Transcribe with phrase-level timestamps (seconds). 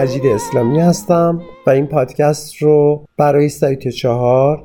[0.00, 4.62] مجید اسلامی هستم و این پادکست رو برای سایت چهار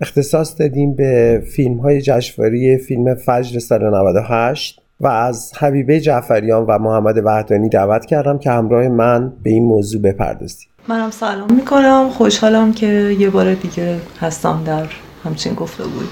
[0.00, 6.78] اختصاص دادیم به فیلم های جشنواره فیلم فجر سال 98 و از حبیبه جعفریان و
[6.78, 10.68] محمد وحدانی دعوت کردم که همراه من به این موضوع بپردازیم.
[10.88, 12.08] منم سلام می‌کنم.
[12.10, 14.86] خوشحالم که یه بار دیگه هستم در
[15.24, 16.06] همچین گفتگوی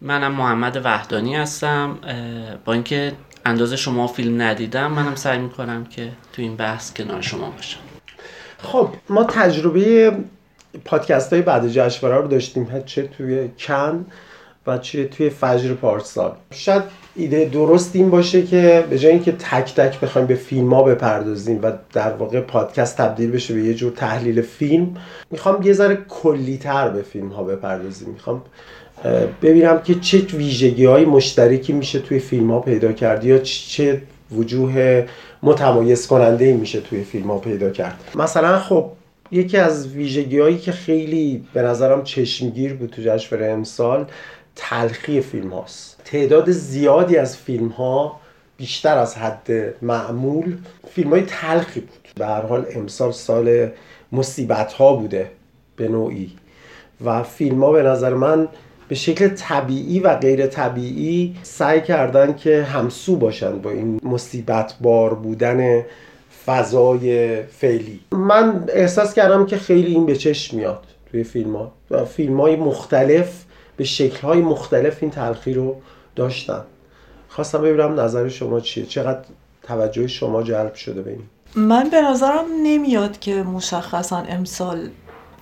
[0.00, 1.98] منم محمد وحدانی هستم.
[2.64, 3.12] با اینکه
[3.46, 7.87] اندازه شما فیلم ندیدم منم سعی می‌کنم که تو این بحث کنار شما باشم.
[8.58, 10.12] خب ما تجربه
[10.84, 14.06] پادکست های بعد جشنواره رو داشتیم چه توی کن
[14.66, 16.32] و چه توی فجر پارسال.
[16.50, 16.82] شاید
[17.16, 21.60] ایده درست این باشه که به جای اینکه تک تک بخوایم به فیلم ها بپردازیم
[21.62, 24.96] و در واقع پادکست تبدیل بشه به یه جور تحلیل فیلم
[25.30, 28.08] می‌خوام یه ذره کلیتر به فیلم ها بپردازیم.
[28.08, 28.42] می‌خوام
[29.42, 34.02] ببینم که چه ویژگی های مشترکی میشه توی فیلم ها پیدا کرد یا چه
[34.36, 35.06] وجوه
[35.42, 38.10] متمایز کننده ای میشه توی فیلم ها پیدا کرد.
[38.14, 38.90] مثلا خب
[39.30, 44.06] یکی از ویژگی هایی که خیلی به نظرم چشمگیر بود تو جشنواره امسال
[44.56, 46.00] تلخی فیلم هاست.
[46.04, 48.20] تعداد زیادی از فیلم ها
[48.56, 49.48] بیشتر از حد
[49.82, 50.56] معمول
[50.94, 52.08] فیلم های تلخی بود.
[52.14, 53.68] به هر حال امسال سال
[54.12, 55.30] مصیبت ها بوده
[55.76, 56.32] به نوعی.
[57.04, 58.48] و فیلم ها به نظر من
[58.88, 65.14] به شکل طبیعی و غیر طبیعی سعی کردن که همسو باشن با این مصیبت بار
[65.14, 65.84] بودن
[66.46, 68.00] فضای فعلی.
[68.12, 72.56] من احساس کردم که خیلی این به چشم میاد توی فیلم ها و فیلم های
[72.56, 73.44] مختلف
[73.76, 75.76] به شکل های مختلف این تلخی رو
[76.16, 76.62] داشتن.
[77.28, 79.20] خواستم ببینم نظر شما چیه؟ چقدر
[79.62, 81.22] توجه شما جلب شده به این؟
[81.56, 84.88] من به نظرم نمیاد که مشخصا امسال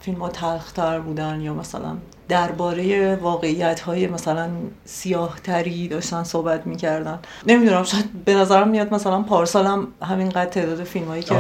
[0.00, 1.96] فیلم ها تلختر بودن یا مثلا
[2.28, 4.48] درباره واقعیت های مثلا
[4.84, 7.18] سیاه تری داشتن صحبت می‌کردن.
[7.46, 11.34] نمی‌دونم شاید به نظرم میاد مثلا پارسال هم همینقدر تعداد فیلم هایی که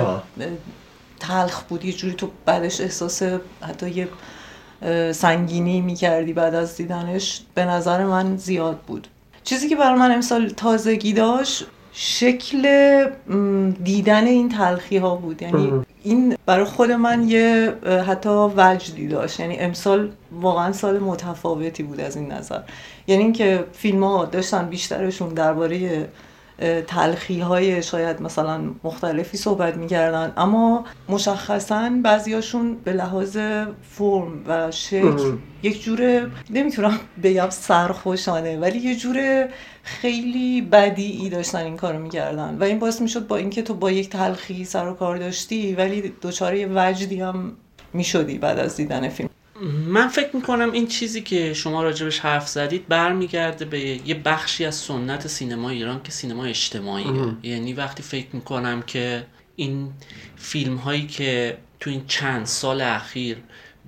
[1.20, 3.22] تلخ بود یه جوری تو بعدش احساس
[3.62, 4.08] حتی یه
[5.12, 7.42] سنگینی می‌کردی بعد از دیدنش.
[7.54, 9.08] به نظر من زیاد بود.
[9.44, 12.62] چیزی که برای من امسال تازگی داشت شکل
[13.84, 15.42] دیدن این تلخی ها بود.
[15.42, 15.72] یعنی
[16.06, 17.74] این برای خود من یه
[18.06, 19.40] حتی وجدی داشت.
[19.40, 22.60] یعنی امسال واقعا سال متفاوتی بود از این نظر.
[23.06, 26.08] یعنی اینکه فیلم ها داشتن بیشترشون درباره
[26.86, 30.32] تلخی های شاید مثلا مختلفی صحبت می‌کردن.
[30.36, 33.38] اما مشخصا بعضیاشون به لحاظ
[33.82, 39.48] فرم و شکل یک جور نمی‌تونم بگم سرخوشانه ولی یه جور
[39.82, 42.56] خیلی بدیعی داشتن این کارو می‌کردن.
[42.60, 46.14] و این باعث می‌شد با اینکه تو با یک تلخی سر و کار داشتی ولی
[46.20, 47.52] دوچاره وجدی هم
[47.92, 49.28] می‌شدی بعد از دیدن فیلم.
[49.86, 54.74] من فکر می‌کنم این چیزی که شما راجبش حرف زدید برمیگرده به یه بخشی از
[54.74, 57.34] سنت سینما ایران که سینما اجتماعیه.
[57.42, 59.92] یعنی وقتی فکر می‌کنم که این
[60.36, 63.36] فیلم هایی که تو این چند سال اخیر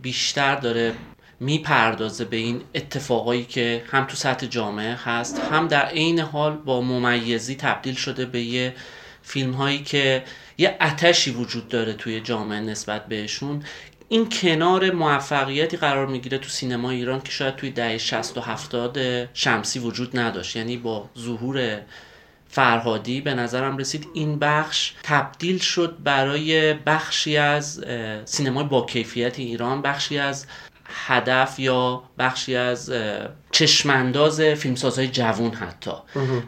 [0.02, 0.94] بیشتر داره
[1.40, 6.80] می‌پردازه به این اتفاقایی که هم تو سطح جامعه هست هم در عین حال با
[6.80, 8.74] ممیزی تبدیل شده به یه
[9.22, 10.24] فیلم هایی که
[10.58, 13.62] یه اتشی وجود داره توی جامعه نسبت بهشون
[14.08, 18.98] این کنار موفقیتی قرار می‌گیره تو سینما ایران که شاید توی دهه 60 و 70
[19.34, 20.56] شمسی وجود نداشت.
[20.56, 21.80] یعنی با ظهور
[22.50, 27.84] فرهادی به نظرم رسید این بخش تبدیل شد برای بخشی از
[28.24, 30.46] سینمای با کیفیت ایران بخشی از
[30.88, 32.92] هدف یا بخشی از
[33.50, 35.90] چشمانداز فیلمسازهای جوون حتی.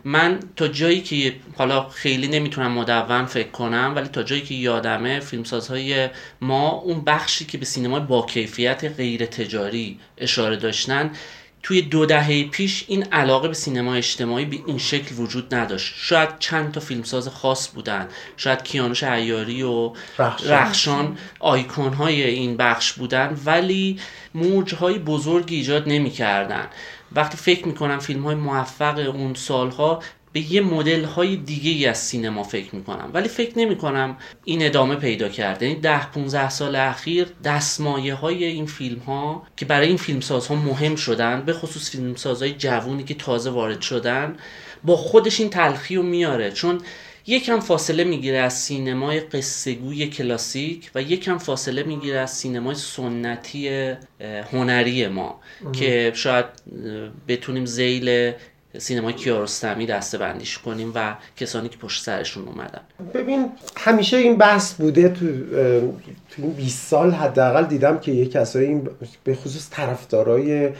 [0.04, 5.20] من تا جایی که حالا خیلی نمی‌تونم مدون فکر کنم ولی تا جایی که یادمه
[5.20, 6.08] فیلمسازهای
[6.40, 11.10] ما اون بخشی که به سینمای با کیفیت غیر تجاری اشاره داشتن
[11.62, 15.94] توی دو دهه پیش این علاقه به سینما اجتماعی به این شکل وجود نداشت.
[15.96, 18.08] شاید چند تا فیلمساز خاص بودن.
[18.36, 19.92] شاید کیانوش عیاری و
[20.44, 23.98] رخشان, آیکون های این بخش بودن ولی
[24.34, 26.68] موج های بزرگی ایجاد نمی کردن.
[27.12, 31.98] وقتی فکر می‌کنم فیلم های موفق اون سالها به یه مدل های دیگه ای از
[31.98, 33.10] سینما فکر می‌کنم.
[33.14, 35.66] ولی فکر نمی کنم این ادامه پیدا کرده.
[35.68, 40.54] یعنی ده 15 سال اخیر دستمایه های این فیلم ها که برای این فیلمساز ها
[40.54, 44.36] مهم شدن به خصوص فیلمسازهای جوونی که تازه وارد شدن
[44.84, 46.50] با خودش این تلخی رو میاره.
[46.50, 46.80] چون
[47.26, 53.94] یکم فاصله می‌گیره از سینمای قصهگوی کلاسیک و یکم فاصله می‌گیره از سینمای سنتی
[54.52, 55.40] هنری ما
[55.72, 56.46] که شاید
[57.28, 58.32] بتونیم زیل
[58.78, 62.81] سینما کیارستمی دسته بندیش کنیم و کسانی که پشت سرشون اومدن.
[63.14, 63.46] ببین
[63.76, 65.26] همیشه این بحث بوده تو
[66.31, 68.88] تو این 20 سال حداقل دیدم که یه کسایی این
[69.25, 70.70] به خصوص طرفدارای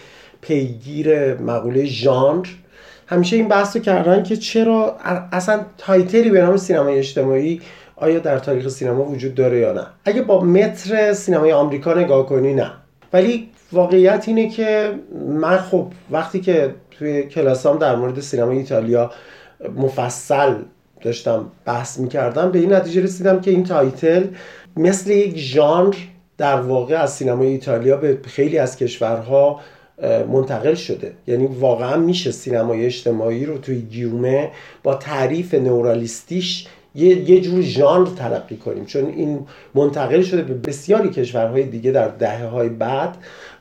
[0.41, 2.47] پیگیر مقوله ژانر
[3.07, 4.97] همیشه این بحث رو کردن که چرا
[5.33, 7.61] اصلا title ی به نام سینمای اجتماعی
[7.97, 9.87] آیا در تاریخ سینما وجود داره یا نه.
[10.05, 12.73] اگه با متر سینمای آمریکا نگاه کنی نه.
[13.13, 14.95] ولی واقعیت اینه که
[15.29, 19.11] من خب وقتی که توی کلاسام در مورد سینمای ایتالیا
[19.77, 20.55] مفصل
[21.03, 24.27] داشتم بحث می‌کردم به این نتیجه رسیدم که این title
[24.77, 25.95] مثل یک ژانر
[26.39, 29.61] در واقع از سینمای ایتالیا به خیلی از کشورها
[30.29, 31.13] منتقل شده.
[31.27, 34.51] یعنی واقعا میشه سینمای اجتماعی رو توی گیومه
[34.83, 41.11] با تعریف نورالیستیش یه, یه جور ژانر تلقی کنیم چون این منتقل شده به بسیاری
[41.11, 43.17] کشورهای دیگه در دهه های بعد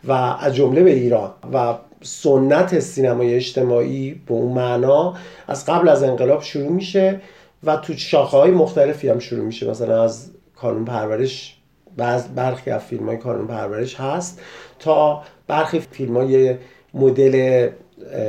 [0.08, 1.32] و از جمله به ایران.
[1.54, 5.14] و سنت سینمای اجتماعی به اون معنا
[5.48, 7.22] از قبل از انقلاب شروع میشه
[7.64, 9.70] و تو شاخه های مختلفی هم شروع میشه.
[9.70, 11.58] مثلا از کانون پرورش
[11.98, 14.42] بعض برخی از فیلم های کانون پرورش هست
[14.80, 16.56] تا برخی فیلم های
[16.94, 17.70] مدل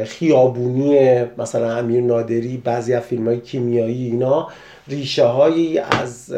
[0.04, 4.48] خیابونی مثلا امیر نادری بعضی از فیلم های کیمیایی اینا
[4.90, 6.34] ریشه هایی از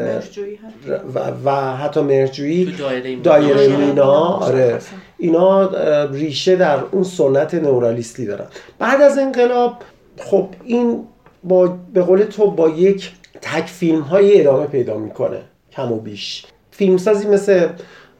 [1.14, 2.74] و, و حتی مرجویی
[3.22, 4.12] دایره اینا.
[4.12, 4.78] آره.
[5.18, 5.70] اینا
[6.04, 8.46] ریشه در اون سنت نورالیستی دارن.
[8.78, 9.76] بعد از انقلاب
[10.18, 11.04] خب این
[11.44, 15.40] با به قول تو با یک تک فیلم های ادامه پیدا می‌کنه
[15.72, 16.44] کم و بیش.
[16.70, 17.68] فیلمسازی مثل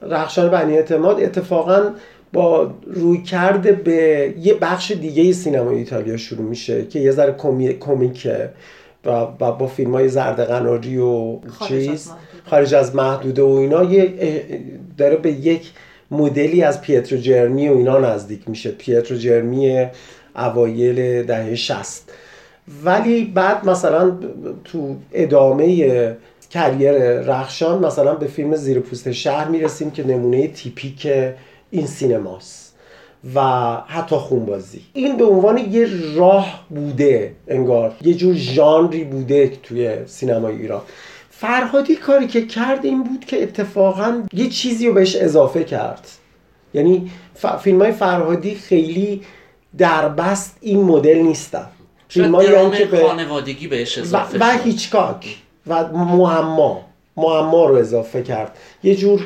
[0.02, 1.90] رخشان بنی اعتماد اتفاقا
[2.32, 7.36] با روی کرده به یه بخش دیگه سینمای ایتالیا شروع میشه که یه ذره
[7.80, 8.50] کمیکه
[9.04, 11.38] و با فیلم های زرد قناری و
[11.68, 12.10] چیز
[12.46, 14.12] خارج از محدوده و اینا یه
[14.98, 15.70] داره به یک
[16.10, 18.70] مدلی از پیترو جرمی و اینا نزدیک میشه.
[18.70, 19.86] پیترو جرمی
[20.36, 22.12] اوایل دهه شست.
[22.84, 24.12] ولی بعد مثلا
[24.64, 26.16] تو ادامه
[26.50, 31.08] کریر رخشان مثلا به فیلم زیر پوست شهر می‌رسیم که نمونه تیپیک
[31.70, 32.61] این سینماست.
[33.34, 33.40] و
[33.86, 34.80] حتی خونبازی.
[34.92, 40.80] این به عنوان یه راه بوده انگار یه جور ژانری بوده توی سینمای ایران.
[41.30, 46.08] فرهادی کاری که کرد این بود که اتفاقا یه چیزی رو بهش اضافه کرد.
[46.74, 47.46] یعنی ف...
[47.46, 49.22] فیلم های فرهادی خیلی
[49.78, 51.66] در بست این مدل نیستن.
[52.08, 55.36] فیلم های که به خانوادگی بهش اضافه و, و هیچکاک.
[55.66, 56.80] و معما.
[57.16, 58.58] معما رو اضافه کرد.
[58.82, 59.20] یه جور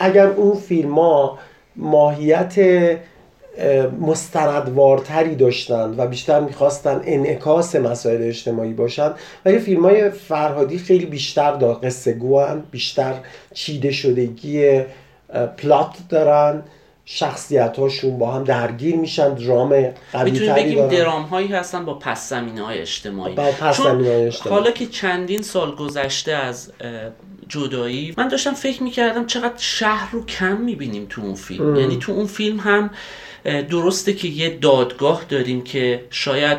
[0.00, 1.38] اگر اون فیلم ها
[1.78, 2.54] ماهیت
[4.00, 9.12] مستندوارتری داشتن و بیشتر می‌خواستن انعکاس مسائل اجتماعی باشن.
[9.44, 12.12] ولی فیلم های فرهادی خیلی بیشتر دا قصه
[12.70, 13.14] بیشتر
[13.54, 14.80] چیده شدگی
[15.56, 16.62] پلات دارن.
[17.10, 22.28] شخصیت هاشون با هم درگیر میشن درام قوی می‌تونیم بگیم درام هایی هستن با پس
[22.28, 23.34] زمینه های اجتماعی.
[23.34, 24.58] با پس های اجتماعی.
[24.58, 26.72] حالا که چندین سال گذشته از
[27.48, 31.76] جدایی من داشتم فکر می‌کردم چقدر شهر رو کم می‌بینیم تو اون فیلم.
[31.76, 32.90] یعنی تو اون فیلم هم
[33.70, 36.58] درسته که یه دادگاه داریم که شاید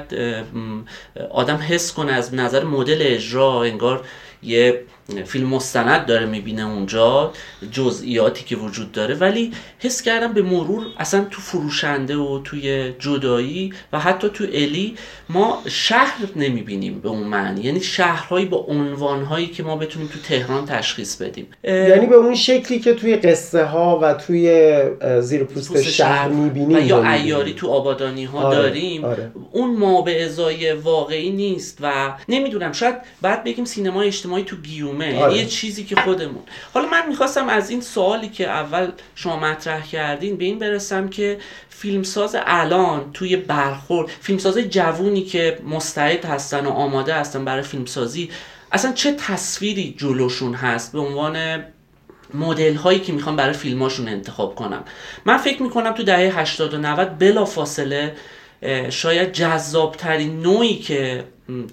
[1.31, 4.05] آدم حس کنه از نظر مدل اجرا انگار
[4.43, 4.83] یه
[5.25, 7.33] فیلم مستند داره می‌بینه اونجا
[7.71, 13.73] جزئیاتی که وجود داره ولی حس کردم به مرور اصلا تو فروشنده و توی جدایی
[13.93, 14.95] و حتی تو الی
[15.29, 17.61] ما شهر نمی‌بینیم به اون معنی.
[17.61, 21.47] یعنی شهرهایی با عنوانهایی که ما بتونیم تو تهران تشخیص بدیم.
[21.63, 24.73] یعنی به اون شکلی که توی قصه ها و توی
[25.21, 29.05] زیر پوست, شهر می‌بینیم و یا ایاری تو آبادانی ها آره، داریم.
[29.05, 29.31] آره.
[29.51, 34.98] اون ما به ازای واقعی نیست و نمی‌دونم شاید بعد بگیم سینما اجتماعی تو گیوم
[35.01, 35.37] آره.
[35.37, 36.43] یه چیزی که خودمون.
[36.73, 41.37] حالا من می‌خواستم از این سوالی که اول شما مطرح کردین به این برسم که
[41.69, 48.29] فیلمساز الان توی برخورد فیلمساز جوونی که مستعد هستن و آماده هستن برای فیلمسازی
[48.71, 51.63] اصلا چه تصویری جلوشون هست به عنوان
[52.33, 54.83] مدل هایی که می‌خوان برای فیلماشون انتخاب کنم
[55.25, 58.15] من فکر می‌کنم تو دهه 80 و 90 بلا فاصله
[58.89, 61.23] شاید جذابترین نوعی که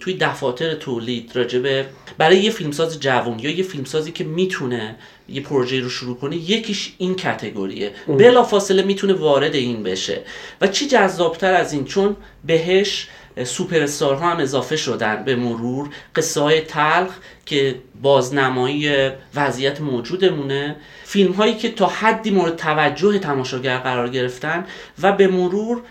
[0.01, 1.87] توی دفاتر تولید راجبه
[2.19, 4.97] برای یه فیلمساز جوان یا یه فیلمسازی که می‌تونه
[5.29, 10.23] یه پروژه رو شروع کنه یکیش این کتگوریه بلا فاصله می‌تونه وارد این بشه.
[10.61, 13.09] و چی جذابتر از این؟ چون بهش
[13.45, 15.89] سوپر ها هم اضافه شدن به مرور.
[16.17, 17.15] قصه های تلخ
[17.47, 20.77] که بازنمایی وضعیت موجودمونه.
[21.05, 24.67] فیلم هایی که تا حدی مورد توجه تماشاگر قرار گرفتن
[25.03, 25.83] و به مرور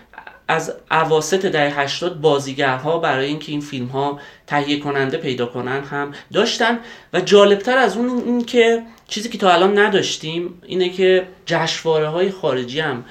[0.48, 6.12] از اواسط دهه 80 بازیگرها برای اینکه این فیلم ها تهیه کننده پیدا کنن هم
[6.32, 6.78] داشتن
[7.12, 12.30] و جالبتر از اون این که چیزی که تا الان نداشتیم اینه که جشواره های
[12.30, 13.04] خارجی هم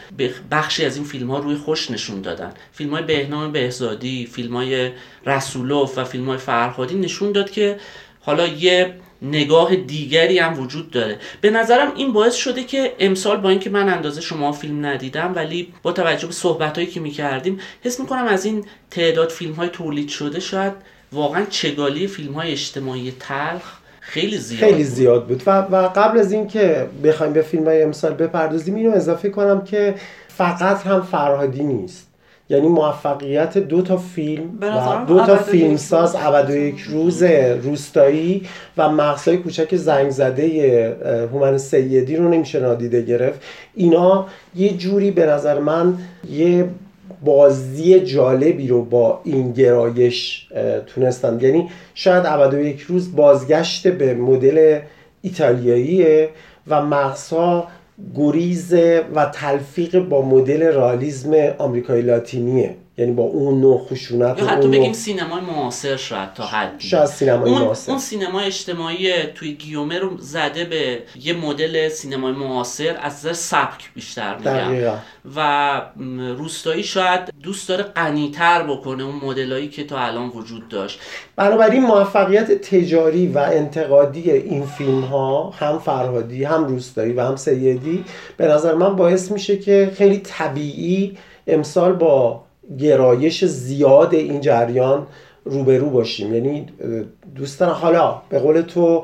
[0.51, 2.53] بخشی از این فیلم ها روی خوش نشون دادن.
[2.71, 4.91] فیلم های بهنام بهزادی فیلم های
[5.25, 7.77] رسولوف و فیلم های فرهادی نشون داد که
[8.21, 11.17] حالا یه نگاه دیگری هم وجود داره.
[11.41, 15.74] به نظرم این باعث شده که امسال با اینکه من اندازه شما فیلم ندیدم ولی
[15.84, 20.10] با توجه به صحبت هایی که می‌کردیم حس می‌کنم از این تعداد فیلم های تولید
[20.10, 20.74] شده شاید
[21.12, 25.43] واقعا چگالی فیلم های اجتماعی تلخ خیلی زیاد خیلی زیاد بود.
[25.45, 29.95] و, و قبل از اینکه بخوایم به فیلم های امسال بپردازیم اینو اضافه کنم که
[30.27, 32.04] فقط هم فرهادی نیست.
[32.49, 37.23] یعنی موفقیت دو تا فیلم و دو تا فیلمساز ابد و یک روز
[37.63, 38.41] روستایی
[38.77, 43.41] و مغزهای کوچک زنگ زده هومن سیدی رو نمیشه نادیده گرفت.
[43.75, 44.25] اینا
[44.55, 45.97] یه جوری به نظر من
[46.29, 46.67] یه
[47.25, 50.47] بازی جالبی رو با این گرایش
[50.87, 51.39] تونستن.
[51.41, 54.79] یعنی شاید ابد و یک روز بازگشت به مدل
[55.21, 56.29] ایتالیاییه
[56.67, 57.67] و مغزها
[58.15, 58.73] گریز
[59.15, 62.75] و تلفیق با مدل رالیزم آمریکایی لاتینیه.
[62.97, 67.51] یعنی با اون نوع خشونت یا حتی بگیم سینمای معاصر شاید تا حدی شاید سینمای
[67.51, 67.91] اون معاصر.
[67.91, 73.93] اون سینمای اجتماعی توی گیومه رو زده به یه مدل سینمای معاصر از نظر سبک
[73.93, 74.97] بیشتر میگم.
[75.35, 75.81] و
[76.37, 80.99] روستایی شاید دوست داره غنیتر بکنه اون مدلایی که تا الان وجود داشت.
[81.35, 88.05] بنابراین موفقیت تجاری و انتقادی این فیلم ها هم فرهادی هم روستایی و هم سیدی
[88.37, 92.44] به نظر من باعث میشه که خیلی طبیعی امسال با
[92.79, 95.07] گرایش زیاد این جریان
[95.45, 96.34] روبرو باشیم.
[96.34, 96.65] یعنی
[97.36, 99.03] دوستان حالا به قول تو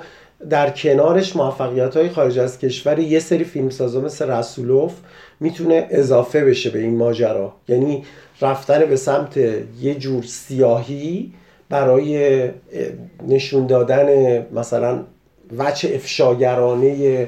[0.49, 4.93] در کنارش موفقیت های خارج از کشور یه سری فیلمسازا مثل رسولوف
[5.39, 7.53] می‌تونه اضافه بشه به این ماجرا.
[7.67, 8.03] یعنی
[8.41, 9.37] رفتن به سمت
[9.81, 11.33] یه جور سیاهی
[11.69, 12.49] برای
[13.27, 15.03] نشون دادن مثلا
[15.57, 17.27] وچه افشاگرانه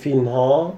[0.00, 0.74] فیلم ها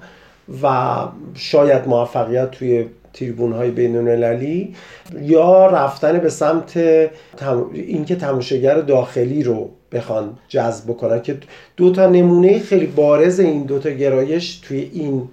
[0.63, 0.97] و
[1.33, 4.75] شاید موفقیت توی تریبون های بین المللی
[5.21, 6.73] یا رفتن به سمت
[7.37, 7.69] تم...
[7.73, 11.37] اینکه تماشاگر داخلی رو بخوان جذب بکنن که
[11.77, 15.29] دو تا نمونه خیلی بارز این دو تا گرایش توی این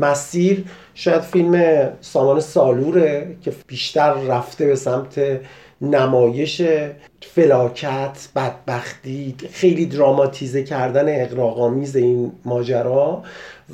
[0.00, 5.20] مسیر شاید فیلم سامان سالوره که بیشتر رفته به سمت
[5.80, 6.62] نمایش
[7.20, 13.22] فلاکت بدبختی خیلی دراماتیزه کردن اقراقامیز این ماجرا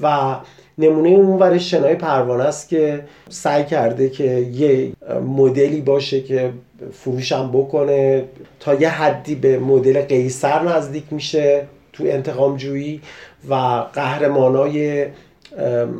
[0.02, 0.36] و
[0.78, 4.92] نمونه اون شنای پروانه است که سعی کرده که یه
[5.26, 6.52] مدلی باشه که
[6.92, 8.24] فروشم بکنه.
[8.60, 13.00] تا یه حدی به مدل قیصر نزدیک میشه تو انتقام جویی
[13.48, 13.54] و
[13.92, 15.06] قهرمانای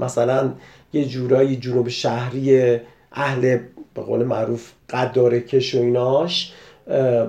[0.01, 0.53] مثلا
[0.93, 2.79] یه جورایی جنوب شهری
[3.13, 3.59] اهل
[3.95, 6.53] به قول معروف قداره کش و ایناش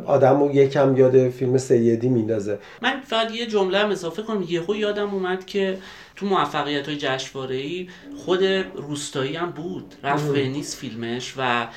[0.06, 2.58] آدمو یکم یاد فیلم سیدی میندازه.
[2.82, 4.46] من فقط یه جمله هم اضافه کنم.
[4.48, 5.78] یهو یادم اومد که
[6.18, 7.86] تو موفقیت های جشنواره
[8.18, 8.44] خود
[8.76, 9.96] روستایی هم بود.
[10.04, 10.32] رفت
[10.76, 11.68] فیلمش و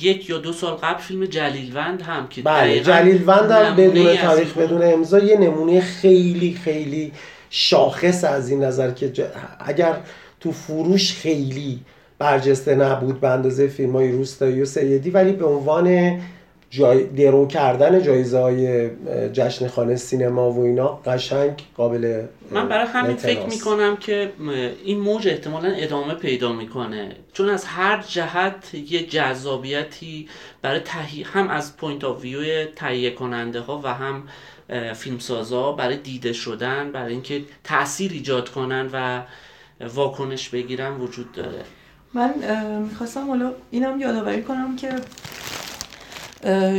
[0.00, 4.82] یک یا دو سال قبل فیلم جلیلوند هم که بله جلیلوند هم بدون تاریخ بدون
[4.82, 7.12] امضا یه نمونه خیلی خیلی
[7.50, 9.12] شاخص از این نظر که
[9.60, 9.96] اگر
[10.40, 11.80] تو فروش خیلی
[12.18, 16.18] برجسته نبود به اندازه فیلم های روستایی و سیدی ولی به عنوان
[16.70, 18.90] جای درو کردن جایزه های
[19.32, 24.32] جشن خانه سینما و اینا قشنگ قابل من برای همین فکر می‌کنم که
[24.84, 27.16] این موج احتمالا ادامه پیدا می‌کنه.
[27.32, 30.28] چون از هر جهت یه جذابیتی
[30.62, 34.22] برای تهیه هم از point of view تهیه کننده ها و هم
[34.94, 39.22] فیلمسازا برای دیده شدن برای اینکه تاثیر ایجاد کنن و
[39.94, 41.62] واکنش بگیرن وجود داره.
[42.14, 42.34] من
[42.90, 44.88] می‌خواستم حالا اینم یادآوری کنم که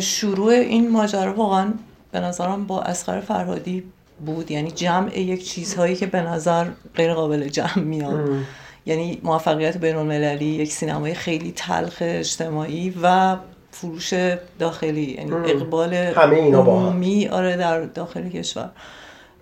[0.01, 1.73] شروع این ماجرا واقعا
[2.11, 3.83] به نظرم با اسخر فرهادی
[4.25, 4.51] بود.
[4.51, 8.29] یعنی جمع یک چیزهایی که به نظر غیر قابل جمع میاد.
[8.85, 13.35] یعنی موفقیت بین المللی یک سینمای خیلی تلخ اجتماعی و
[13.71, 14.13] فروش
[14.59, 18.69] داخلی یعنی اقبال عمومی آره در داخل کشور.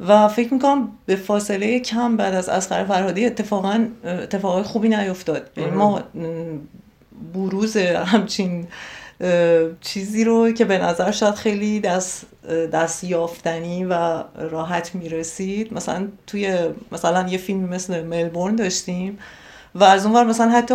[0.07, 5.49] و فکر می‌کنم به فاصله کم بعد از اسخر فرهادی اتفاقا اتفاقای خوبی نیفتاد.
[5.57, 6.01] یعنی ما
[7.33, 8.67] بروز همچین
[9.81, 12.25] چیزی رو که به نظر شاید خیلی دست,
[12.73, 16.57] دست یافتنی و راحت می‌رسید مثلا توی
[16.91, 19.19] مثلا یه فیلم مثل ملبورن داشتیم
[19.75, 20.73] و از اونور مثلا حتی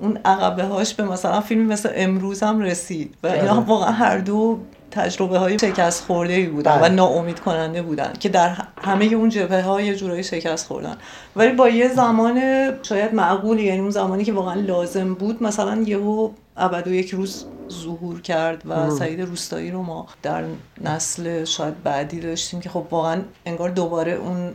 [0.00, 3.66] اون عقبه هاش به مثلا فیلم مثل امروز هم رسید و اینا بله.
[3.66, 4.58] واقعا هر دو
[4.90, 6.88] تجربه های شکست خورده ای بودن و بله.
[6.88, 10.96] ناامید کننده بودن که در همه اون جبهه های جورایی شکست خوردن
[11.36, 12.40] ولی با یه زمان
[12.82, 17.44] شاید معقولی یعنی اون زمانی که واقعا لازم بود مثلا یهو ابد و یک روز
[17.70, 20.44] ظهور کرد و سعید روستایی رو ما در
[20.80, 24.52] نسل شاید بعدی داشتیم که خب واقعا انگار دوباره اون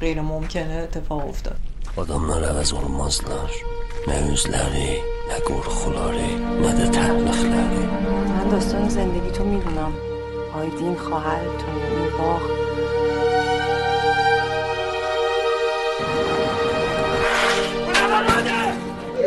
[0.00, 1.56] غیر ممکنه اتفاق افتاد.
[1.96, 3.52] Adamlar əvəz olmazlar.
[4.10, 4.98] Nə üzləri,
[5.30, 6.30] nə qorxuları,
[6.62, 7.84] nə də təhlükləri.
[8.34, 9.92] من داستان زندگی تو می‌دونم.
[10.54, 12.42] آیدین خواهر تو این باغ.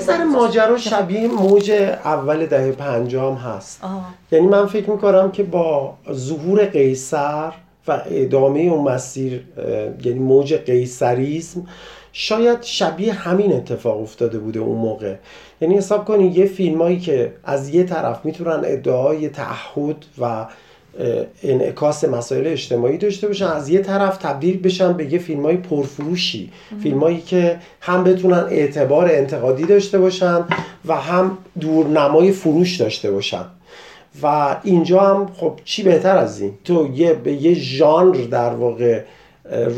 [0.07, 3.83] ذره ماجرا شبیه موج اول دهه پنجام هست.
[3.83, 4.01] آها.
[4.31, 7.51] یعنی من فکر می‌کنم که با ظهور قیصر
[7.87, 9.43] و ادامه اون مسیر
[10.03, 11.65] یعنی موج قیصریسم
[12.13, 15.15] شاید شبیه همین اتفاق افتاده بوده اون موقع.
[15.61, 20.45] یعنی حساب کنید یه فیلمایی که از یه طرف می‌تونن ادعای تعهد و
[21.44, 23.46] انعکاس مسائل اجتماعی داشته باشن.
[23.46, 26.51] از یه طرف تبدیل بشن به یه فیلم های پرفروشی
[26.84, 30.46] فیلمایی که هم بتونن اعتبار انتقادی داشته باشن
[30.86, 33.46] و هم دورنمای فروش داشته باشن.
[34.24, 39.01] و اینجا هم خب چی بهتر از این؟ تو یه به یه ژانر در واقع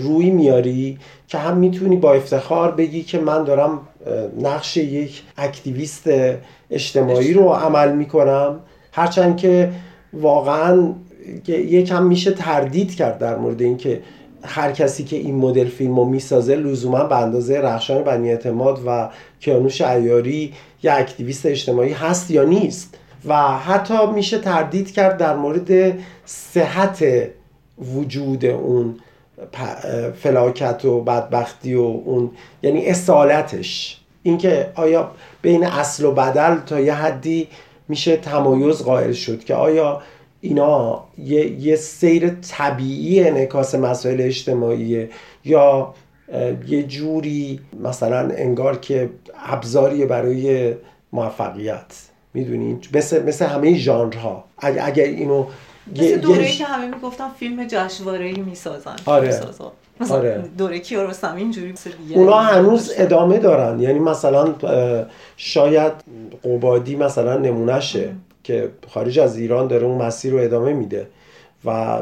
[0.04, 0.98] روی میاری
[1.28, 3.80] که هم می‌تونی با افتخار بگی که من دارم
[4.42, 6.10] نقش یک اکتیویست
[6.72, 8.60] اجتماعی رو عمل می‌کنم.
[8.92, 9.72] هرچند که
[10.14, 10.94] واقعا
[11.48, 14.02] یکم میشه تردید کرد در مورد اینکه
[14.44, 19.10] هر کسی که این مدل فیلم رو می‌سازه لزوما به اندازه رخشان بنی اعتماد و
[19.40, 22.98] کیانوش عیاری یه اکتیویست اجتماعی هست یا نیست.
[23.26, 27.06] و حتی میشه تردید کرد در مورد صحت
[27.96, 28.96] وجود اون
[30.22, 32.32] فلاکت و بدبختی و اون
[32.64, 34.02] یعنی اصالتش.
[34.24, 35.12] اینکه آیا
[35.42, 37.48] بین اصل و بدل تا یه حدی
[37.88, 40.02] میشه تمایز قائل شد که آیا
[40.41, 45.10] اینا یه, یه سیر طبیعی انعکاس مسائل اجتماعیه.
[45.46, 45.93] یا
[46.67, 49.10] یه جوری مثلا انگار که
[49.46, 50.74] ابزاری برای
[51.13, 51.94] موفقیت.
[52.33, 54.44] می‌دونین مثل مثل همه ژانرها.
[54.57, 55.46] اگه اگر اینو
[55.92, 59.40] مثل یه- دوره یه- که همه می‌گفتن فیلم جشنواره‌ای می‌سازن آره.
[60.01, 60.44] مثلا آره.
[60.57, 61.74] دوره کیارستمی اینجوری
[62.16, 63.79] اونا هنوز ادامه دارن.
[63.79, 64.55] یعنی مثلا
[65.37, 65.94] شاید
[66.44, 68.09] قبادی مثلا نمونهشه.
[68.50, 71.07] که خارج از ایران داره اون مسیر رو ادامه میده.
[71.66, 72.01] و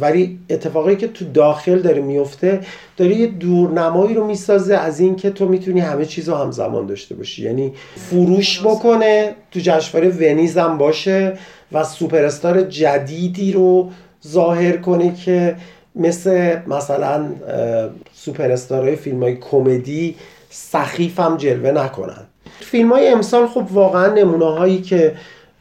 [0.00, 2.60] ولی اتفاقی که تو داخل داره میفته
[2.96, 7.42] داره یه دورنمایی رو می‌سازه از اینکه تو می‌تونی همه چیز رو همزمان داشته باشی.
[7.42, 11.38] یعنی فروش بکنه تو جشنواره ونیز هم باشه
[11.72, 12.28] و سوپر
[12.60, 13.90] جدیدی رو
[14.26, 15.56] ظاهر کنه که
[15.94, 20.14] مثل مثلا اه، سوپر استارهای فیلم های کمدی
[20.50, 22.26] سخیف هم جلوه نکنن.
[22.60, 25.14] فیلم های امسال خب واقعا نمونه هایی که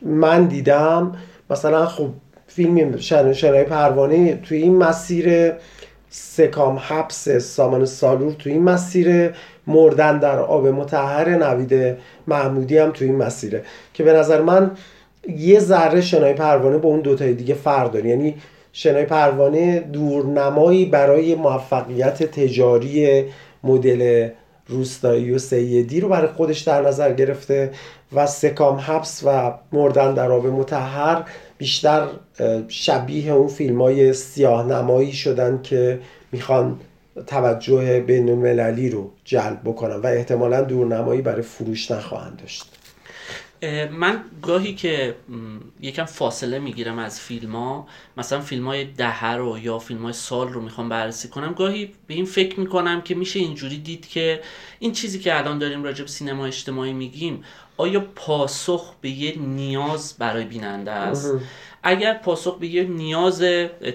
[0.05, 1.15] من دیدم.
[1.49, 2.09] مثلا خب
[2.47, 5.53] فیلم شنای پروانه توی این مسیر
[6.09, 9.33] سکام حبس سامان سالور توی این مسیر
[9.67, 13.63] مردن در آب متحر نوید محمودی هم توی این مسیره.
[13.93, 14.71] که به نظر من
[15.37, 18.09] یه ذره شنای پروانه با اون دوتای دیگه فرق داره.
[18.09, 18.35] یعنی
[18.73, 23.23] شنای پروانه دورنمایی برای موفقیت تجاری
[23.63, 24.29] مدل
[24.67, 27.71] روستایی و سیدی رو برای خودش در نظر گرفته
[28.13, 31.23] و سکام حبس و مردن در آب متحر
[31.57, 32.07] بیشتر
[32.67, 35.99] شبیه اون فیلم های سیاه نمایی شدن که
[36.31, 36.79] می‌خوان
[37.27, 42.65] توجه بین المللی رو جلب بکنن و احتمالا دورنمایی برای فروش نخواهند داشت.
[43.91, 45.15] من گاهی که
[45.81, 47.87] یکم فاصله می‌گیرم از فیلم ها
[48.17, 52.13] مثلا فیلم های دهه رو یا فیلم های سال رو می‌خوام بررسی کنم گاهی به
[52.13, 54.41] این فکر می‌کنم که میشه اینجوری دید که
[54.79, 57.43] این چیزی که الان داریم راجع به سینما اجتماعی میگیم
[57.77, 61.33] آیا پاسخ به یه نیاز برای بیننده است؟
[61.83, 63.43] اگر پاسخ به یه نیاز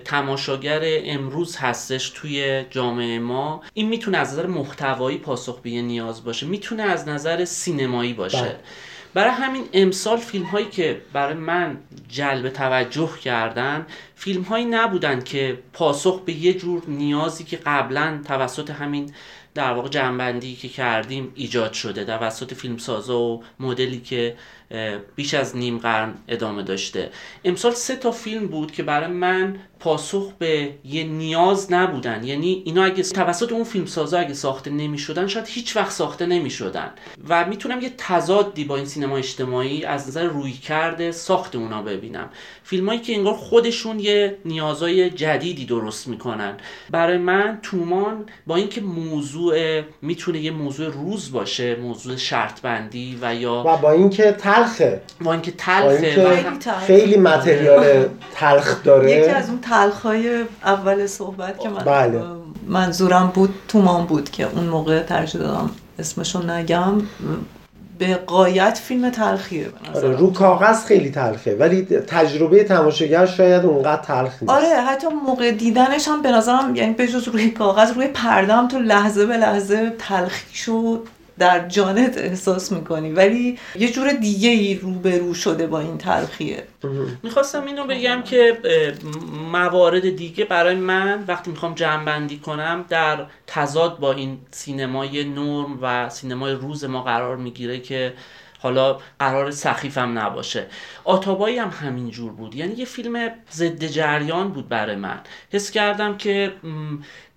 [0.04, 6.24] تماشاگر امروز هستش توی جامعه ما این می‌تونه از نظر محتوایی پاسخ به یه نیاز
[6.24, 8.42] باشه می‌تونه از نظر سینمایی باشه.
[8.42, 8.56] بله.
[9.14, 15.58] برای همین امسال فیلم هایی که برای من جلب توجه کردن فیلم هایی نبودن که
[15.72, 19.12] پاسخ به یه جور نیازی که قبلا توسط همین
[19.54, 24.36] در واقع جنبندی که کردیم ایجاد شده توسط فیلمسازا و مدلی که
[25.16, 27.10] بیش از نیم قرن ادامه داشته.
[27.44, 32.24] امسال سه تا فیلم بود که برای من پاسخ به یه نیاز نبودن.
[32.24, 36.50] یعنی اینا اگه توسط اون فیلمسازا اگه ساخته نمی شدن شاید هیچ وقت ساخته نمی
[36.50, 36.90] شدن
[37.28, 42.28] و می‌تونم یه تضادی با این سینما اجتماعی از نظر روی کرده ساخت اونا ببینم.
[42.62, 46.56] فیلمایی که انگار خودشون یه نیازای جدیدی درست می‌کنن.
[46.90, 53.34] برای من تومان با اینکه موضوع می‌تونه یه موضوع روز باشه موضوع شرط بندی و
[53.34, 55.00] یا و با اینکه تلخه.
[55.20, 56.84] با اینکه با تلخه و خیلی تلخ.
[56.84, 59.10] خیلی متریال تلخ داره.
[59.10, 62.22] یکی از اون تلخای اول صحبت که من بله.
[62.66, 66.92] منظورم بود تومان بود که اون موقع ترجیح دادم اسمشو نگم
[67.98, 70.16] به قایت فیلم تلخیه آره.
[70.16, 76.08] رو کاغذ خیلی تلخه ولی تجربه تماشاگر شاید اونقدر تلخ نیست آره حتی موقع دیدنش
[76.08, 79.92] هم به نظرم یعنی به جز روی کاغذ روی پرده هم تو لحظه به لحظه
[79.98, 81.02] تلخیشو
[81.40, 86.64] در جانت احساس می‌کنی ولی یه جور دیگه ای روبرو شده با این تلخیه.
[87.22, 88.58] می‌خواستم اینو بگم که
[89.52, 95.78] موارد دیگه برای من وقتی می‌خوام جمع بندی کنم در تضاد با این سینمای نرم
[95.82, 98.12] و سینمای روز ما قرار می‌گیره که
[98.58, 100.66] حالا قرار سخیفم نباشه.
[101.04, 102.54] آتابایی هم همینجور بود.
[102.54, 105.20] یعنی یه فیلم ضد جریان بود برای من.
[105.52, 106.52] حس کردم که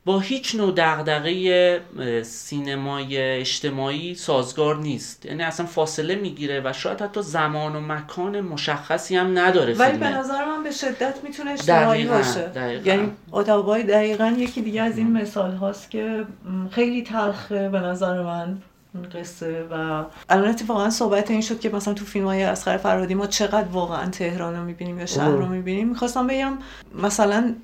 [0.05, 1.81] با هیچ نوع دغدغه
[2.23, 5.25] سینمای اجتماعی سازگار نیست.
[5.25, 10.09] یعنی اصلا فاصله می‌گیره و شاید حتی زمان و مکان مشخصی هم نداره ولی به
[10.09, 12.51] نظر من به شدت می‌تونه اجتماعی باشه.
[12.85, 16.25] یعنی آتابای دقیقا یکی دیگه از این مثال هاست که
[16.71, 18.57] خیلی تلخه به نظر من
[19.15, 23.27] قصه و الان اتفاقا صحبت این شد که مثلا تو فیلم های اسخر فرادی ما
[23.27, 25.89] چقدر واقعا تهران رو می‌بینیم یا شهر رو می‌بینیم.
[25.89, 26.53] می‌خواستم بگم
[27.03, 27.55] مثلا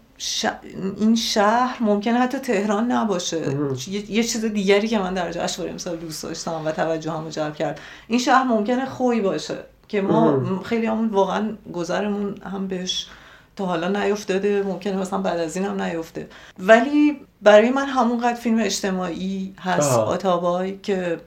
[0.98, 3.56] این شهر ممکنه حتی تهران نباشه.
[3.88, 4.24] یه...
[4.24, 7.80] چیز دیگری که من در جشنواره امسال دوست داشتم و توجه هم جلب کرد.
[8.08, 13.08] این شهر ممکنه خوی باشه که ما خیلی همون واقعا گذرمون هم بهش
[13.56, 14.64] تا حالا نیفتاده.
[14.64, 16.28] ممکنه مثلا بعد از این هم نیفته.
[16.60, 21.20] ولی برای من همونقدر فیلم اجتماعی هست آتابای که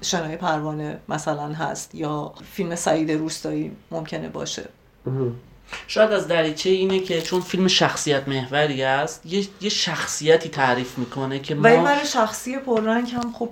[0.00, 4.68] شنای پروانه مثلا هست یا فیلم سعید روستایی ممکنه باشه.
[5.86, 11.38] شاید از دریچه اینه که چون فیلم شخصیت محوری است یه, یه شخصیتی تعریف می‌کنه
[11.38, 13.50] که ما ولی من شخصی پررنگ هم خب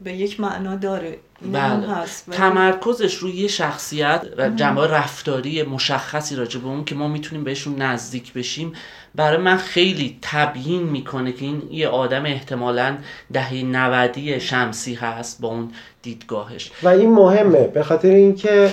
[0.00, 1.18] به یک معنا داره.
[1.52, 1.94] بله.
[1.94, 2.30] هست.
[2.30, 4.22] تمرکزش روی یه شخصیت
[4.56, 8.72] جنبه رفتاری مشخصی راجع به اون که ما می‌تونیم بهشون نزدیک بشیم.
[9.14, 12.96] برای من خیلی تبیین می‌کنه که این یه آدم احتمالا
[13.32, 15.70] دهه 90 شمسی هست با اون
[16.02, 16.70] دیدگاهش.
[16.82, 18.72] و این مهمه به خاطر اینکه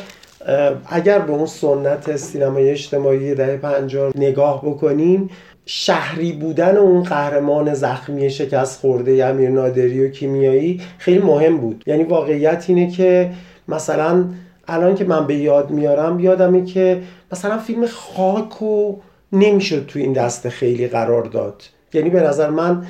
[0.85, 5.29] اگر به اون سنت سینمای اجتماعی دهه 50 نگاه بکنین
[5.65, 11.83] شهری بودن اون قهرمان زخمی شکست خورده امیر نادری و کیمیایی خیلی مهم بود.
[11.87, 13.31] یعنی واقعیت اینه که
[13.67, 14.25] مثلا
[14.67, 17.01] الان که من به یاد میارم یادمه که
[17.31, 18.95] مثلا فیلم خاک و
[19.33, 21.63] نمی‌شد تو این دسته خیلی قرار داد.
[21.93, 22.85] یعنی به نظر من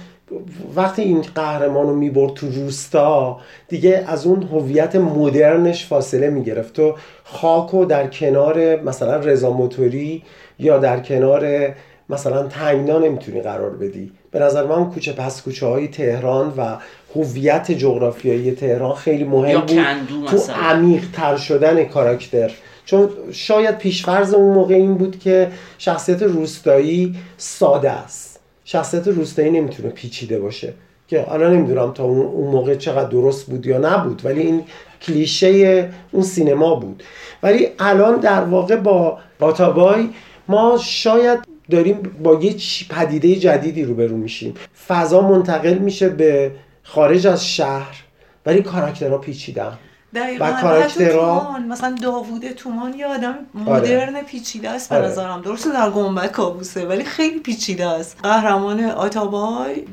[0.75, 6.95] وقتی این قهرمان رو می‌برد تو روستا دیگه از اون هویت مدرنش فاصله می‌گرفت و
[7.23, 10.23] خاکو در کنار مثلا رضا موتوری
[10.59, 11.69] یا در کنار
[12.09, 14.11] مثلا تنگنا نمی‌تونی قرار بدی.
[14.31, 16.77] به نظر من کوچه پس کوچه های تهران و
[17.15, 22.51] هویت جغرافیایی تهران خیلی مهم بود تو عمیق تر شدن کاراکتر.
[22.85, 28.30] چون شاید پیشفرز اون موقع این بود که شخصیت روستایی ساده است.
[28.71, 30.73] شخصیت روستایی نمی‌تونه پیچیده باشه.
[31.07, 34.63] که حالا نمی‌دونم تا اون موقع چقدر درست بود یا نبود ولی این
[35.01, 37.03] کلیشه اون سینما بود.
[37.43, 40.09] ولی الان در واقع با باتابای
[40.47, 41.39] ما شاید
[41.71, 42.55] داریم با یه
[42.89, 44.53] پدیده جدیدی روبرو میشیم.
[44.87, 46.51] فضا منتقل میشه به
[46.83, 48.03] خارج از شهر
[48.45, 49.77] ولی کاراکترها پیچیدن.
[50.13, 53.35] و کاراکترها مثلا داوود تومان یه آدم
[53.67, 53.79] آره.
[53.79, 55.07] مدرن پیچیده است به آره.
[55.07, 55.41] نظرم.
[55.41, 58.17] درسته در گنبد کابوسه ولی خیلی پیچیده است.
[58.23, 59.83] قهرمان آتابای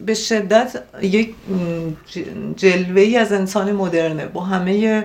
[0.00, 1.34] به شدت یک
[2.56, 4.26] جلوه ای از انسان مدرنه.
[4.26, 5.04] با همه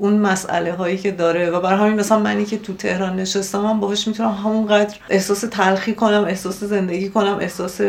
[0.00, 3.80] اون مسئله هایی که داره و برای همین مثلا منی که تو تهران نشستم من
[3.80, 7.80] باهاش می‌تونم همونقدر احساس تلخی کنم احساس زندگی کنم احساس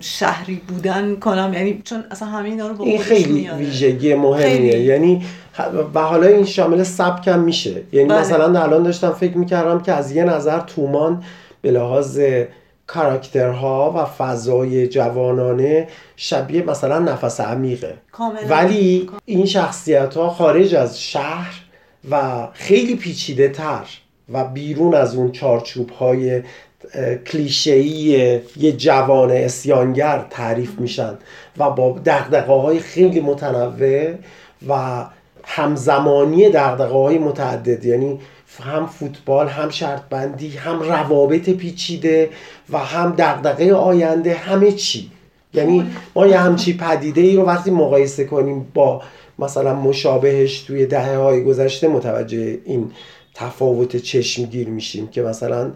[0.00, 1.52] شهری بودن کنم.
[1.54, 4.80] یعنی چون اصلا همین اینا رو با این خیلی ویژگی مهمیه.
[4.80, 5.24] یعنی
[5.94, 7.82] و حالا این شامل سبکم میشه.
[7.92, 8.20] یعنی بله.
[8.20, 11.22] مثلا الان داشتم فکر می‌کردم که از یه نظر تومان
[11.62, 12.20] به لحاظ
[12.86, 17.94] کاراکترها و فضای جوانانه شبیه مثلا نفس عمیقه.
[18.48, 21.54] ولی این شخصیت ها خارج از شهر
[22.10, 23.86] و خیلی پیچیده تر
[24.32, 26.42] و بیرون از اون چارچوب های
[27.26, 31.18] کلیشه‌ای یه جوان اسیانگر تعریف میشن
[31.58, 34.14] و با دقدقه های خیلی متنوع
[34.68, 35.04] و
[35.44, 37.84] همزمانی دقدقه های متعدد.
[37.84, 38.20] یعنی
[38.60, 42.30] هم فوتبال هم شرط بندی هم روابط پیچیده
[42.70, 45.10] و هم دغدغه آینده همه چی.
[45.54, 49.02] یعنی ما یه همچی پدیده ای رو وقتی مقایسه کنیم با
[49.38, 52.90] مثلا مشابهش توی دهه های گذشته متوجه این
[53.34, 55.72] تفاوت چشمگیر میشیم که مثلا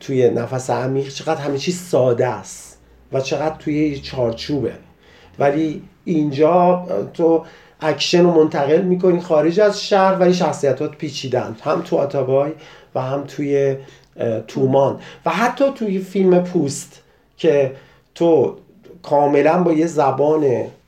[0.00, 2.78] توی نفس عمیق چقدر همه چی ساده است
[3.12, 4.72] و چقدر توی چارچوبه.
[5.38, 7.44] ولی اینجا تو
[7.80, 11.56] اکشن رو منتقل می‌کنی خارج از شهر ولی شخصیتات پیچیده‌ن.
[11.62, 12.50] هم تو آتابای
[12.94, 13.76] و هم توی
[14.46, 15.00] تومان.
[15.26, 17.02] و حتی توی فیلم پوست
[17.36, 17.72] که
[18.14, 18.56] تو
[19.02, 20.46] کاملا با یه زبان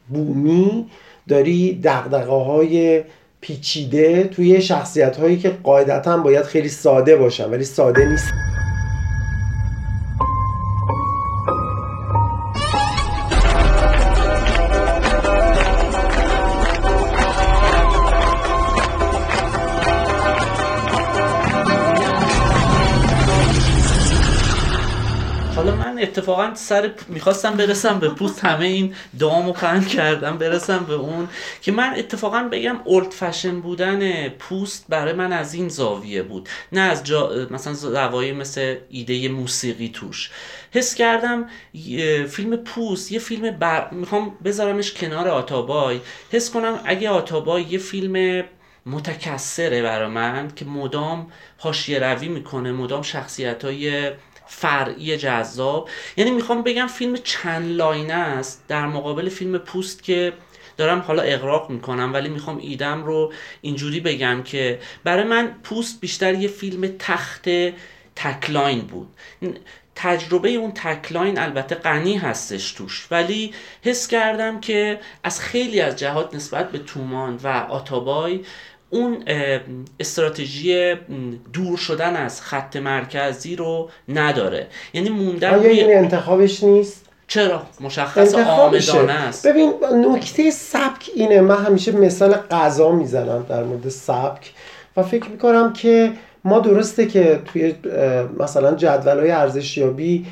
[0.08, 0.86] بومی
[1.28, 3.02] داری دقدقه های
[3.40, 8.49] پیچیده توی شخصیت هایی که قاعدتا باید خیلی ساده باشن ولی ساده نیست.
[26.10, 31.28] اتفاقا سر می‌خواستم برسم به پوست همه این دامو پهن کردم برسم به اون
[31.62, 36.48] که من اتفاقا بگم اولد فشن بودن پوست برای من از این زاویه بود.
[36.72, 40.30] نه از جا مثلا زوایای مثل ایده موسیقی توش.
[40.72, 41.46] حس کردم
[42.28, 43.90] فیلم پوست یه فیلم بر...
[43.90, 46.00] می‌خوام بذارمش کنار آتابای.
[46.32, 48.44] حس کنم اگه آتابای یه فیلم
[48.86, 54.10] متکثره برای من که مدام حاشیه روی می‌کنه مدام شخصیت های
[54.50, 55.88] فرعی جذاب.
[56.16, 58.64] یعنی می‌خوام بگم فیلم چند لاینه است.
[58.68, 60.32] در مقابل فیلم پوست که
[60.76, 66.34] دارم حالا اقراق می‌کنم ولی می‌خوام ایدم رو اینجوری بگم که برای من پوست بیشتر
[66.34, 67.48] یه فیلم تخت
[68.16, 69.08] تکلاین بود.
[69.94, 76.34] تجربه اون تکلاین البته غنی هستش توش ولی حس کردم که از خیلی از جهات
[76.34, 78.40] نسبت به تومان و آتابای
[78.90, 79.24] اون
[80.00, 80.94] استراتژی
[81.52, 84.66] دور شدن از خط مرکزی رو نداره.
[84.92, 89.46] یعنی موندن آیا این انتخابش نیست؟ چرا؟ مشخص آمدانه است.
[89.46, 89.72] ببین
[90.14, 91.40] نکته سبک اینه.
[91.40, 94.52] من همیشه مثال غذا می‌زنم در مورد سبک
[94.96, 96.12] و فکر می‌کنم که
[96.44, 97.74] ما درسته که توی
[98.38, 100.26] مثلا جدول های ارزشیابی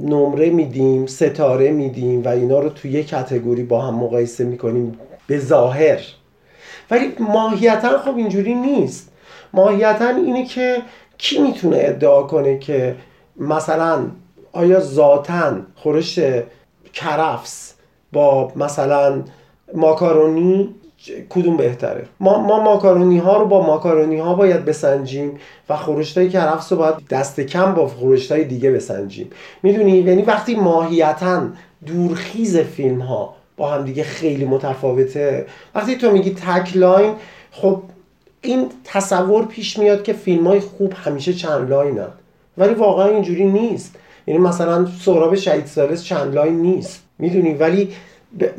[0.00, 5.38] نمره میدیم ستاره میدیم و اینا رو توی یک کتگوری با هم مقایسه می‌کنیم به
[5.38, 6.00] ظاهر.
[6.90, 9.10] ولی ماهیتا خب اینجوری نیست.
[9.52, 10.82] ماهیتا اینه که
[11.18, 12.96] کی می‌تونه ادعا کنه که
[13.36, 14.06] مثلا
[14.52, 16.20] آیا ذاتا خورش
[16.92, 17.74] کرفس
[18.12, 19.22] با مثلا
[19.74, 20.74] ماکارونی
[21.28, 26.28] کدوم بهتره؟ ما, ما ماکارونی ها رو با ماکارونی ها باید بسنجیم و خورشت های
[26.28, 29.30] کرفس رو باید دست کم با خورشت های دیگه بسنجیم.
[29.62, 31.42] می‌دونی؟ یعنی وقتی ماهیتا
[31.86, 35.46] دورخیز فیلم ها با هم دیگه خیلی متفاوته.
[35.74, 37.12] وقتی تو میگی تک line
[37.50, 37.82] خب
[38.42, 42.08] این تصور پیش میاد که فیلم های خوب همیشه چند line ن
[42.58, 43.96] ولی واقعا اینجوری نیست.
[44.26, 47.02] یعنی مثلا سهراب شهید سالس چند line نیست.
[47.18, 47.92] می‌دونی؟ ولی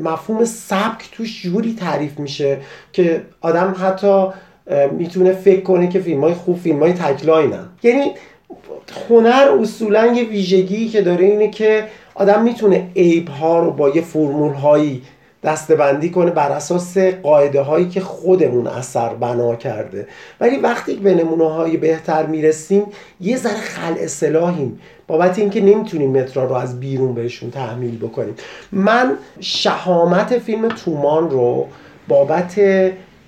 [0.00, 2.58] مفهوم سبک توش جوری تعریف میشه
[2.92, 4.26] که آدم حتی
[4.98, 8.12] می‌تونه فکر کنه که فیلم های خوب فیلم های تک line ن یعنی
[9.08, 11.84] هنر اصولا یه ویژگی که داره اینه که
[12.18, 15.02] آدم می‌تونه عیب ها رو با یه فرمول هایی
[15.42, 20.06] دستبندی کنه بر اساس قاعده هایی که خودمون اثر بنا کرده.
[20.40, 22.82] ولی وقتی به نمونه های بهتر می‌رسیم
[23.20, 28.34] یه ذره خل اصلاحیم بابت اینکه نمی‌تونیم مترا رو از بیرون بهشون تحمیل بکنیم.
[28.72, 31.66] من شهامت فیلم تومان رو
[32.08, 32.60] بابت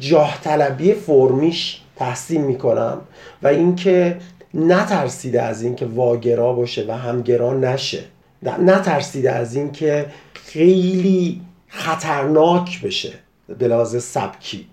[0.01, 3.01] جاه طلبی فرمیش تحسین می‌کنم
[3.43, 4.17] و اینکه
[4.55, 8.05] نترسیده از اینکه واگرا باشه و همگرا نشه.
[8.43, 13.13] نترسیده از اینکه خیلی خطرناک بشه
[13.59, 14.67] به لحاظ سبکی.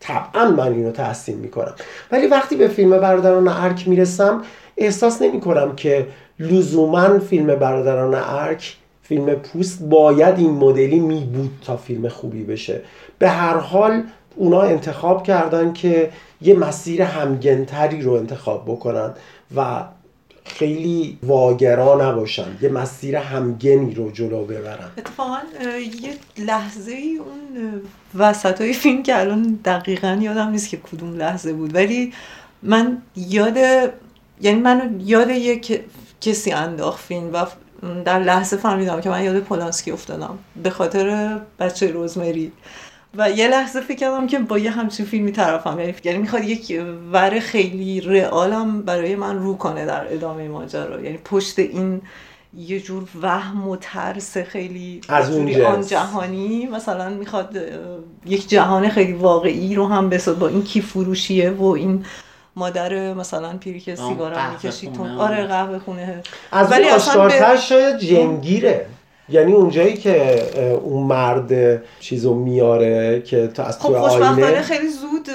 [0.00, 1.74] طبعا من اینو تحسین می‌کنم.
[2.12, 4.42] ولی وقتی به فیلم برادران ارک می‌رسم
[4.76, 6.06] احساس نمی کنم که
[6.38, 12.80] لزوما فیلم برادران ارک فیلم پوست باید این مدلی می بود تا فیلم خوبی بشه.
[13.18, 14.02] به هر حال
[14.36, 19.10] اونا انتخاب کردن که یه مسیر همگنتری رو انتخاب بکنن
[19.56, 19.84] و
[20.48, 22.56] خیلی واگرا نباشن.
[22.60, 24.90] یه مسیر همگنی رو جلو ببرن.
[24.98, 25.38] اتفاقا
[26.02, 27.82] یه لحظه ای اون
[28.14, 31.74] وسط های فیلم که الان دقیقا یادم نیست که کدوم لحظه بود.
[31.74, 32.12] ولی
[32.62, 33.56] من یاد
[34.40, 35.80] یعنی من یاد یک
[36.20, 37.46] کسی انداخت فیلم و
[38.04, 40.38] در لحظه فهمیدم که من یاد پولانسکی افتادم.
[40.62, 42.52] به خاطر بچه روزمری.
[43.18, 45.80] و یه لحظه فکر کردم که با یه همچین فیلمی طرفم.
[45.80, 51.00] یعنی یعنی می‌خواد یک ور خیلی رئالم برای من رو کنه در ادامه ماجرا.
[51.00, 52.00] یعنی پشت این
[52.56, 57.56] یه جور وهم و ترس خیلی از اون آن جهانی مثلا می‌خواد
[58.26, 62.04] یک جهان خیلی واقعی رو هم بساد با این کی فروشیه و این
[62.56, 66.22] مادر مثلا پیری که سیگار هم می‌کشید آره قهوه خونه.
[66.52, 68.86] از ولی اصلا شاید جنگیره.
[69.30, 70.42] یعنی اونجایی که
[70.84, 75.28] اون مرد چیزو میاره که تا از خب آینه خیلی زود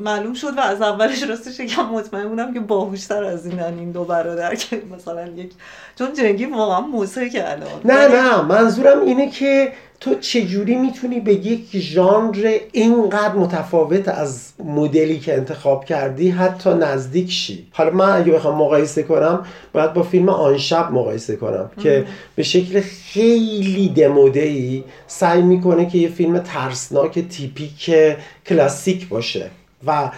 [0.00, 4.04] معلوم شد و از اولش راستش یکم مطمئن بودم که باهوشتر از این این دو
[4.04, 5.52] برادر که مثلا یک
[5.98, 7.68] چون جنگی واقعا موسیقی الان.
[7.84, 9.72] نه نه منظورم اینه که
[10.02, 17.30] تو چجوری می‌تونی به یک ژانر اینقدر متفاوت از مدلی که انتخاب کردی حتی نزدیک
[17.30, 22.06] شی؟ حالا من اگه بخوام مقایسه کنم باید با فیلم آن شب مقایسه کنم که
[22.36, 27.90] به شکل خیلی دموده ای سعی می‌کنه که یه فیلم ترسناک تیپیک
[28.46, 29.50] کلاسیک باشه.
[29.86, 30.10] و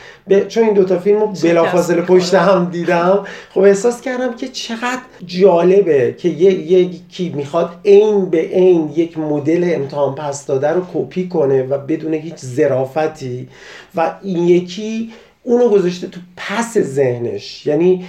[0.48, 6.14] چون این دوتا فیلم رو بلافاصله پشت هم دیدم خب احساس کردم که چقدر جالبه
[6.18, 11.78] که یکی می‌خواد عین به عین یک مدل امتحان پس داده رو کپی کنه و
[11.78, 13.48] بدون هیچ ظرافتی
[13.94, 15.10] و این یکی
[15.42, 17.66] اونو گذاشته تو پس ذهنش.
[17.66, 18.04] یعنی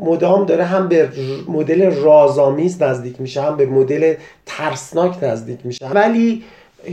[0.00, 1.08] مدام داره هم به
[1.48, 4.14] مدل رازآمیز نزدیک میشه هم به مدل
[4.46, 5.88] ترسناک نزدیک میشه.
[5.88, 6.42] ولی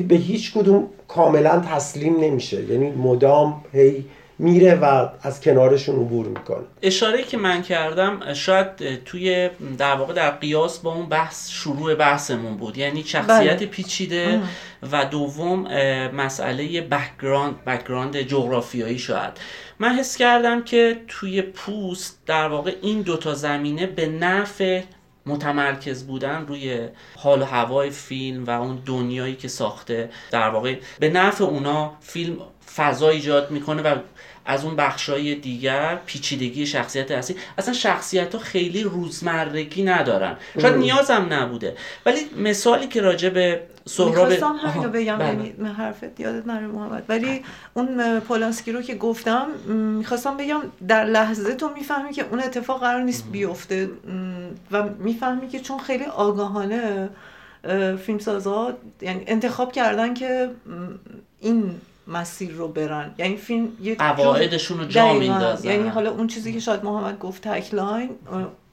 [0.08, 2.64] به هیچ کدوم کاملا تسلیم نمیشه.
[2.64, 4.06] یعنی مدام هی
[4.42, 6.64] میره و از کنارشون عبور می‌کنه.
[6.82, 12.58] اشاره که من کردم شاید توی در واقع در قیاس با اون بحث شروع بحثمون
[12.58, 12.78] بود.
[12.78, 13.66] یعنی شخصیت بله.
[13.66, 14.40] پیچیده
[14.92, 15.68] و دوم
[16.14, 19.32] مسئله background background جغرافیایی شاید.
[19.80, 24.82] من حس کردم که توی پوست در واقع این دوتا زمینه به نفع
[25.26, 31.10] متمرکز بودن روی حال و هوای فیلم و اون دنیایی که ساخته در واقع به
[31.10, 32.38] نفع اونا فیلم
[32.76, 33.96] فضا ایجاد می‌کنه و
[34.50, 37.36] از اون بخشای دیگر پیچیدگی شخصیت اصلی.
[37.58, 40.36] اصلا شخصیت ها خیلی روزمرگی ندارن.
[40.62, 41.76] شاید نیازم نبوده.
[42.06, 45.28] ولی مثالی که راجع به سهراب می‌خواستم همینو بگم بله.
[45.28, 47.04] یعنی حرفت یادت نره محمد.
[47.10, 49.48] ولی اون پولانسکی رو که گفتم
[49.98, 53.90] می‌خواستم بگم در لحظه تو می‌فهمی که اون اتفاق قرار نیست بیفته.
[54.72, 57.10] و می‌فهمی که چون خیلی آگاهانه
[57.64, 60.50] اه، فیلمسازا یعنی انتخاب کردن که
[61.40, 61.76] این
[62.10, 65.14] مسیر رو برن یعنی فیلم یه قواعدشون رو جا.
[65.14, 68.10] میندازن یعنی حالا اون چیزی که شاید محمد گفت تکلاین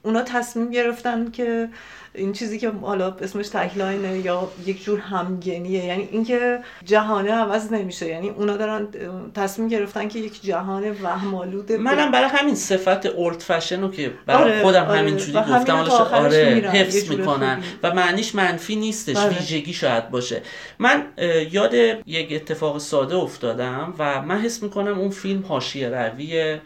[0.07, 1.69] اونا تصمیم گرفتن که
[2.13, 8.07] این چیزی که حالا اسمش تکلاینه یا یک جور همگنیه یعنی اینکه جهانه عوض نمیشه
[8.07, 8.87] یعنی اونا دارن
[9.35, 14.43] تصمیم گرفتن که یک جهان وهمالود منم برای همین صفت اولد فشن رو که برای
[14.43, 14.99] آره، خودم آره.
[14.99, 15.75] همینجوری گفتم
[16.11, 17.67] آره حفظ می‌کنن خوبی.
[17.83, 19.37] و معنیش منفی نیستش بله.
[19.37, 20.41] ویژگی شاید باشه
[20.79, 21.03] من
[21.51, 21.73] یاد
[22.05, 26.59] یک اتفاق ساده افتادم و من حس می‌کنم اون فیلم حاشیه روی اه،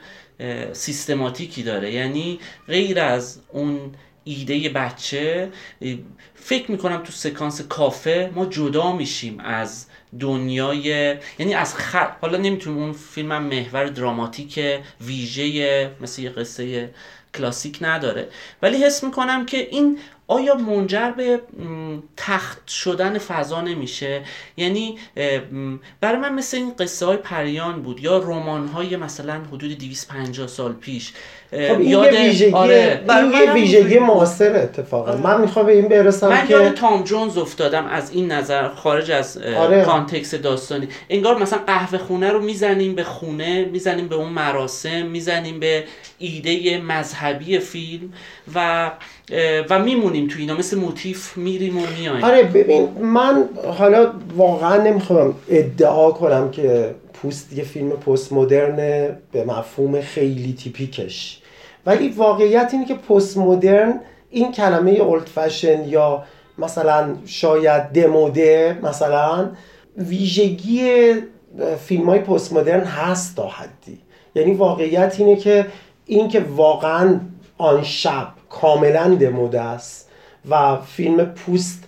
[0.73, 1.91] سیستماتیکی داره.
[1.91, 3.79] یعنی غیر از اون
[4.23, 5.49] ایده بچه
[6.35, 9.85] فکر می‌کنم تو سکانس کافه ما جدا میشیم از
[10.19, 14.59] دنیای یعنی از خط حالا نمی‌تونیم اون فیلم هم محور دراماتیک
[15.01, 16.89] ویژه مثل یه قصه
[17.35, 18.27] کلاسیک نداره.
[18.61, 21.41] ولی حس می‌کنم که این آیا منجر به
[22.17, 24.21] تخت شدن فضا نمیشه
[24.57, 24.97] یعنی
[26.01, 30.73] برای من مثل این قصه های پریان بود یا رمان های مثلا حدود 250 سال
[30.73, 31.13] پیش
[31.51, 33.03] خب این یاد- یه ویژگی آره.
[33.09, 33.99] این من ویژگی.
[33.99, 38.31] معاصر اتفاقا من می‌خوام به این برسم من که یاد تام جونز افتادم از این
[38.31, 39.83] نظر خارج از آره.
[39.85, 45.59] context داستانی انگار مثلا قهوه خونه رو می‌زنیم به خونه می‌زنیم به اون مراسم می‌زنیم
[45.59, 45.83] به
[46.17, 48.13] ایده مذهبی فیلم
[48.55, 48.91] و
[49.69, 55.35] و میمونیم تو اینا مثل موتیف میریم و میایم آره ببین من حالا واقعا نمی‌خوام
[55.49, 58.75] ادعا کنم که پوست یه فیلم پست مدرن
[59.31, 61.41] به مفهوم خیلی تیپیکش.
[61.85, 66.23] ولی واقعیت اینه که پست مدرن این کلمه اولد فشن یا
[66.57, 69.49] مثلا شاید دموده مثلا
[69.97, 71.13] ویژگی
[71.85, 73.99] فیلم های پست مدرن هست تا حدی.
[74.35, 75.65] یعنی واقعیت اینه که
[76.05, 77.19] این که واقعا
[77.57, 80.09] آن شب کاملا دموده است
[80.49, 81.83] و فیلم پوست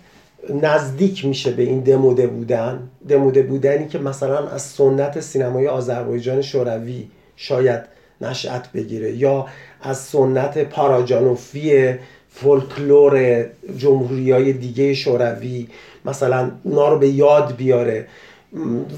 [0.62, 2.88] نزدیک میشه به این دموده بودن.
[3.08, 7.80] دموده بودنی که مثلا از سنت سینمای آذربایجان شوروی شاید
[8.20, 9.46] نشأت بگیره یا
[9.82, 11.94] از سنت پاراجانوفی
[12.30, 13.44] فولکلور
[13.76, 15.68] جمهوری های دیگه شوروی
[16.04, 18.06] مثلا اونا رو به یاد بیاره.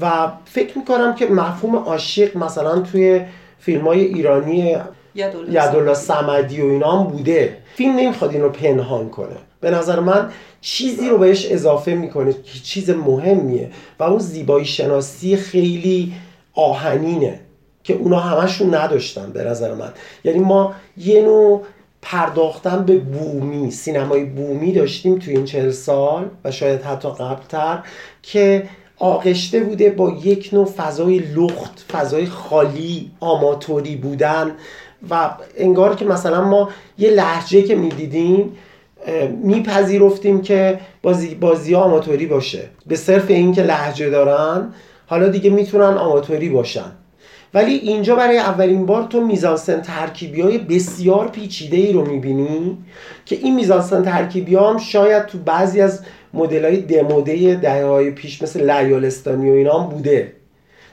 [0.01, 3.21] و فکر می‌کنم که مفهوم عاشق مثلا توی
[3.59, 4.77] فیلم های ایرانی
[5.17, 6.61] یدالله سمدی.
[6.61, 7.57] و اینا هم بوده.
[7.75, 9.37] فیلم نمی‌خواد این رو پنهان کنه.
[9.61, 10.29] به نظر من
[10.61, 16.13] چیزی رو بهش اضافه می‌کنه که چیز مهمیه و اون زیبایی شناسی خیلی
[16.53, 17.39] آهنینه
[17.83, 19.91] که اونا همشون نداشتن به نظر من.
[20.23, 21.61] یعنی ما یه نوع
[22.01, 27.83] پرداختن به بومی سینمای بومی داشتیم تو این چهل سال و شاید حتی قبلتر
[28.23, 28.63] که
[28.99, 34.51] آغشته بوده با یک نوع فضای لخت فضای خالی آماتوری بودن.
[35.09, 38.57] و انگار که مثلا ما یه لحجه که می‌دیدیم
[39.43, 42.69] میپذیرفتیم که بازی, بازی آماتوری باشه.
[42.87, 44.73] به صرف این که لحجه دارن
[45.07, 46.91] حالا دیگه می‌تونن آماتوری باشن.
[47.53, 52.77] ولی اینجا برای اولین بار تو میزانسن ترکیبی های بسیار پیچیده ای رو می‌بینی
[53.25, 58.11] که این میزانسن ترکیبی ها هم شاید تو بعضی از مدل های دموده دهه های
[58.11, 60.33] پیش مثل لیالستانی و اینا هم بوده.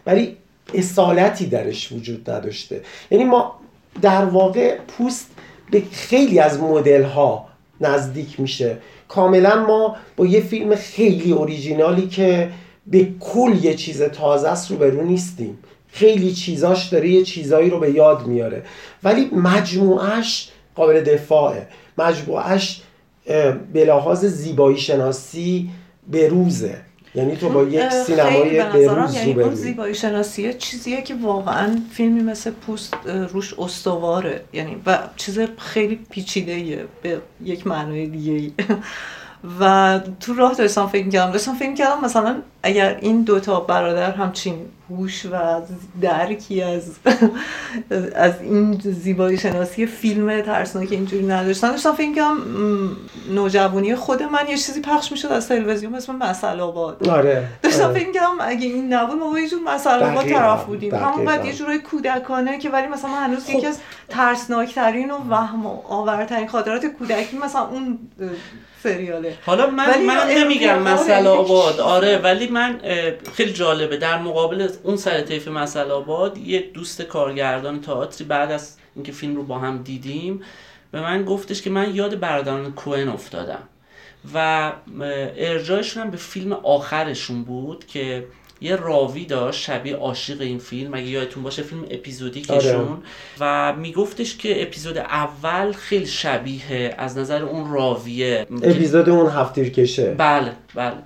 [0.07, 0.37] ولی
[0.75, 2.81] اصالتی درش وجود نداشته.
[3.11, 3.61] یعنی ما
[4.03, 5.31] در واقع پوست
[5.71, 7.49] به خیلی از مدل ها
[7.81, 8.79] نزدیک میشه.
[9.09, 12.51] کاملا ما با یه فیلم خیلی اوریجینالی که
[12.87, 15.59] به کل یه چیز تازه است رو برو نیستیم.
[15.89, 18.63] خیلی چیزاش داره یه چیزایی رو به یاد میاره.
[19.03, 21.67] ولی مجموعش قابل دفاعه.
[21.99, 22.83] مجموعش
[23.73, 25.71] به لحاظ زیبایی شناسی
[26.09, 26.77] بروزه
[27.15, 32.51] یعنی تو با یک سینمای بروز یعنی اون زیبایی شناسیه چیزیه که واقعا فیلمی مثل
[32.51, 32.95] پوست
[33.33, 34.45] روش استواره.
[34.53, 38.53] یعنی و چیز خیلی پیچیده به یک معنای دیگه
[39.61, 41.33] و تو راه داشتم فکر می‌کردم.
[41.33, 44.55] داشتم فکر می‌کردم مثلا اگر این دوتا برادر همچین
[44.91, 45.61] هوش و
[46.03, 46.91] درکی از
[48.15, 51.71] از این زیبایی شناسی فیلم ترسناک اینجوری نداشتن.
[51.71, 52.97] داشتم فکر می‌کردم م،
[53.35, 57.09] نوجوانی خود من یه چیزی پخش می‌شد از تلویزیون اسم مسئله آباد.
[57.09, 57.95] آره داشتم آره.
[57.95, 60.91] فکر می‌کردم اگه این نبود ما با یه جور مسئله با دقیقاً، طرف بودیم.
[60.91, 61.07] دقیقاً.
[61.07, 63.79] همونقدر یه جورای کودکانه که ولی مثلا من هنوز یکی از
[64.09, 67.99] ترسناکترین و وهم آورترین خاطرات کودکی مثلا اون
[68.85, 69.39] سریاله.
[69.47, 71.81] حالا من من نمیگم مسئله آباد.
[71.81, 72.81] آره ولی من
[73.35, 73.97] خیلی جالبه.
[73.97, 79.37] در مقابل اون سر طیف مسئله آباد یه دوست کارگردان تئاتری بعد از اینکه فیلم
[79.37, 80.43] رو با هم دیدیم
[80.91, 83.63] به من گفتش که من یاد برادران کوهن افتادم.
[84.35, 84.73] و
[85.37, 88.27] ارجاعشون هم به فیلم آخرشون بود که
[88.65, 92.75] یه راوی داشت شبیه عاشق این فیلم اگه یادتون باشه فیلم اپیزودیکشون.
[92.75, 92.89] آره.
[93.41, 98.47] و میگفتش که اپیزود اول خیلی شبیه از نظر اون راویه.
[98.63, 100.97] اپیزود اون هفتیر کشه بله بله.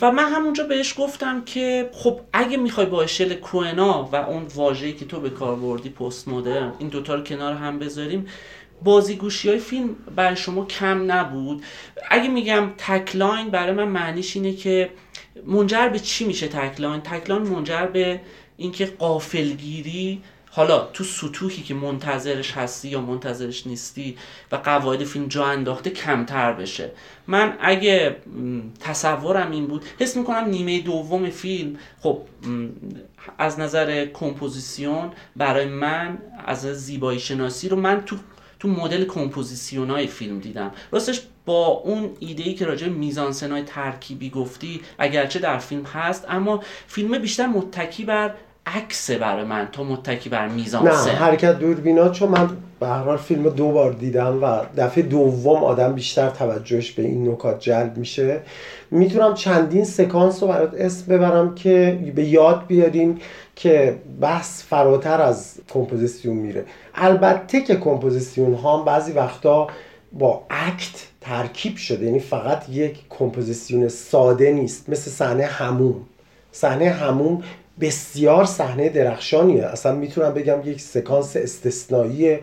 [0.00, 4.92] و من همونجا بهش گفتم که خب اگه می‌خوای با اشل کوئن‌ها و اون واژه‌ای
[4.92, 8.26] که تو به کار بردی پست مدرن این دوتا رو کنار هم بذاریم
[8.84, 11.62] بازیگوشی های فیلم برای شما کم نبود.
[12.10, 14.90] اگه میگم تک line برای من معنیش اینه که
[15.46, 18.20] منجر به چی میشه تک line تک line منجر به
[18.56, 24.16] اینکه غافلگیری حالا تو سطوحی که منتظرش هستی یا منتظرش نیستی
[24.52, 26.90] و قواعد فیلم جا انداخته کمتر بشه.
[27.26, 28.16] من اگه
[28.80, 32.22] تصورم این بود حس می‌کنم نیمه دوم فیلم خب
[33.38, 38.16] از نظر کمپوزیسیون برای من از زیبایی شناسی رو من تو
[38.60, 40.70] تو مدل کمپوزیسیون های فیلم دیدم.
[40.90, 46.24] راستش با اون ایده ای که راجع میزانسن های ترکیبی گفتی اگرچه در فیلم هست
[46.28, 48.34] اما فیلم بیشتر متکی بر
[48.66, 52.50] عکسه برای من تا متکی بر نه میزانسن حرکت دوربینا چون من
[52.80, 57.28] به هر حال فیلم دو بار دیدم و دفعه دوم آدم بیشتر توجهش به این
[57.28, 58.40] نکات جلب میشه.
[58.90, 63.18] می‌تونم چندین سکانس رو برات اسم ببرم که به یاد بیاریم
[63.58, 66.64] که بحث فراتر از کمپوزیسیون میره.
[66.94, 69.66] البته که کمپوزیسیون ها هم بعضی وقتا
[70.12, 72.06] با act ترکیب شده.
[72.06, 74.88] یعنی فقط یک کمپوزیسیون ساده نیست.
[74.88, 75.94] مثل صحنه حموم
[76.52, 77.42] صحنه حموم
[77.80, 79.64] بسیار صحنه درخشانیه.
[79.64, 82.38] اصلا می‌تونم بگم یک سکانس استثنایی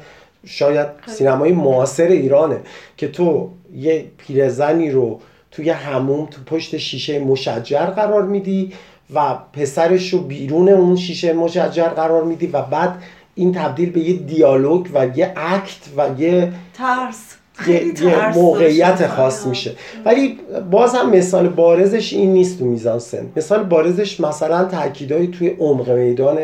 [0.45, 2.59] شاید سینمای معاصر ایرانه
[2.97, 5.19] که تو یه پیرزنی رو
[5.51, 8.73] توی هموم تو پشت شیشه مشجر قرار میدی.
[9.13, 13.03] و پسرش رو بیرون اون شیشه مشجر قرار میدی و بعد
[13.35, 17.35] این تبدیل به یه دیالوگ و یه اکت و یه ترس.
[17.67, 19.15] یه, موقعیت داشتم.
[19.15, 19.71] خاص میشه.
[20.05, 20.39] ولی
[20.71, 23.27] باز هم مثال بارزش این نیست تو میزان سن.
[23.35, 26.37] مثال بارزش مثلا تاکیدایی توی عمق میدان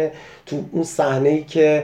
[0.46, 1.84] تو اون صحنه ای که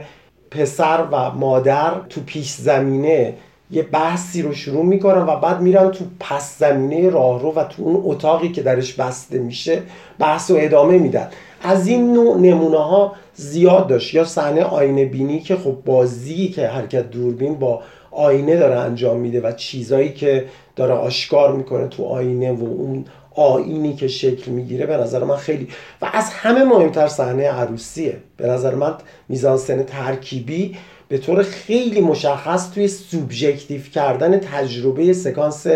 [0.50, 3.34] پسر و مادر تو پیش زمینه
[3.70, 8.02] یه بحثی رو شروع می‌کنن و بعد میرن تو پس زمینه راهرو و تو اون
[8.04, 9.82] اتاقی که درش بسته میشه
[10.18, 11.28] بحث رو ادامه میدن
[11.62, 14.14] از این نوع نمونه ها زیاد داشت.
[14.14, 19.40] یا صحنه آینه بینی که خب بازی که حرکت دوربین با آینه داره انجام میده
[19.40, 20.44] و چیزایی که
[20.76, 23.04] داره آشکار می‌کنه تو آینه و اون
[23.34, 25.68] آینی که شکل می‌گیره به نظر من خیلی
[26.02, 28.16] و از همه مهمتر صحنه عروسیه.
[28.36, 28.94] به نظر من
[29.28, 30.76] میزانسن ترکیبی
[31.08, 35.66] به طور خیلی مشخص توی سوبژکتیو کردن تجربه سکانس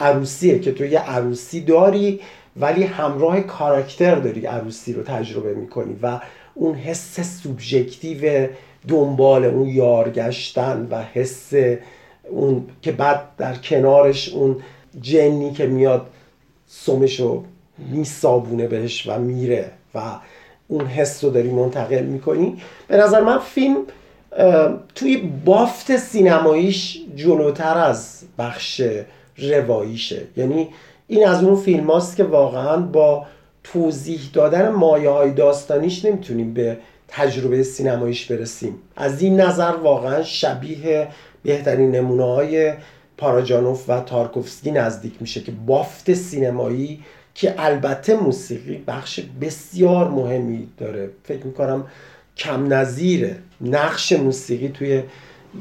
[0.00, 2.20] عروسیه که تو یه عروسی داری
[2.56, 6.20] ولی همراه کاراکتر داری عروسی رو تجربه می‌کنی و
[6.54, 8.48] اون حس سوبژکتیو
[8.88, 11.52] دنبال اون یارگشتن و حس
[12.30, 14.56] اون که بعد در کنارش اون
[15.00, 16.06] جنی که میاد
[16.66, 17.44] سمشو
[17.78, 20.00] میسابونه بهش و میره و
[20.68, 22.62] اون حس رو داری منتقل می‌کنی.
[22.88, 23.76] به نظر من فیلم
[24.94, 28.82] توی بافت سینماییش جلوتر از بخش
[29.38, 30.22] رواییشه.
[30.36, 30.68] یعنی
[31.06, 33.26] این از اون فیلم هاست که واقعا با
[33.64, 36.76] توضیح دادن مایه های داستانیش نمی‌تونیم به
[37.08, 38.74] تجربه سینماییش برسیم.
[38.96, 41.08] از این نظر واقعا شبیه
[41.42, 42.72] بهترین نمونه های
[43.16, 47.00] پاراجانوف و تارکوفسکی نزدیک میشه که بافت سینمایی
[47.34, 51.10] که البته موسیقی بخش بسیار مهمی داره.
[51.24, 51.86] فکر می‌کنم
[52.36, 55.02] کم نظیره نقش موسیقی توی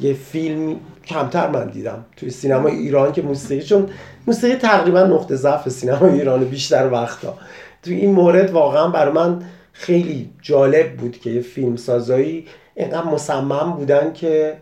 [0.02, 2.06] یه فیلم کمتر من دیدم.
[2.18, 3.90] توی سینما ایران که موسیقی چون
[4.28, 7.38] موسیقی تقریبا نقطه ضعف سینما ایران بیشتر وقتا.
[7.84, 9.42] توی این مورد واقعا برای من
[9.74, 14.58] خیلی جالب بود که یه فیلم سازایی اینقدر مصمم بودن که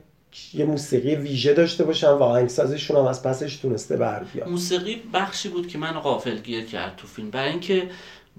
[0.53, 4.49] یه موسیقی ویژه داشته باشن و آهنگسازشون هم از پسش تونسته بر بیاد.
[4.49, 7.29] موسیقی بخشی بود که من غافل گیر کرد تو فیلم.
[7.29, 7.89] برای اینکه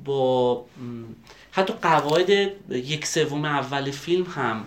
[0.05, 0.65] با
[1.57, 2.31] حتی قواعد
[2.71, 4.65] یک سوم اول فیلم هم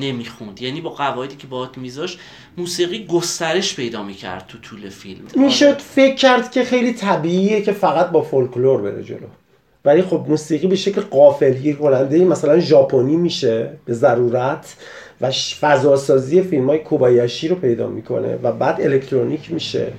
[0.00, 0.62] نمی‌خوند.
[0.62, 2.18] یعنی با قواعدی که باهات میذاش
[2.56, 5.20] موسیقی گسترش پیدا می‌کرد تو طول فیلم.
[5.36, 9.26] می‌شد فکر کرد که خیلی طبیعیه که فقط با فولکلور بره جلو.
[9.84, 14.76] ولی خب موسیقی به شکل قافلگیر کننده مثلا ژاپنی میشه به ضرورت
[15.20, 19.92] و فضاسازی فیلم های کوبایاشی رو پیدا می‌کنه و بعد الکترونیک میشه.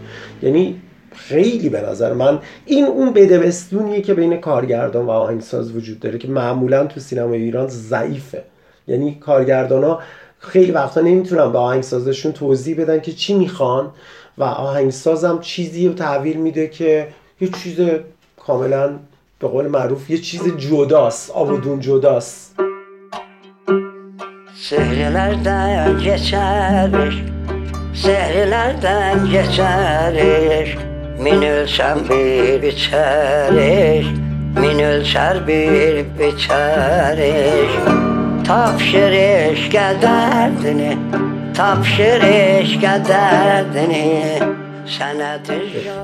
[0.44, 0.82] یعنی
[1.30, 6.28] خیلی به نظر من این اون بدبستونیه که بین کارگردان و آهنگساز وجود داره که
[6.28, 8.44] معمولا تو سینمای ایران ضعیفه.
[8.88, 10.00] یعنی کارگردان ها
[10.40, 13.92] خیلی وقتا نمی‌تونن به آهنگسازشون توضیح بدن که چی می‌خوان
[14.38, 17.08] و آهنگسازم چیزی رو تحویل میده که
[17.42, 17.80] یه چیز
[18.38, 18.90] کاملا
[19.40, 22.56] به قول معروف یه چیز جداست آبودون جداست.
[24.70, 27.16] Sehirlerden geçeriz
[28.04, 30.95] Sehirlerden geçeriz
[31.26, 34.08] Min ölsem bir biçeriz
[34.60, 37.72] Min ölser bir biçeriz
[38.48, 40.98] Tapşır eşke derdini
[41.54, 44.40] Tapşır eşke derdini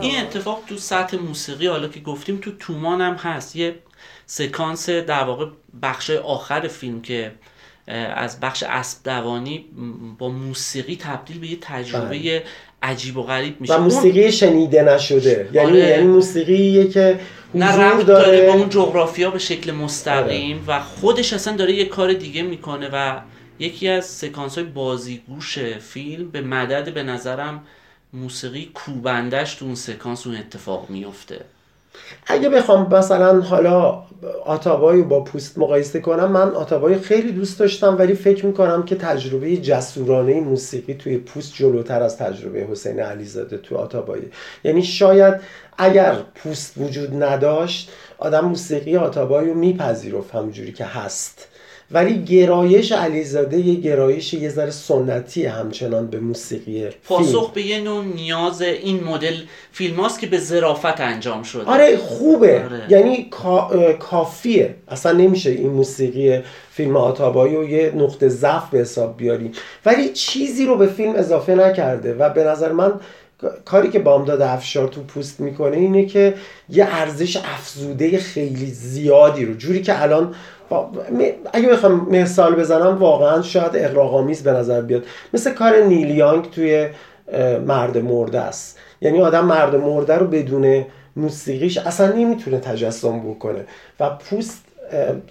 [0.02, 3.56] این اتفاق تو سطح موسیقی حالا که گفتیم تو تومان هم هست.
[3.56, 3.70] یه
[4.26, 5.46] سکانس در واقع
[5.82, 7.32] بخش آخر فیلم که
[8.26, 9.66] از بخش اسب دوانی
[10.20, 12.44] با موسیقی تبدیل به یه تجربه
[12.84, 13.74] عجیب و غریب میشه.
[13.74, 15.50] و اون موسیقی شنیده نشده.
[15.54, 15.80] یعنی آره.
[15.80, 17.20] یعنی موسیقیه که
[17.56, 18.48] نه رفت داره داره.
[18.48, 23.20] با اون جغرافیا به شکل مستقیم و خودش اصلا داره یه کار دیگه می‌کنه و
[23.60, 27.64] یکی از سکانس های بازیگوش فیلم به مدد به نظرم
[28.14, 31.42] موسیقی کوبندش تو اون سکانس اون اتفاق میفته.
[32.28, 34.04] اگه بخوام مثلا حالا
[34.46, 39.58] آتابای با پوست مقایسه کنم من آتابای خیلی دوست داشتم ولی فکر می‌کنم که تجربه
[39.58, 44.32] جسورانه موسیقی توی پوست جلوتر از تجربه حسین علیزاده تو آتابایی.
[44.64, 45.34] یعنی شاید
[45.78, 51.48] اگر پوست وجود نداشت آدم موسیقی آتابای رو میپذیرفت همونجوری که هست.
[51.94, 56.92] ولی گرایش علیزاده یه گرایش یه ذره سنتی همچنان به موسیقی فیلم.
[57.04, 59.34] پاسخ به یه نوع نیاز این مدل
[59.72, 61.64] فیلم هاست که به ظرافت انجام شده.
[61.64, 62.64] آره خوبه.
[62.64, 62.82] آره.
[62.90, 64.76] یعنی کا- کافیه.
[64.88, 66.40] اصلا نمیشه این موسیقی
[66.72, 69.52] فیلم آتابایی رو یه نقطه ضعف به حساب بیاریم.
[69.86, 72.94] ولی چیزی رو به فیلم اضافه نکرده و به نظر من
[73.66, 76.34] کاری که بامداد افشار تو پوست می‌کنه اینه که
[76.70, 80.36] یه ارزش افزوده خیلی زیادی رو جوری که الان
[81.54, 85.04] اگه بخوام مثال بزنم واقعا شاید اقراق‌آمیز به نظر بیاد.
[85.34, 86.88] مثل کار نیل یانگ توی
[87.68, 88.78] مرد مرده است.
[89.02, 93.66] یعنی آدم مرد مرده رو بدون موسیقیش اصلا نمی‌تونه تجسم بکنه.
[94.00, 94.64] و پوست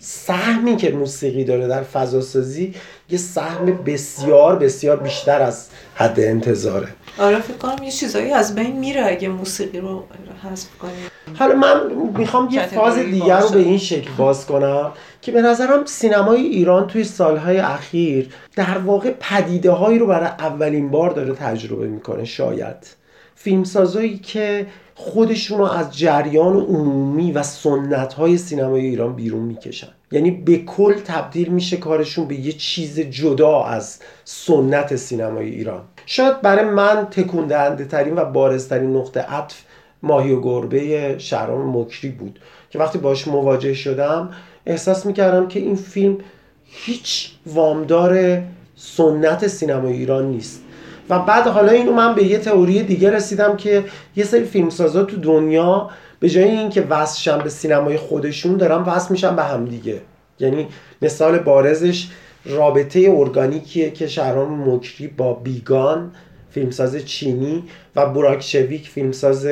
[0.00, 2.74] سهمی که موسیقی داره در فضاسازی
[3.10, 6.88] یه سهم بسیار بسیار بیشتر از حد انتظاره.
[7.18, 10.04] آره فکر کنم یه چیزایی از بین میره اگه موسیقی رو
[10.44, 13.48] حذف کنیم حالا من می‌خوام یه فاز دیگر رو.
[13.48, 14.92] به این شکل باز کنم
[15.22, 20.90] که به نظرم سینمای ایران توی سالهای اخیر در واقع پدیده هایی رو برای اولین
[20.90, 22.99] بار داره تجربه می‌کنه شاید
[23.42, 29.88] فیلمسازایی که خودشون رو از جریان عمومی و سنت های سینمای ایران بیرون می‌کشن.
[30.12, 35.82] یعنی به کل تبدیل میشه کارشون به یه چیز جدا از سنت سینمای ایران.
[36.06, 39.62] شاید برای من تکون دهنده ترین و بارزترین نقطه عطف
[40.02, 42.38] ماهی و گربه شهرام مکری بود
[42.70, 44.30] که وقتی باش مواجه شدم
[44.66, 46.18] احساس می‌کردم که این فیلم
[46.64, 48.42] هیچ وامدار
[48.76, 50.62] سنت سینمای ایران نیست.
[51.10, 53.84] و بعد حالا اینو من به یه تئوری دیگه رسیدم که
[54.16, 55.90] یه سری فیلمسازا تو دنیا
[56.20, 60.00] به جای اینکه وصلشن به سینمای خودشون دارن وصل میشن به همدیگه
[60.40, 60.68] یعنی
[61.02, 62.08] مثال بارزش
[62.44, 66.12] رابطه ارگانیکیه که شهرام مکری با بیگان
[66.50, 67.64] فیلمساز چینی
[67.96, 69.46] و براکشویک فیلمساز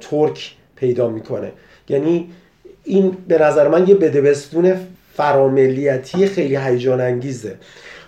[0.00, 1.52] ترک پیدا می‌کنه.
[1.88, 2.30] یعنی
[2.84, 4.74] این به نظر من یه بدبستون
[5.14, 7.56] فراملیتی خیلی هیجان انگیزه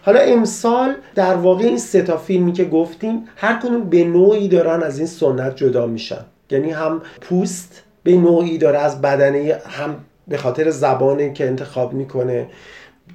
[0.04, 4.82] حالا امسال در واقع این سه تا فیلمی که گفتیم هر کدوم به نوعی دارن
[4.82, 6.24] از این سنت جدا میشن.
[6.50, 9.96] یعنی هم پوست به نوعی داره از بدنه هم
[10.28, 12.46] به خاطر زبانی که انتخاب می‌کنه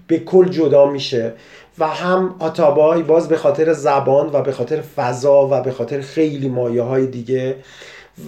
[0.07, 1.33] به کل جدا میشه.
[1.79, 6.49] و هم آتابای باز به خاطر زبان و به خاطر فضا و به خاطر خیلی
[6.49, 7.55] مایه های دیگه.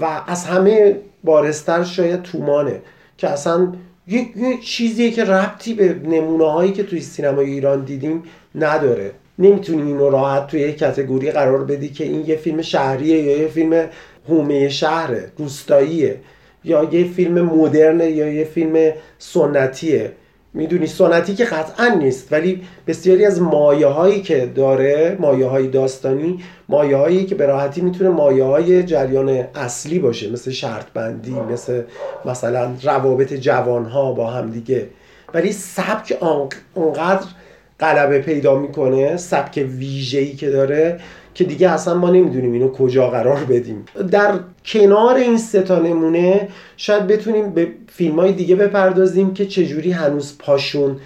[0.02, 2.82] و از همه بارستر شاید تومانه
[3.18, 3.74] که اصلا
[4.10, 8.24] یه, یه چیزیه که ربطی به نمونه هایی که توی سینمای ایران دیدیم
[8.56, 9.12] نداره.
[9.40, 13.48] نمی‌تونی اینو راحت توی یه کتگوری قرار بدی که این یه فیلم شهریه یا یه
[13.48, 13.90] فیلم
[14.30, 16.20] هومه شهره روستاییه
[16.64, 20.12] یا یه فیلم مدرنه یا یه فیلم سنتیه.
[20.54, 26.40] می‌دونی سنتی که قطعا نیست ولی بسیاری از مایه هایی که داره مایه های داستانی
[26.70, 31.82] مایه هایی که به راحتی می‌تونه مایه های جریان اصلی باشه مثل شرط بندی مثل
[32.26, 34.90] مثلا روابط جوان ها با هم دیگه.
[35.34, 36.18] ولی سبک
[36.74, 37.28] اونقدر
[37.80, 41.00] غلبه پیدا می‌کنه سبک ویژه‌ای که داره
[41.40, 43.86] که دیگه اصلا ما نمی‌دونیم اینو کجا قرار بدیم.
[44.12, 49.92] در کنار این سه تا نمونه شاید بتونیم به فیلم های دیگه بپردازیم که چجوری
[49.92, 51.00] هنوز پاشون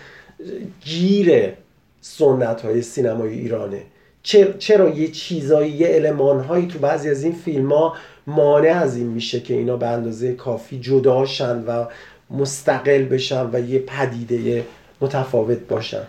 [0.85, 1.53] گیر
[2.01, 3.81] سنت های سینمای ایرانه.
[4.23, 7.93] چر- چرا یه چیزایی یه علمان هایی تو بعضی از این فیلم ها
[8.27, 11.85] مانع از این میشه که اینا به اندازه کافی جداشن و
[12.29, 14.63] مستقل بشن و یه پدیده
[15.01, 16.03] متفاوت باشن؟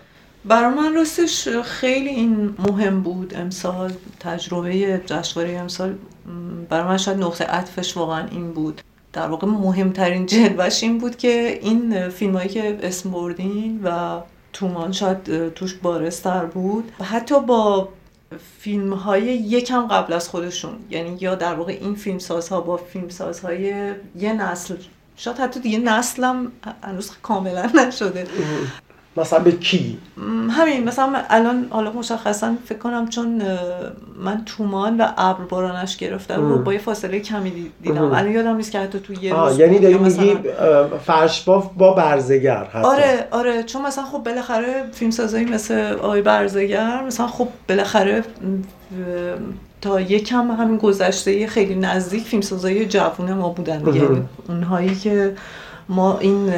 [0.44, 5.94] برای من راستش خیلی این مهم بود امسال تجربه جشنواره امسال
[6.68, 8.80] برای من شاید نقطه عطفش واقعا این بود.
[9.12, 14.20] در واقع مهمترین جلوش این بود که این فیلم هایی که اسم بردین و
[14.52, 16.92] تومان شاید توش بارستر بود.
[17.02, 17.88] حتی با
[18.58, 23.08] فیلم های یکم قبل از خودشون یعنی یا در واقع این فیلم سازها با فیلم
[23.08, 24.76] سازهای یه نسل
[25.16, 28.26] شاید حتی دیگه نسلم هنوز کاملا نشده.
[29.16, 29.98] مثلا به کی
[30.50, 33.42] همین مثلا الان حالا مشخصا فکر کنم چون
[34.24, 36.58] من تومان و ابر بارانش گرفتم رو.
[36.62, 38.02] با یه فاصله کمی دی- دیدم.
[38.04, 42.64] الان یادم نیست که حتی تو یه روز یعنی داری میگی اه، فرشباف با برزگر
[42.64, 48.24] حتی آره آره چون مثلا خب بالاخره فیلم سازایی مثل آقای برزگر مثلا خب بالاخره
[49.80, 54.02] تا یکم همین گذشته خیلی نزدیک فیلم سازایی جوون ما بودن دیگه.
[54.02, 55.34] یعنی اونهایی که
[55.88, 56.52] ما این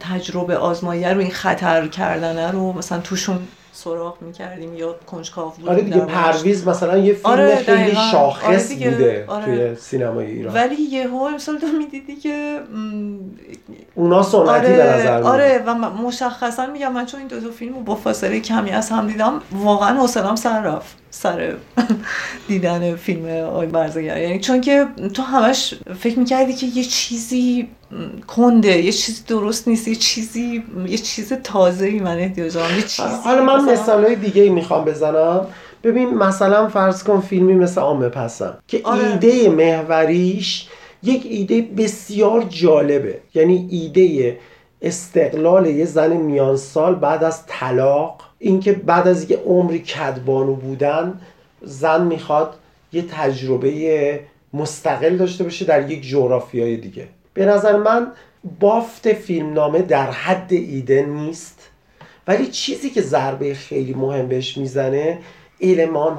[0.00, 3.38] تجربه آزماییه رو این خطر کردنه رو مثلا توشون
[3.72, 6.00] سراغ می‌کردیم یا کنجکاو بودیم آره دیگه.
[6.00, 7.96] پرویز مثلا یه فیلم آره، خیلی.
[7.96, 8.90] آره شاخص دیگه.
[8.90, 9.44] بوده آره.
[9.44, 12.60] توی سینمای ایران ولی یهو امسال تو می‌دیدی که
[13.94, 17.74] اونا سنتی آره به نظر آره و مشخصا میگم من چون این دو تا فیلم
[17.74, 21.54] رو با فاصله کمی از هم دیدم واقعا حوصله‌ام سر رفت سر
[22.48, 27.68] دیدن فیلم آقای برزگر یعنی چون که تو همش فکر می‌کردی که یه چیزی
[28.26, 32.82] کنده یه چیزی درست نیست یه چیزی یه چیز تازه ای من احتیاج دارم یه
[32.82, 35.46] چیزی حالا من مثلا- مثالهای دیگه می‌خوام بزنم.
[35.84, 39.10] ببین مثلا فرض کن فیلمی مثل عامه پسم که آره.
[39.12, 40.68] ایده محوریش
[41.02, 43.18] یک ایده بسیار جالبه.
[43.34, 44.38] یعنی ایده
[44.82, 51.20] استقلال یه زن میان سال بعد از طلاق اینکه بعد از یه عمری کدبانو بودن
[51.62, 52.54] زن می‌خواد
[52.92, 54.20] یه تجربه
[54.52, 57.08] مستقل داشته باشه در یک جغرافیای دیگه.
[57.34, 58.12] به نظر من
[58.60, 61.68] بافت فیلمنامه در حد ایده نیست.
[62.26, 65.18] ولی چیزی که ضربه خیلی مهم بهش می‌زنه
[65.60, 66.18] علمان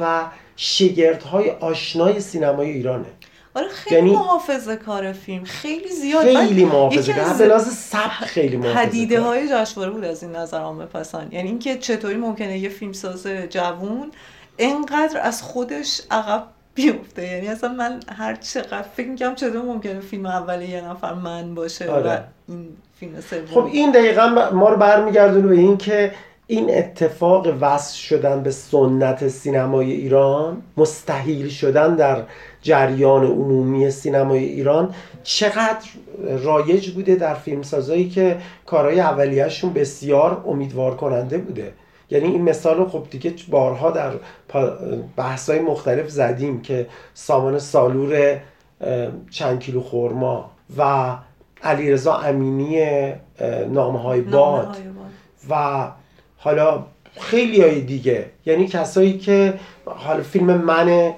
[0.00, 0.24] و
[0.56, 3.06] شگرد های آشنای سینمای ایرانه.
[3.54, 5.44] آره خیلی یعنی- محافظه کار فیلم.
[5.44, 6.22] خیلی زیاد.
[6.22, 7.24] خیلی محافظه کار.
[7.24, 9.20] از به لحاظ سبک خیلی محافظه پدیده.
[9.20, 11.32] های جشنواره بود از این نظر عامه پسند.
[11.32, 14.10] یعنی اینکه چطوری ممکنه یه فیلمساز جوون
[14.58, 16.44] انقدر از خودش عقب
[16.74, 17.26] بیفته.
[17.26, 21.86] یعنی اصلا من هر چقدر فکر می‌کنم چطور ممکنه فیلم اولی یه نفر من باشه
[21.86, 22.24] و آره.
[22.48, 22.68] این
[23.00, 23.46] فیلم سوم.
[23.46, 26.12] خب این دقیقا ما رو برمیگردونه به این که
[26.46, 32.22] این اتفاق وصل شدن به سنت سینمای ایران مستحیل شدن در
[32.62, 35.86] جریان عمومی سینمای ایران چقدر
[36.44, 38.36] رایج بوده در فیلمسازایی که
[38.66, 41.72] کارهای اولیهشون بسیار امیدوار کننده بوده
[42.10, 44.12] یعنی این مثال رو خب دیگه بارها در
[45.16, 48.40] بحث های مختلف زدیم که سامان سالور
[49.30, 51.16] چند کیلو خورما و
[51.62, 52.84] علیرضا امینی
[53.68, 55.50] نامه های باد نامه‌های باد.
[55.50, 55.90] و
[56.36, 56.84] حالا
[57.20, 59.54] خیلی های دیگه یعنی کسایی که
[59.84, 61.12] حالا فیلم من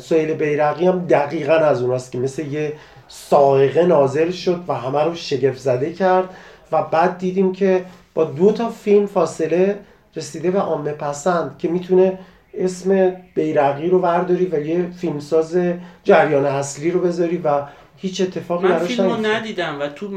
[0.00, 2.72] سهیل بیرقی هم دقیقا از اوناست که مثل یه
[3.08, 6.28] سائقه نازل شد و همه رو شگفت زده کرد
[6.72, 7.84] و بعد دیدیم که
[8.14, 9.78] با دو تا فیلم فاصله
[10.16, 12.18] رسیده به عامه پسند که می‌تونه
[12.54, 15.58] اسم بیرقی رو برداری و یه فیلمساز
[16.04, 17.62] جریان اصلی رو بذاری و
[18.00, 19.34] هیچ اتفاقی من براش فیلم رو نیفتاد.
[19.36, 20.08] ندیدم و تو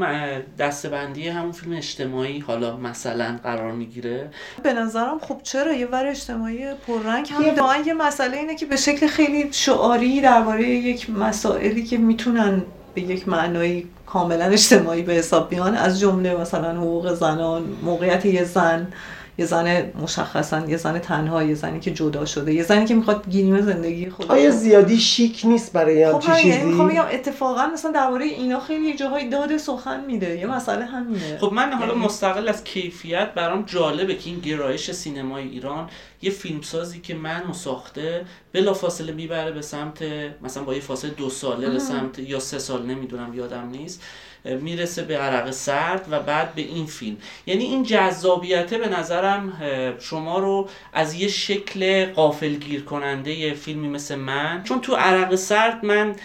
[0.58, 4.30] دستبندی همون فیلم اجتماعی حالا مثلا قرار می‌گیره
[4.62, 8.66] به نظرم خب چرا یه ور اجتماعی پررنگ هم یه- دارن یه مسئله اینه که
[8.66, 12.62] به شکل خیلی شعاری درباره یک مسائلی که می‌تونن
[12.94, 18.44] به یک معنایی کاملا اجتماعی به حساب بیان از جمله مثلا حقوق زنان موقعیت یه
[18.44, 18.86] زن
[19.38, 23.30] یه زن مشخصا یه زن تنها یه زنی که جدا شده یه زنی که می‌خواد
[23.30, 27.04] گیریم زندگی خودش آیا زیادی شیک نیست برای خب همچی همین یعنی چیزی؟ می‌خوام بگم
[27.12, 31.38] اتفاقا مثلا درباره اینا خیلی یه جاهای داد سخن میده یه مسئله همینه.
[31.38, 35.90] خب من حالا یعنی- مستقل از کیفیت برام جالبه که این گرایش سینمای ایران
[36.22, 40.02] یه فیلمسازی که منو ساخته بلافاصله می‌بره به سمت
[40.42, 44.02] مثلا با یه فاصله دو ساله به سمت یا سه سال نمی‌دونم یادم نیست.
[44.44, 47.16] می‌رسه به عرق سرد و بعد به این فیلم.
[47.46, 49.52] یعنی این جذابیته به نظرم
[50.00, 56.16] شما رو از یه شکل قافلگیر کننده فیلمی مثل من چون تو عرق سرد من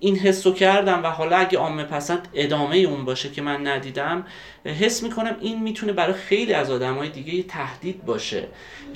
[0.00, 4.26] این حسو کردم و حالا اگه عامه پسند ادامه اون باشه که من ندیدم
[4.64, 8.48] حس می‌کنم این می‌تونه برای خیلی از آدمای دیگه یه تهدید باشه.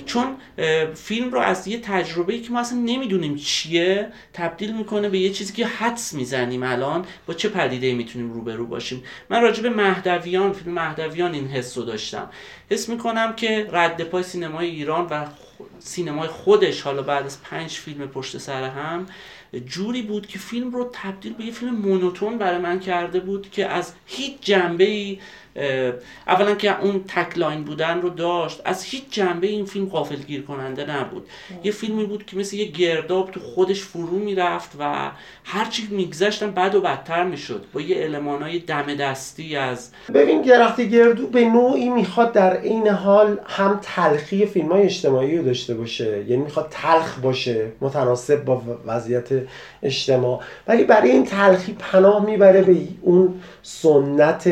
[0.05, 0.35] چون
[0.95, 5.53] فیلم رو از یه تجربه که ما اصلا نمی‌دونیم چیه تبدیل می‌کنه به یه چیزی
[5.53, 9.03] که حدس می‌زنیم الان با چه پدیده می‌تونیم روبرو باشیم.
[9.29, 12.29] من راجع به مهدویان فیلم مهدویان این حس رو داشتم.
[12.71, 15.25] حس می‌کنم که رد پای سینمای ایران و
[15.79, 19.05] سینمای خودش حالا بعد از پنج فیلم پشت سر هم
[19.65, 23.67] جوری بود که فیلم رو تبدیل به یه فیلم مونوتون برای من کرده بود که
[23.67, 25.19] از هیچ جنبه ای
[26.27, 28.61] اولا که اون تکلاین بودن رو داشت.
[28.65, 29.89] از هیچ جنبه این فیلم
[30.27, 31.27] گیر کننده نبود.
[31.63, 35.11] یه فیلمی بود که مثل یه گرداب تو خودش فرو می‌رفت و
[35.43, 37.65] هرچی میگذشتم بد و بدتر می‌شد.
[37.73, 43.39] با یه المانای دم دستی از ببین گرختی گردو به نوعی می‌خواد در عین حال
[43.45, 46.23] هم تلخی فیلم های اجتماعی رو داشته باشه.
[46.27, 49.27] یعنی می‌خواد تلخ باشه متناسب با وضعیت
[49.83, 50.39] اجتماع.
[50.67, 54.49] ولی برای این تلخی پناه می‌بره به اون سنت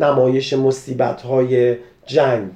[0.00, 1.76] نمایش مصیبت های
[2.06, 2.50] جنگ.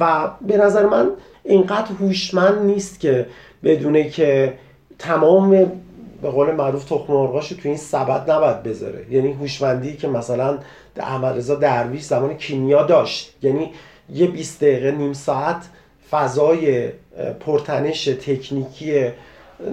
[0.00, 1.10] و به نظر من
[1.44, 3.26] اینقدر هوشمند نیست که
[3.64, 4.52] بدونه که
[4.98, 5.50] تمام
[6.22, 9.06] به قول معروف تخم مرغاشو تو این سبد نباید بذاره.
[9.10, 10.58] یعنی هوشمندی که مثلا
[10.96, 13.34] احمد رضا درویش زمان کیمیا داشت.
[13.42, 13.70] یعنی
[14.14, 15.68] یه 20 دقیقه نیم ساعت
[16.10, 16.88] فضای
[17.40, 19.10] پرتنش تکنیکی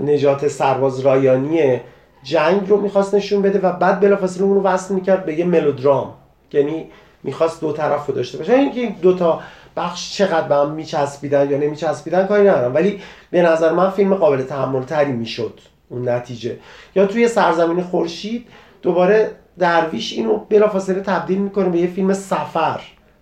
[0.05, 1.81] نجات سرباز رایانی
[2.23, 6.13] جنگ رو می‌خواست نشون بده و بعد بلافاصله اون رو وصل می‌کرد به یه ملودرام.
[6.53, 6.85] یعنی
[7.23, 8.53] می‌خواست دو طرف رو داشته باشه.
[8.53, 9.41] اینکه این دو تا
[9.77, 12.75] بخش چقدر به هم میچسبیدن یا نمیچسبیدن کاری ندارم.
[12.75, 13.01] ولی
[13.31, 16.57] به نظر من فیلم قابل تحمل تری می‌شد اون نتیجه.
[16.95, 18.47] یا توی سرزمین خورشید
[18.81, 22.81] دوباره درویش اینو بلافاصله تبدیل می‌کنه به یه فیلم سفر.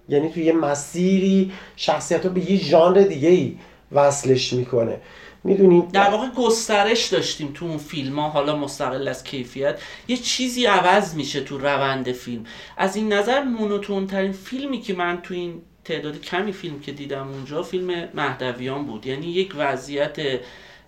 [0.10, 3.56] یعنی توی یه مسیری شخصیت رو به یه ژانر دیگه ای
[3.92, 4.98] وصلش می‌کنه.
[5.44, 9.80] می‌دونید در واقع گسترش داشتیم تو اون فیلم ها حالا مستقل از کیفیت.
[10.08, 12.44] یه چیزی عوض میشه تو روند فیلم.
[12.78, 17.28] از این نظر مونوتون ترین فیلمی که من تو این تعداد کمی فیلم که دیدم
[17.28, 19.08] اونجا فیلم مهدویان بود.
[19.08, 20.18] یعنی یک وضعیت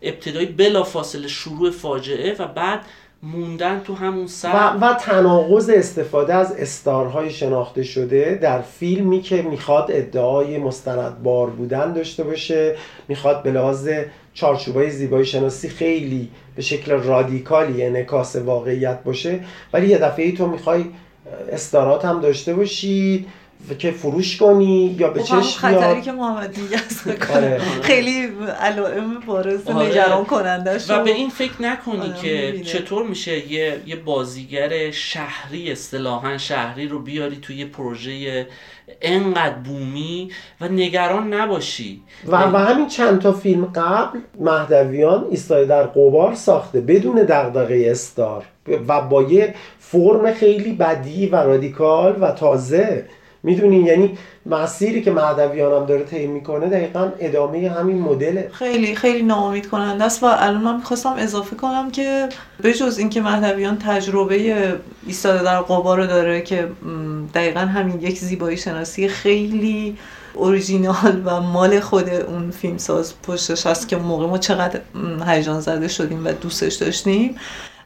[0.01, 2.85] ابتدایی بلا فاصله شروع فاجعه و بعد
[3.23, 4.49] موندن تو همون سر.
[4.53, 11.93] و, و تناقض استفاده از استارهای شناخته شده در فیلمی که می‌خواد ادعای مستندبار بودن
[11.93, 12.75] داشته باشه
[13.07, 13.89] می‌خواد به لحاظ
[14.33, 19.39] چارچوبای زیبایی شناسی خیلی به شکل رادیکالی انعکاس واقعیت باشه
[19.73, 20.85] ولی یه دفعه ای تو می‌خوای
[21.51, 23.25] استارات هم داشته باشی
[23.79, 26.77] که فروش کنی یا به خب چشم خطری که محمد میگه
[27.35, 27.61] آره.
[27.81, 28.29] خیلی
[28.59, 29.87] علائم بارز آره.
[29.87, 35.71] نگران کننده و به این فکر نکنی آره، که چطور میشه یه یه بازیگر شهری
[35.71, 38.47] اصطلاحا شهری رو بیاری توی یه پروژه
[39.01, 40.31] انقدر بومی
[40.61, 42.01] و نگران نباشی.
[42.27, 48.45] و, و همین چند تا فیلم قبل مهدویان ایستای در قبار ساخته بدون دغدغه استار
[48.87, 53.05] و با یه فرم خیلی بدی و رادیکال و تازه.
[53.43, 58.49] می‌دونین یعنی مسیری که مهدویان هم داره طی می‌کنه دقیقا ادامه همین مدله.
[58.53, 62.29] خیلی خیلی ناامید کننده است و الان من می‌خواستم اضافه کنم که
[62.61, 64.73] به جز اینکه مهدویان تجربه
[65.07, 66.67] ایستاده در قبا رو داره که
[67.33, 69.97] دقیقا همین یک زیبایی شناسی خیلی
[70.33, 74.79] اوریژینال و مال خود اون فیلمساز پشتش هست که موقع ما چقدر
[75.27, 77.35] هیجان زده شدیم و دوستش داشتیم.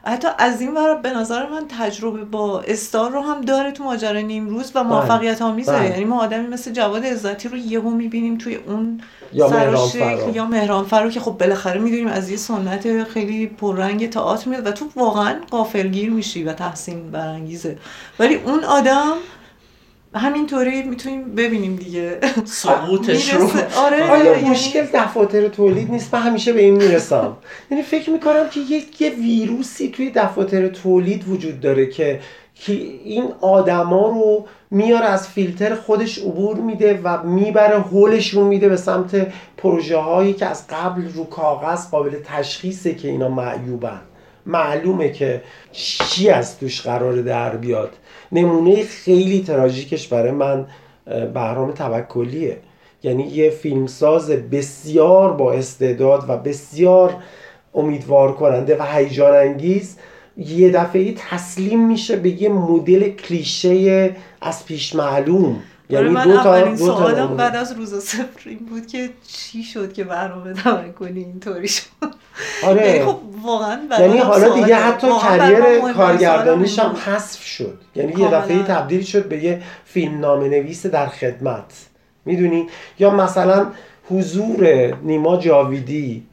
[0.04, 4.22] حتی از این ور به نظر من تجربه با استار رو هم داره تو ماجرای
[4.22, 4.92] نیمروز و بله.
[4.92, 5.90] موفقیت آمیزه بله.
[5.90, 9.00] یعنی ما آدمی مثل جواد عزتی رو یهو می‌بینیم توی اون
[9.32, 14.50] یا مهران یا مهران فرو که خب بالاخره می‌دونیم از یه سنت خیلی پررنگ تئاتر
[14.50, 17.78] میاد و تو واقعا قافلگیر میشی و تحسین برانگیزه
[18.18, 19.12] ولی اون آدم
[20.14, 22.18] همینطوری می‌تونیم ببینیم دیگه.
[22.44, 23.48] سقوطش رو.
[23.76, 24.10] آره.
[24.10, 27.36] آیا مشکل دفاتر تولید نیست؟ من همیشه به این می‌رسم.
[27.70, 32.20] یعنی فکر می‌کنم که یک یه ویروسی توی دفاتر تولید وجود داره که
[32.54, 38.76] که این آدما رو میاره از فیلتر خودش عبور میده و می‌بره هولشون میده به
[38.76, 44.00] سمت پروژه هایی که از قبل رو کاغذ قابل تشخیصه که اینا معیوبن.
[44.48, 45.42] معلومه که
[45.72, 47.92] چی از توش قرار در بیاد.
[48.32, 50.66] نمونه خیلی تراژیکش برای من
[51.34, 52.56] بهرام توکلیه.
[53.02, 57.16] یعنی یه فیلمساز بسیار با استعداد و بسیار
[57.74, 59.96] امیدوار کننده و هیجان انگیز.
[60.36, 65.56] یه دفعه تسلیم میشه به یه مدل کلیشه از پیش معلوم.
[65.90, 67.36] یعنی من دو تا اولین دو تا سوالم.
[67.36, 71.84] بعد از روز صفر این بود که چی شد که برنامه توکلی اینطوری شد
[72.62, 74.54] یعنی آره خب واقعا یعنی حالا.
[74.54, 76.96] دیگه حتی کریر کارگردانیش هم.
[77.06, 78.30] حذف شد یعنی یه.
[78.30, 81.86] دفعه تبدیل شد به یه فیلم نام نویس در خدمت
[82.24, 82.66] می‌دونی
[82.98, 83.66] یا مثلا
[84.10, 86.26] حضور نیما جاویدی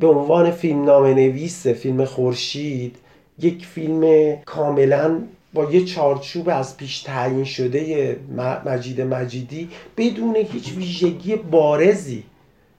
[0.00, 2.96] به عنوان فیلم نام نویس فیلم خورشید
[3.38, 5.18] یک فیلم کاملا
[5.54, 8.16] با یه چارچوب از پیش تعیین شده
[8.64, 12.24] مجید مجیدی بدون هیچ ویژگی بارزی.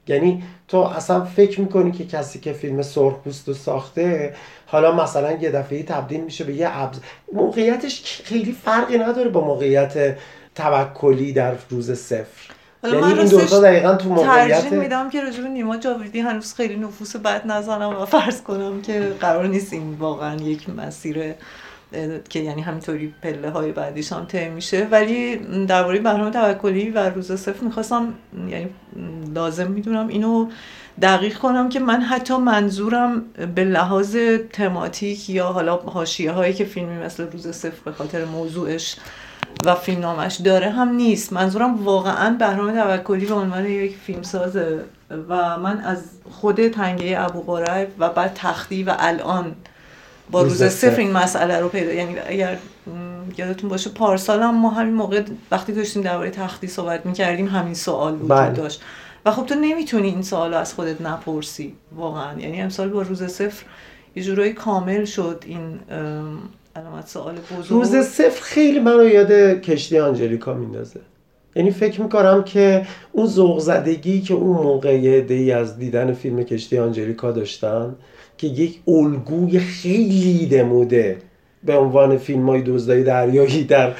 [0.07, 4.34] یعنی تو اصلا فکر می‌کنی که کسی که فیلم سرخپوست رو ساخته
[4.65, 6.99] حالا مثلا یه دفعه تبدیل میشه به یه ابز
[7.34, 10.17] موقعیتش خیلی فرقی نداره با موقعیت
[10.55, 12.53] توکلی در روز صفر.
[12.82, 16.53] حالا یعنی من این دوتا دقیقا تو موقعیت ترجیح میدم که راجب نیما جاویدی هنوز
[16.53, 21.34] خیلی نفوس بد نزنم و فرض کنم که قرار نیست این واقعا یک مسیر
[22.30, 24.88] که یعنی همینطوری پله های بعدیش هم میشه.
[24.92, 25.36] ولی
[25.66, 28.14] درباره برنامه توکلی و روز صفر می‌خواستم
[28.50, 28.70] یعنی
[29.36, 30.50] لازم می‌دونم اینو
[31.02, 33.22] دقیق کنم که من حتی منظورم
[33.56, 34.18] به لحاظ
[34.54, 38.96] تماتیک یا حالا حاشیه هایی که فیلمی مثل روز صفر به خاطر موضوعش
[39.66, 41.34] و فیلمنامش داره هم نیست.
[41.34, 44.84] منظورم واقعا بهرام توکلی به عنوان یک فیلمسازه
[45.30, 47.60] و من از خود تنگه ابو
[48.00, 49.56] و بعد تختی و الان
[50.32, 50.99] با روز روز صفر.
[50.99, 52.57] این مسئله رو پیدا یعنی اگر
[53.38, 55.21] یادتون باشه پارسال هم ما همین موقع
[55.51, 58.53] وقتی داشتیم درباره تختی صحبت می‌کردیم همین سوال وجود بله.
[58.53, 58.82] داشت
[59.25, 63.23] و خب تو نمی‌تونی این سوال رو از خودت نپرسی واقعا یعنی امسال با روز
[63.23, 63.65] صفر
[64.15, 66.39] یه جورایی کامل شد این ام،
[66.75, 70.99] علامت سوال بزرگ روز صفر خیلی منو یاد کشتی آنجلیکا میندازه
[71.55, 76.77] یعنی فکر می‌کنم که اون ذوق زدگی که اون موقع یه از دیدن فیلم کشتی
[76.77, 77.95] آنجلیکا داشتن
[78.42, 81.18] که یک الگوی خیلی دموده
[81.64, 83.94] به عنوان فیلم های دزدای دریایی در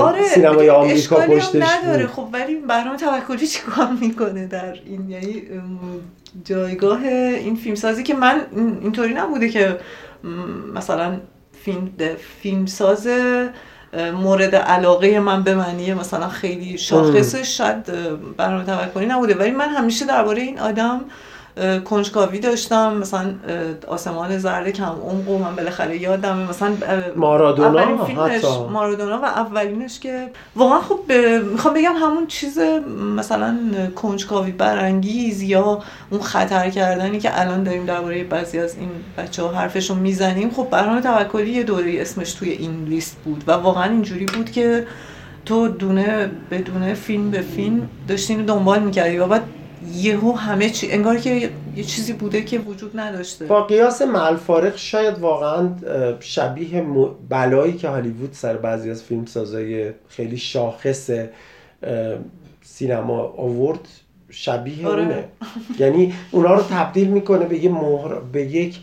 [0.00, 2.06] آره سینمای آمریکا پشتش نداره.
[2.06, 5.42] خب ولی برنامه توکلی چیکار می‌کنه در این یعنی
[6.44, 8.40] جایگاه این فیلمسازی که من
[8.82, 9.78] اینطوری نبوده که
[10.74, 11.16] مثلا
[11.64, 11.90] فیلم
[12.42, 13.08] فیلمساز
[14.22, 17.84] مورد علاقه من به معنی مثلا خیلی شاخصش شاید
[18.36, 19.34] برنامه توکلی نبوده.
[19.34, 21.00] ولی من همیشه درباره این آدم
[21.84, 23.34] کنجکاوی داشتم مثلا
[23.86, 26.72] آسمان زرد کم عمق و من بالاخره یادمه مثلا
[27.16, 28.66] مارادونا اولین فیلمش حتی.
[28.70, 31.00] مارادونا و اولینش که واقعا خب
[31.52, 32.58] می‌خوام بگم همون چیز
[33.16, 33.58] مثلا
[33.96, 39.48] کنجکاوی برانگیز یا اون خطر کردنی که الان داریم درباره بعضی از این بچه ها
[39.48, 44.26] حرفشون می‌زنیم خب برنامه توکلی یه دوره اسمش توی این لیست بود و واقعا اینجوری
[44.26, 44.86] بود که
[45.46, 49.42] تو دونه به دونه فیلم به فیلم داشتی اینو دنبال می‌کردی و بعد
[49.92, 53.44] یهو همه چی انگار که یه- چیزی بوده که وجود نداشته.
[53.44, 55.68] با قیاس ملفارق شاید واقعا
[56.20, 56.84] شبیه
[57.28, 61.10] بلایی که هالیوود سر بعضی از فیلمسازای خیلی شاخص
[62.62, 63.88] سینما آورد
[64.30, 65.02] شبیه آره.
[65.02, 65.24] اونه.
[65.78, 68.78] یعنی اونا رو تبدیل می‌کنه به یه مهر به یک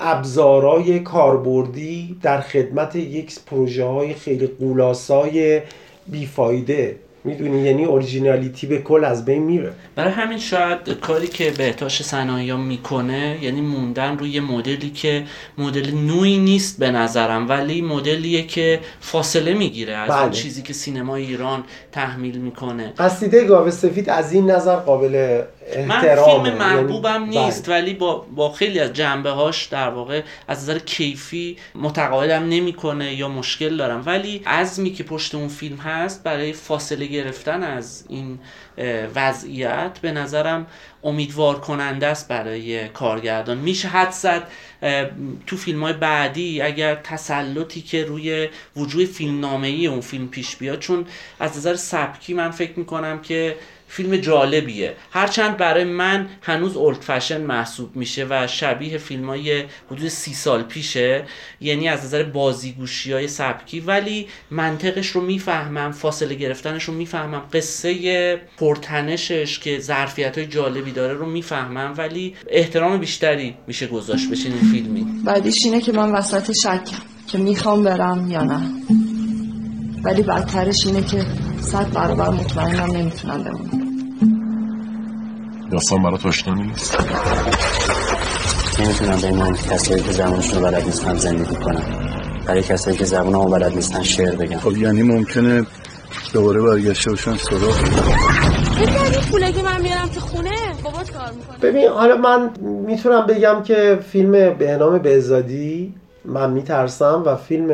[0.00, 5.60] ابزارای کاربردی در خدمت یک پروژه های خیلی قولاسای
[6.06, 6.96] بیفایده.
[7.24, 9.72] می‌دونی؟ یعنی اورجینالیتی به کل از بین میره.
[9.96, 15.24] برای همین شاید کاری که بهتاش صنایع می‌کنه یعنی موندن روی مدلی که
[15.58, 20.30] مدل نوعی نیست به نظرم ولی مدلیه که فاصله می‌گیره از اون بله.
[20.30, 22.92] چیزی که سینما ایران تحمیل می‌کنه.
[22.98, 25.42] قصیده گاو سفید از این نظر قابل
[25.78, 30.62] من فیلم محبوبم یعنی- نیست ولی با, با خیلی از جنبه هاش در واقع از
[30.62, 34.02] نظر کیفی متقاعدم نمی‌کنه یا مشکل دارم.
[34.06, 38.38] ولی عزمی که پشت اون فیلم هست برای فاصله گرفتن از این
[39.14, 40.66] وضعیت به نظرم
[41.04, 43.58] امیدوار کننده است برای کارگردان.
[43.58, 44.48] میشه حد زد
[45.46, 50.78] تو فیلم های بعدی اگر تسلطی که روی وجوه فیلم ای اون فیلم پیش بیاد
[50.78, 51.06] چون
[51.40, 53.56] از نظر سبکی من فکر می‌کنم که
[53.92, 54.94] فیلم جالبیه.
[55.10, 60.62] هرچند برای من هنوز اولد فشن محسوب میشه و شبیه فیلم های حدود سی سال
[60.62, 61.24] پیشه
[61.60, 68.40] یعنی از نظر بازیگوشی های سبکی ولی منطقش رو می‌فهمم فاصله گرفتنش رو می‌فهمم قصه
[68.58, 74.72] پرتنشش که ظرفیت های جالبی داره رو می‌فهمم ولی احترام بیشتری میشه گذاشت بشه این
[74.72, 75.06] فیلمی.
[75.24, 76.80] بعدیش اینه که من وسط شکم
[77.26, 78.60] که می‌خوام برم یا نه.
[80.04, 81.26] ولی بدترش اینه که
[81.60, 83.79] صد برابر مطمئنم نمی‌تونم بمونم.
[85.70, 86.96] داستان برات آشنا نیست؟
[88.80, 91.82] نمی‌تونم بین اون کسایی که زبانشون رو بلد نیستن زندگی کنم.
[92.46, 94.58] برای کسایی که زبان رو بلد نیستن شعر بگم.
[94.58, 95.66] خب یعنی ممکنه
[96.32, 97.74] دوباره برگشته باشن سراغ؟
[98.80, 100.50] این پوله که من میارم تو خونه؟
[100.84, 101.58] بابات کار می‌کنه.
[101.62, 102.50] ببین حالا من
[102.86, 105.94] می‌تونم بگم که فیلم به نام بهزادی
[106.24, 107.70] من میترسم و فیلم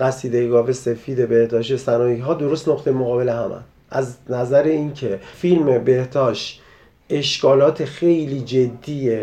[0.00, 3.60] قصیده گاو سفید بهداشت سنایی ها درست نقطه مقابل همن
[3.90, 6.62] از نظر اینکه فیلم بهداشت
[7.10, 9.18] اشکالات خیلی جدی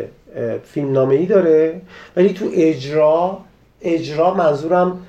[0.64, 1.82] فیلمنامه ای داره.
[2.16, 3.38] ولی تو اجرا
[3.82, 5.00] اجرا منظورم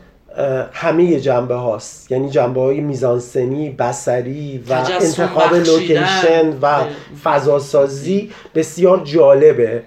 [0.72, 2.12] همه جنبه هاست.
[2.12, 5.54] یعنی جنبه های میزانسنی بسری و انتخاب.
[5.54, 6.84] لوکیشن و
[7.24, 9.82] فضاسازی بسیار جالبه.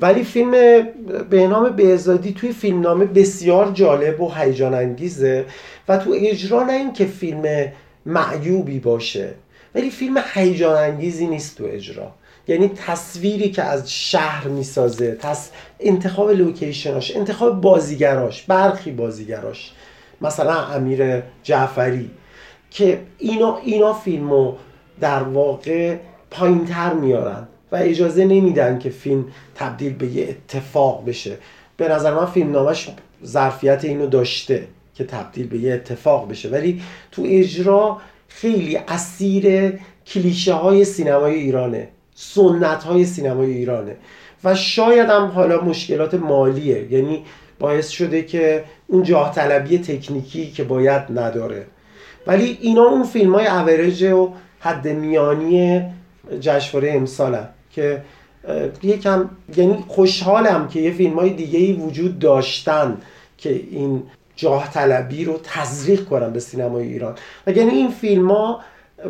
[0.00, 0.50] ولی فیلم
[1.30, 5.44] به نام بهزادی توی فیلمنامه بسیار جالب و هیجان انگیزه
[5.88, 7.72] و تو اجرا نه اینکه فیلم
[8.06, 9.34] معیوبی باشه
[9.74, 12.12] ولی فیلم هیجان انگیزی نیست تو اجرا.
[12.48, 15.50] یعنی تصویری که از شهر می‌سازه تص...
[15.80, 19.72] انتخاب لوکیشناش انتخاب بازیگراش برخی بازیگراش.
[20.20, 22.10] مثلا امیر جعفری
[22.70, 24.54] که اینا اینا فیلمو
[25.00, 25.96] در واقع
[26.30, 29.24] پایین تر میارن و اجازه نمیدن که فیلم
[29.54, 31.38] تبدیل به یه اتفاق بشه.
[31.76, 32.88] به نظر من فیلم نامش
[33.24, 36.48] ظرفیت اینو داشته که تبدیل به یه اتفاق بشه.
[36.48, 36.82] ولی
[37.12, 39.72] تو اجرا خیلی اسیر
[40.06, 41.88] کلیشه های سینمای ایرانه.
[42.22, 43.96] سنت های سینمای ایرانه.
[44.44, 46.92] و شاید هم حالا مشکلات مالیه.
[46.92, 47.24] یعنی
[47.58, 51.66] باعث شده که اون جاه طلبی تکنیکی که باید نداره.
[52.26, 54.28] ولی اینا اون فیلم های و
[54.60, 55.82] حد میانی
[56.40, 58.02] جشنواره امسالن که
[58.82, 62.96] یکم یعنی خوشحالم که یه فیلم های دیگه ای وجود داشتن
[63.38, 64.02] که این
[64.36, 67.14] جاه طلبی رو تزریق کنن به سینمای ایران.
[67.46, 68.60] و یعنی این فیلم ها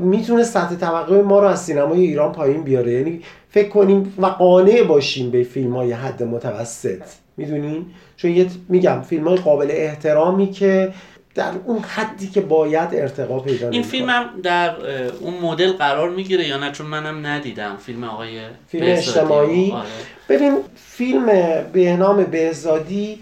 [0.01, 3.20] می‌تونه سطح توقع ما رو از سینمای ایران پایین بیاره یعنی
[3.51, 7.03] فکر کنیم و قانع باشیم به فیلم های حد متوسط
[7.36, 7.86] می‌دونین
[8.16, 10.93] چون یه میگم فیلم های قابل احترامی که
[11.34, 13.82] در اون حدی که باید ارتقا پیدا این.
[13.82, 14.76] فیلم هم در
[15.20, 19.09] اون مدل قرار می‌گیره یا نه چون منم ندیدم فیلم آقای فیلم بهزادی.
[19.09, 19.86] اجتماعی آره.
[20.28, 21.26] ببین فیلم
[21.72, 23.18] بهنام بهزادی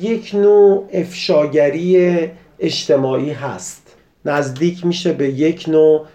[0.00, 2.18] یک نوع افشاگری
[2.58, 3.81] اجتماعی هست
[4.24, 6.06] نزدیک میشه به یک نوع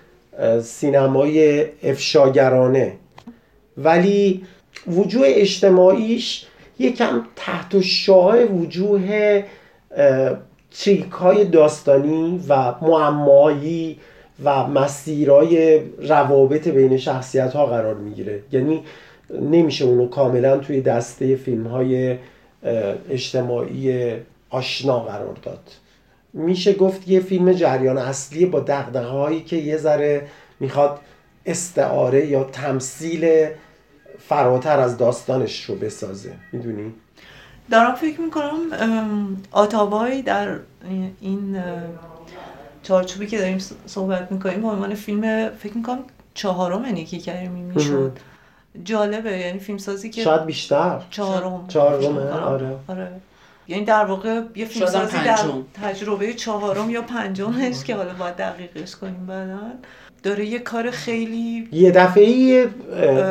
[0.62, 2.94] سینمای افشاگرانه.
[3.78, 4.44] ولی
[4.88, 6.46] وجوه اجتماعیش
[6.80, 9.44] یکم تحت شعاع وجوه
[10.72, 14.00] تریک های داستانی و معمایی
[14.44, 18.40] و مسیرهای روابط بین شخصیت ها قرار می‌گیره.
[18.52, 18.84] یعنی
[19.42, 22.16] نمیشه اونو کاملا توی دسته فیلم های
[23.10, 24.12] اجتماعی
[24.50, 25.60] آشنا قرار داد.
[26.34, 30.28] میشه گفت یه فیلم جریان اصلی با دقدقه هایی که یه ذره
[30.60, 31.00] می‌خواد
[31.46, 33.48] استعاره یا تمثیل
[34.20, 36.94] فراتر از داستانش رو بسازه می‌دونی؟
[37.72, 38.58] دارم فکر می‌کنم
[39.52, 40.56] آتابای در
[41.22, 41.62] این
[42.84, 46.00] چارچوبی که داریم صحبت می‌کنیم به عنوان فیلم فکر می‌کنم
[46.34, 48.18] چهارم نیکی کریمی می‌شد
[48.84, 52.44] جالبه یعنی فیلم سازی که شاید بیشتر چهارم می‌کنم.
[52.44, 52.76] آره.
[52.88, 53.12] آره
[53.68, 55.38] یعنی در واقع یه فیلم شاید هم سازی در.
[55.84, 59.60] تجربه چهارم یا پنجمش که حالا باید دقیقش کنیم بعدا.
[60.24, 62.68] داره یه کار خیلی یه دفعه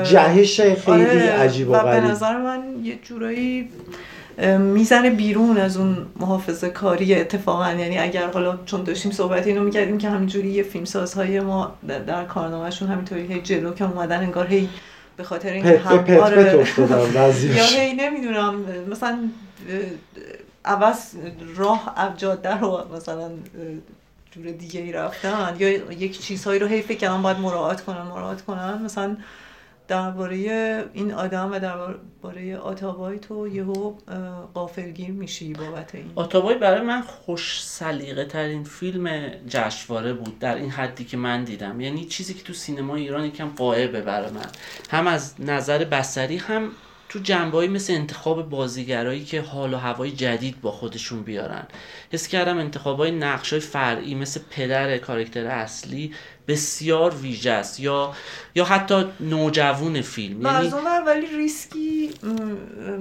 [0.05, 3.69] جهش خیلی آره، عجیب و و به نظر من یه جورایی
[4.59, 7.73] می‌زنه بیرون از اون محافظه کاری اتفاقا.
[7.73, 11.75] یعنی اگر حالا چون داشتیم صحبت اینو می‌کردیم که همینجوری یه فیلمسازهای ما
[12.07, 14.69] در- کارنامهشون همینطوری هی جلو که اومدن انگار هی
[15.17, 18.55] به خاطر این پت پت پت افتادن یا هی نمی‌دونم
[18.91, 19.19] مثلا
[20.65, 21.15] عوض
[21.57, 23.31] راه جاده رو مثلا
[24.31, 28.83] جور دیگه ای رفتن یا یک چیزهایی رو فکر کردن باید مراعات کنن مراعات کنن.
[28.83, 29.17] مثلا
[29.89, 30.37] درباره
[30.93, 36.11] این آدم و درباره آتابای تو یهو اه، غافلگیر میشی بابت این.
[36.15, 41.81] آتابای برای من خوش سلیقه ترین فیلم جشنواره بود در این حدی که من دیدم.
[41.81, 44.47] یعنی چیزی که تو سینما ایران یکم قائبه برای من.
[44.91, 46.71] هم از نظر بصری هم
[47.09, 51.67] تو جنبه‌ای مثل انتخاب بازیگرایی که حال و هوای جدید با خودشون بیارن.
[52.13, 56.15] حس کردم انتخابای نقشای فرعی مثل پدر کاراکتر اصلی
[56.49, 58.13] بسیار ویژه است یا
[58.55, 60.71] یا حتی نوجوون فیلم یعنی
[61.07, 62.11] ولی ریسکی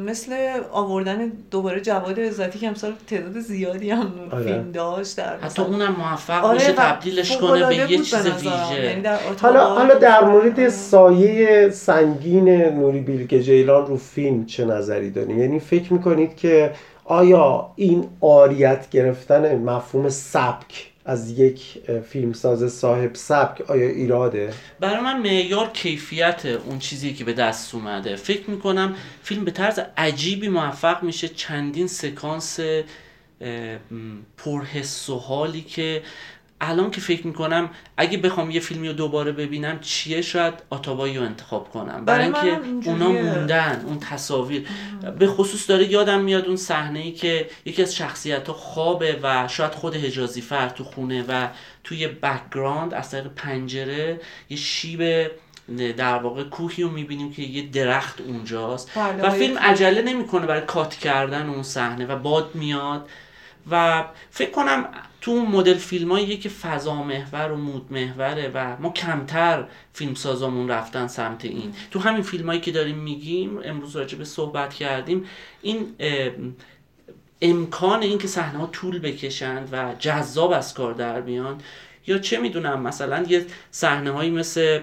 [0.06, 0.36] مثل
[0.72, 4.43] آوردن دوباره جواد عزتی که امسال تعداد زیادی هم آره.
[4.43, 8.16] فیلم داشت در حتی مثلا- اونم موفق آره، باشه و تبدیلش کنه به یه چیز.
[8.16, 9.08] ویژه یعنی
[9.41, 15.60] حالا حالا در مورد سایه سنگین نوری بیلگ جیلان رو فیلم چه نظری دارین یعنی
[15.60, 16.72] فکر می‌کنید که
[17.06, 24.99] آیا این آریت گرفتن مفهوم سبک از یک اه، فیلمساز صاحب سبک آیا ایراده؟ برای
[25.01, 30.47] من معیار کیفیت اون چیزی که به دست اومده فکر می‌کنم فیلم به طرز عجیبی
[30.47, 32.60] موفق میشه چندین سکانس
[34.38, 36.01] پرحس و حالی که
[36.70, 41.24] الان که فکر می‌کنم اگه بخوام یه فیلمی رو دوباره ببینم چیه؟ شاید آتابایی رو
[41.24, 42.05] انتخاب کنم.
[42.05, 42.89] برای اینکه.
[42.89, 44.68] اونا موندن اون تصاویر.
[45.20, 49.47] به خصوص داره یادم میاد اون صحنه ای که یکی از شخصیت ها خوابه و
[49.47, 51.47] شاید خود حجازی فر تو خونه و
[51.84, 55.32] توی background از طریق پنجره یه شیب
[55.97, 58.91] در واقع کوهی رو می‌بینیم که یه درخت اونجاست.
[58.95, 59.57] بله، و فیلم.
[59.57, 63.09] عجله نمی‌کنه برای کات کردن اون صحنه و باد میاد.
[63.72, 64.86] و فکر کنم
[65.26, 70.13] تو اون مدل فیلم هایی که فضا محور و mood محوره و ما کمتر فیلم
[70.13, 71.73] سازامون رفتن سمت این.
[71.91, 75.26] تو همین فیلم هایی که داریم میگیم امروز راجع به صحبت کردیم
[75.61, 75.95] این
[77.41, 81.61] امکان این که صحنه ها طول بکشند و جذاب از کار در بیان
[82.07, 84.80] یا چه می‌دونم مثلا یه صحنه هایی مثل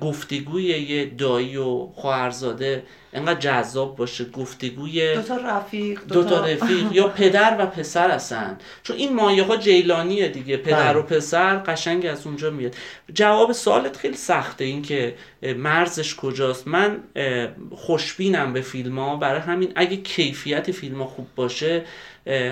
[0.00, 2.82] گفتگوی یه دایی و خواهرزاده
[3.12, 8.58] انقدر جذاب باشه گفتگوی دو تا رفیق دو تا رفیق یا پدر و پسر هستن
[8.82, 10.98] چون این مایه ها جیلانیه دیگه پدر بله.
[10.98, 12.74] و پسر قشنگ از اونجا میاد.
[13.14, 15.14] جواب سوالت خیلی سخته این که
[15.56, 16.68] مرزش کجاست.
[16.68, 16.96] من
[17.76, 21.82] خوشبینم به فیلم ها برای همین اگه کیفیت فیلم ها خوب باشه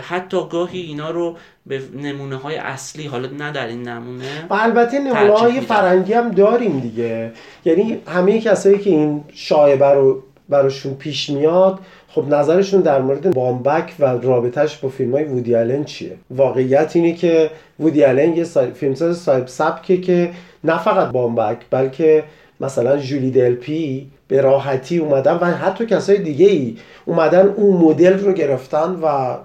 [0.09, 1.37] حتی گاهی اینا رو
[1.67, 5.61] به نمونه های اصلی حالا نه در این نمونه و البته نمونه های.
[5.61, 7.33] فرنگی هم داریم دیگه.
[7.65, 11.79] یعنی همه کسایی که این شایبه رو براشون پیش میاد
[12.09, 17.13] خب نظرشون در مورد بامبک و رابطهش با فیلم های وودی آلن چیه؟ واقعیت اینه
[17.15, 20.31] که وودی آلن یه سا- فیلمساز صاحب سبکه که
[20.65, 22.25] نه فقط بامبک بلکه
[22.61, 28.33] مثلا جولی دلپی به راحتی اومدن و حتی کسای دیگه ای اومدن اون مدل رو
[28.33, 29.37] گرفتن و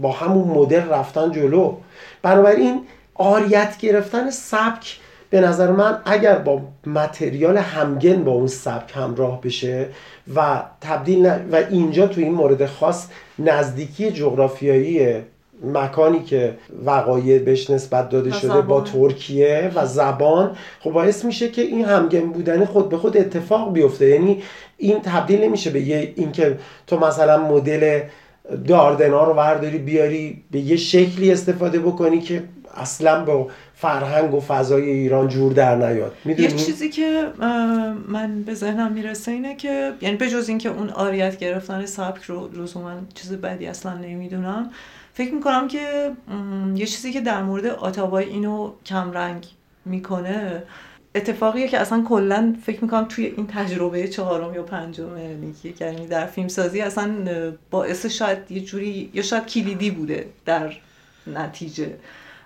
[0.00, 1.74] با همون مدل رفتن جلو.
[2.22, 2.80] بنابراین
[3.14, 4.98] آریت گرفتن سبک
[5.32, 9.86] به نظر من اگر با متریال همگن با اون سبک همراه بشه
[10.36, 13.06] و تبدیل ن- و اینجا تو این مورد خاص
[13.38, 15.16] نزدیکی جغرافیایی
[15.74, 16.54] مکانی که
[16.84, 18.80] وقایع بهش نسبت داده شده با.
[18.80, 24.08] ترکیه و زبان خب باعث میشه که این همگن بودن خود به خود اتفاق بیفته
[24.08, 24.42] یعنی
[24.78, 28.00] این تبدیل نمیشه به یه اینکه تو مثلا مدل
[28.68, 32.42] داردنا رو ورداری بیاری به یه شکلی استفاده بکنی که
[32.76, 33.46] اصلا با
[33.82, 36.16] فرهنگ و فضای ایران جور در نیاد.
[36.26, 37.32] یه چیزی که
[38.08, 42.62] من به ذهنم می‌رسه اینه که یعنی به جز اینکه اون آریت گرفتن سبک رو
[42.62, 44.70] لزوما چیز بدی اصلا نمی‌دونم
[45.14, 46.10] فکر می‌کنم که
[46.74, 49.46] یه چیزی که در مورد آتاوای اینو کمرنگ
[49.84, 50.62] می‌کنه
[51.14, 56.26] اتفاقیه که اصلا کلا فکر می‌کنم توی این تجربه چهارم یا پنجم نیکی یعنی در
[56.26, 57.12] فیلم سازی اصلا
[57.70, 60.72] باعث شاید یه جوری یا شاید کلیدی بوده در
[61.26, 61.94] نتیجه.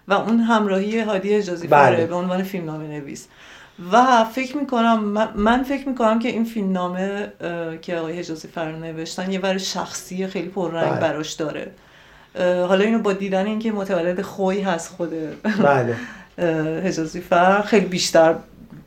[0.09, 2.07] و اون همراهی هادی اجازی بله.
[2.07, 3.27] به عنوان فیلمنامه نویس.
[3.93, 8.73] و فکر می‌کنم من- من فکر می‌کنم که این فیلمنامه اه، که آقای حجازی فر
[8.73, 11.01] نوشتن یه ور شخصی خیلی پررنگ بله.
[11.01, 11.71] براش داره.
[12.39, 15.11] حالا اینو با دیدن اینکه متولد خوی هست خود
[15.63, 15.97] بله.
[16.81, 18.35] حجازی فر خیلی بیشتر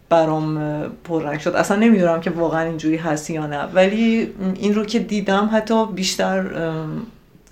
[0.10, 1.56] برام پررنگ شد.
[1.56, 3.64] اصلا نمی‌دونم که واقعا اینجوری هست یا نه.
[3.64, 6.46] ولی این رو که دیدم حتی بیشتر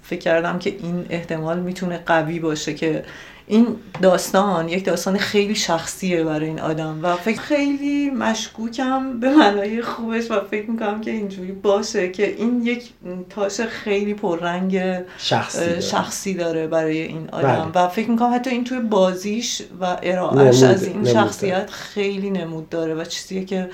[0.03, 3.03] فکر کردم که این احتمال می‌تونه قوی باشه که
[3.47, 9.81] این داستان یک داستان خیلی شخصیه برای این آدم و فکر خیلی مشکوکم به معنای
[9.81, 12.89] خوبش و فکر می‌کنم که اینجوری باشه که این یک
[13.30, 14.81] touch ش خیلی پررنگ
[15.17, 15.79] شخصی داره.
[15.79, 17.85] شخصی داره برای این آدم بله.
[17.85, 22.69] و فکر می‌کنم حتی این توی بازیش و ارائهش از این نمود شخصیت خیلی نمود
[22.69, 23.69] داره و چیزیه که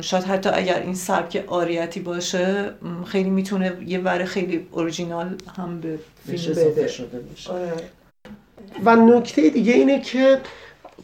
[0.00, 2.70] شاید حتی اگر این سبک آریتی باشه
[3.06, 7.52] خیلی می‌تونه یه ور خیلی اوریجینال هم به فیلم اضافه بده شده باشه.
[7.52, 7.72] آره.
[8.84, 10.38] و نکته دیگه اینه که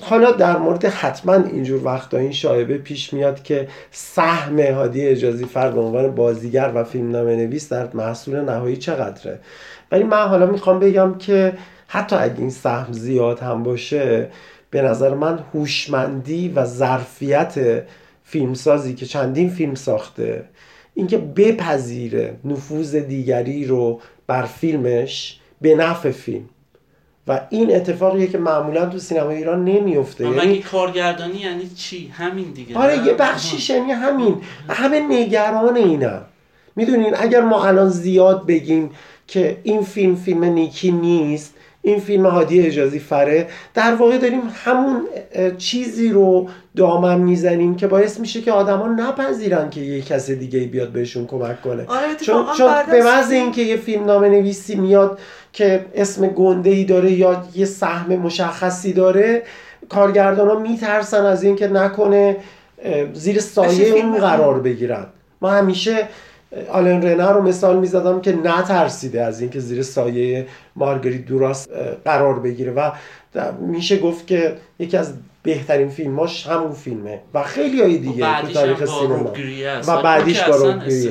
[0.01, 5.71] حالا در مورد حتما اینجور وقتا این شائبه پیش میاد که سهم هادی حجازی فر
[5.71, 9.41] به عنوان بازیگر و فیلمنامه نویس در محصول نهایی چقدره؟
[9.93, 11.53] ولی من حالا می‌خوام بگم که
[11.87, 14.29] حتی اگه این سهم زیاد هم باشه
[14.71, 17.85] به نظر من هوشمندی و ظرفیت
[18.25, 20.45] فیلمسازی که چندین فیلم ساخته
[20.95, 26.49] اینکه بپذیره نفوذ دیگری رو بر فیلمش به نفع فیلم.
[27.29, 30.27] و این اتفاقیه که معمولا تو سینما ایران نمیفته.
[30.27, 34.43] اما یعنی کارگردانی یعنی چی؟ همین دیگه آره؟ یه بخشیش یعنی همین.
[34.69, 36.23] همه نگران اینم
[36.77, 38.91] می‌دونین اگر ما الان زیاد بگیم
[39.27, 43.47] که این فیلم فیلم نیکی نیست این فیلم هادی اجازی فره.
[43.75, 45.07] در واقع داریم همون
[45.59, 50.89] چیزی رو دامن می‌زنیم که باعث میشه که آدما نپذیرن که یه کس دیگه بیاد
[50.89, 51.85] بهشون کمک کنه.
[51.87, 55.19] آره چون, چون به محض اینکه یه فیلم نامه نویسی میاد
[55.53, 59.43] که اسم گنده ای داره یا یه سهم مشخصی داره
[59.89, 62.37] کارگردان ها میترسن از اینکه نکنه
[63.13, 64.19] زیر سایه اون.
[64.19, 65.07] قرار بگیرن.
[65.41, 66.09] ما همیشه
[66.71, 71.69] آلن رنر رو مثال می‌زدم که نترسیده از اینکه زیر سایه مارگریت دوراس
[72.05, 72.91] قرار بگیره و
[73.61, 75.13] میشه گفت که یکی از
[75.43, 79.33] بهترین فیلماش همون فیلمه و خیلی های دیگه تو تاریخ سینما.
[79.89, 81.11] و بعدیش با روبگریه.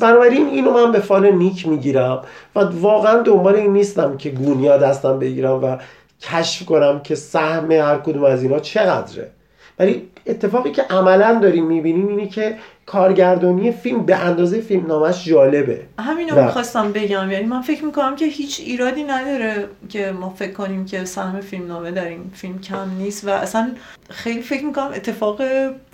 [0.00, 2.22] بنابراین اینو من به فال نیک می‌گیرم
[2.56, 5.76] و واقعا دنبال این نیستم که گونیا دستم بگیرم و
[6.20, 9.30] کشف کنم که سهم هر کدوم از اینا چقدره
[9.78, 12.56] ولی اتفاقی که عملا داریم می‌بینیم اینه که
[12.90, 15.82] کارگردانی فیلم به اندازه فیلم نامش جالبه.
[15.98, 17.30] همینو و- می‌خواستم بگم.
[17.30, 21.66] یعنی من فکر می‌کنم که هیچ ایرادی نداره که ما فکر کنیم که سهم فیلم
[21.66, 23.72] نامه در این فیلم کم نیست و اصلا
[24.10, 25.42] خیلی فکر می‌کنم اتفاق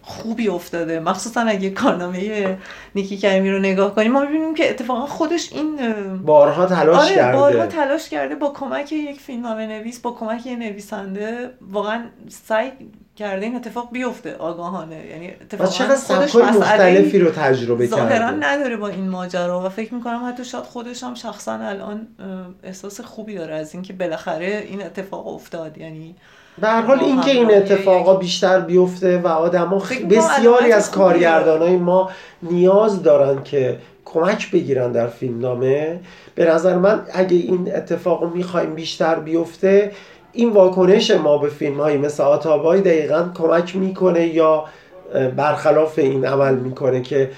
[0.03, 1.01] خوبی افتاده.
[1.01, 2.57] مخصوصا اگه کارنامه
[2.95, 5.77] نیکی کریمی رو نگاه کنیم ما ببینیم که اتفاقا خودش این
[6.25, 7.39] بارها تلاش آره کرده.
[7.39, 11.51] بارها تلاش کرده با کمک یک فیلمنامه نویس با کمک یک نویسنده.
[11.71, 12.71] واقعا سعی
[13.17, 15.07] کرده این اتفاق بیفته آگاهانه.
[15.07, 20.45] یعنی اتفاقا خودش مختلفی رو تجربه کرده؟ نداره با این ماجرا و فکر می‌کنم حتی
[20.45, 22.07] شاید خودش هم شخصا الان
[22.63, 25.79] احساس خوبی داره از اینکه بالاخره این اتفاق افتاد.
[25.79, 26.15] یعنی
[26.59, 30.91] به هر حال اینکه این همراهی اتفاقا بیشتر بیفته و آدما بسیاری از.
[30.91, 32.11] کارگردانای ما
[32.43, 36.01] نیاز دارن که کمک بگیرن در فیلمنامه.
[36.35, 39.93] به نظر من اگه این اتفاق رو می‌خوایم بیشتر بیفته
[40.37, 44.65] این واکنش ما به فیلم هایی مثل آتابای دقیقا کمک می‌کنه یا
[45.37, 47.31] برخلاف این عمل می‌کنه که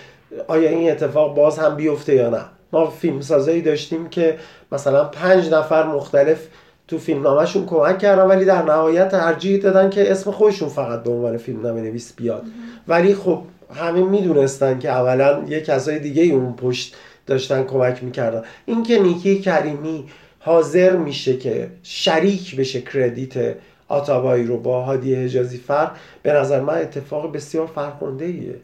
[0.46, 2.40] آیا این اتفاق باز هم بیفته یا نه؟
[2.72, 4.38] ما فیلم سازایی داشتیم که
[4.72, 6.46] مثلا پنج نفر مختلف
[6.88, 11.36] تو فیلمنامهشون کمک کردن ولی در نهایت ترجیح دادن که اسم خودشون فقط به عنوان
[11.36, 12.42] فیلمنامه نویس بیاد.
[12.88, 13.42] ولی خب
[13.74, 16.96] همه می‌دونستن که اولا یه کسای دیگه اون پشت
[17.26, 18.42] داشتن کمک می‌کردن.
[18.66, 20.04] اینکه نیکی کریمی
[20.48, 23.56] حاضر میشه که شریک بشه کردیت
[23.88, 25.90] آتابایی رو با هادی حجازی فر
[26.22, 28.54] به نظر من اتفاق بسیار فرخنده ایه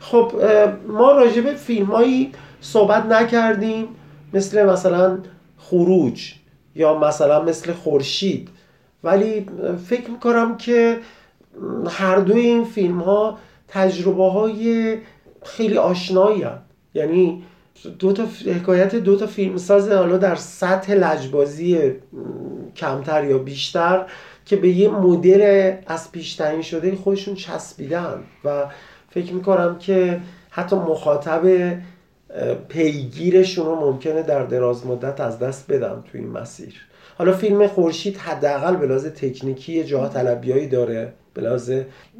[0.00, 0.32] خب
[0.86, 3.88] ما راجع به فیلم هایی صحبت نکردیم.
[4.34, 5.18] مثل مثلا
[5.58, 6.34] خروج
[6.74, 8.48] یا مثلا مثل خورشید.
[9.04, 9.46] ولی
[9.86, 10.98] فکر می‌کنم که
[11.90, 13.38] هر دوی این فیلم ها
[13.68, 14.98] تجربه های
[15.42, 16.44] خیلی آشنایی.
[16.94, 17.44] یعنی
[17.98, 21.92] دو تا حکایت دو تا فیلمساز حالا در سطح لجبازی
[22.76, 24.06] کمتر یا بیشتر
[24.46, 28.66] که به یه مدل از پیش تعیین شده خودشون چسبیدن و
[29.10, 30.20] فکر می‌کنم که
[30.50, 31.42] حتی مخاطب
[32.68, 36.74] پیگیرشون رو ممکنه در دراز مدت از دست بدم تو این مسیر.
[37.18, 41.12] حالا فیلم خورشید حداقل به لحاظ تکنیکی جاه طلبیایی داره.
[41.40, 41.72] لحاظ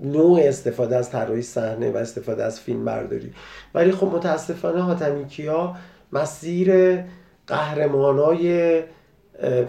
[0.02, 3.32] نوع استفاده از طراحی صحنه و استفاده از فیلم برداری.
[3.74, 5.76] ولی خب متاسفانه حاتمی کیا
[6.12, 6.98] مسیر
[7.47, 8.80] قهرمانای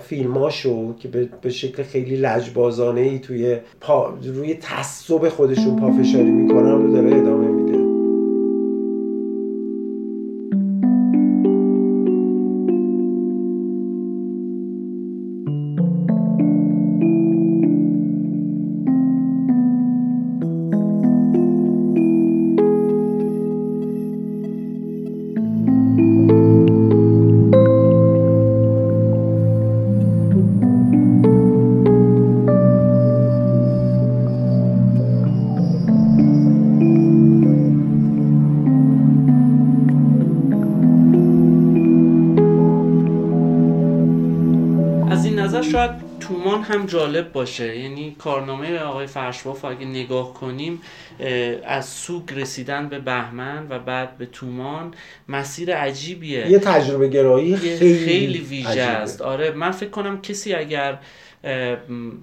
[0.04, 6.73] فیلماشو که به به شکل خیلی لجبازانه ای توی پا روی تعصب خودشون پافشاری می‌کنن
[46.84, 47.80] هم جالب باشه.
[47.80, 50.82] یعنی کارنامه آقای فرشباف اگه نگاه کنیم
[51.66, 54.94] از سوگ رسیدن به بهمن و بعد به تومان
[55.30, 56.52] مسیر عجیبیه.
[56.52, 58.82] یه تجربه گرایی خیلی, خیلی ویژه.
[58.82, 59.22] است.
[59.22, 61.00] آره من فکر کنم کسی اگر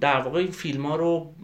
[0.00, 1.34] در واقع این فیلم ها رو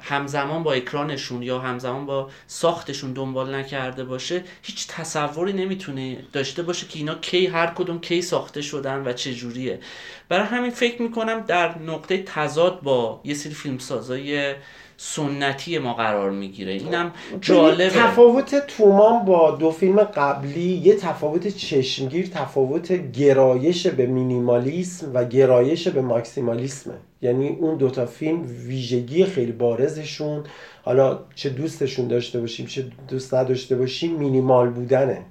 [0.00, 6.86] همزمان با اکرانشون یا همزمان با ساختشون دنبال نکرده باشه هیچ تصوری نمی‌تونه داشته باشه
[6.86, 9.80] که اینا کی هر کدوم کی ساخته شدن و چه جوریه.
[10.28, 14.54] برای همین فکر می‌کنم در نقطه تضاد با یه سری فیلمسازای
[15.00, 16.72] سنتی ما قرار می‌گیره.
[16.72, 17.90] اینم جالبه.
[17.90, 25.88] تفاوت تومان با دو فیلم قبلی یه تفاوت چشمگیر تفاوت گرایش به مینیمالیسم و گرایش
[25.88, 26.94] به ماکسیمالیسمه.
[27.22, 30.44] یعنی اون دوتا فیلم ویژگی خیلی بارزشون.
[30.82, 35.22] حالا چه دوستشون داشته باشیم چه دوست نداشته باشیم مینیمال بودنه.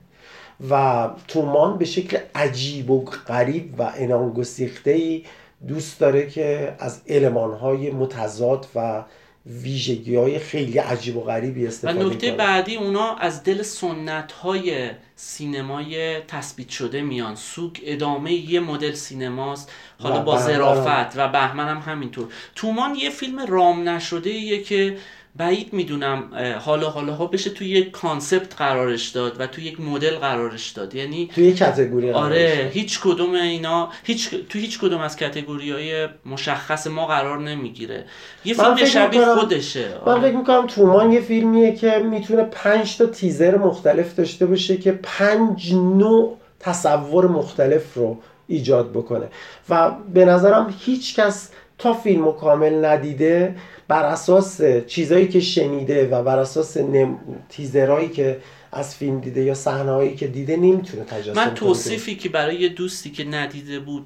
[0.69, 5.23] و تومان به شکل عجیب و غریب و انانگسیخته ای
[5.67, 9.03] دوست داره که از المانهای متضاد و
[9.49, 12.37] ویژگی های خیلی عجیب و غریبی و استفاده نکته کنه.
[12.37, 17.35] بعدی اونا از دل سنت های سینمای تثبیت شده میان.
[17.35, 22.27] سوگ ادامه یه مدل سینماست حالا و با ظرافت و بهمن هم همینطور.
[22.55, 24.97] تومان یه فیلم رام نشده که
[25.37, 26.23] بعید می‌دونم
[26.59, 30.95] حالا حالا ها بشه توی یک concept قرارش داد و توی یک مدل قرارش داد.
[30.95, 36.07] یعنی توی یک category آره هیچ کدوم اینا هیچ تو هیچ کدوم از category های
[36.25, 38.05] مشخص ما قرار نمی‌گیره.
[38.45, 39.85] یه فیلم شبیه می‌کنم- خودشه.
[40.05, 44.91] من فکر می‌کنم تومان یه فیلمیه که می‌تونه پنج تا تیزر مختلف داشته باشه که
[45.03, 49.27] پنج نوع تصور مختلف رو ایجاد بکنه.
[49.69, 53.55] و به نظرم هیچ کس تا فیلم کامل ندیده
[53.87, 57.17] بر اساس چیزایی که شنیده و بر اساس نم...
[57.49, 58.39] تیزرهایی که
[58.71, 61.53] از فیلم دیده یا صحنه‌هایی که دیده نمی‌تونه تجسم من.
[61.53, 64.05] توصیفی که برای یه دوستی که ندیده بود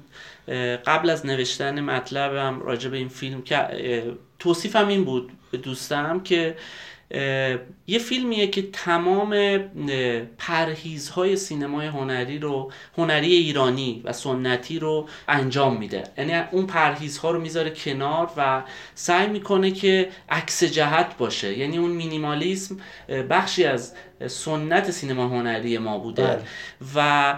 [0.86, 3.56] قبل از نوشتن مطلبم راجع به این فیلم که
[4.38, 6.56] توصیفم این بود به دوستم که
[7.86, 9.58] یه فیلمیه که تمام
[10.38, 16.04] پرهیزهای سینمای هنری رو هنری ایرانی و سنتی رو انجام میده.
[16.18, 18.62] یعنی اون پرهیزها رو می‌ذاره کنار و
[18.94, 21.58] سعی می‌کنه که عکس جهت باشه.
[21.58, 22.76] یعنی اون مینیمالیسم
[23.30, 23.92] بخشی از
[24.26, 26.22] سنت سینما هنری ما بوده.
[26.22, 26.42] بله.
[26.94, 27.32] و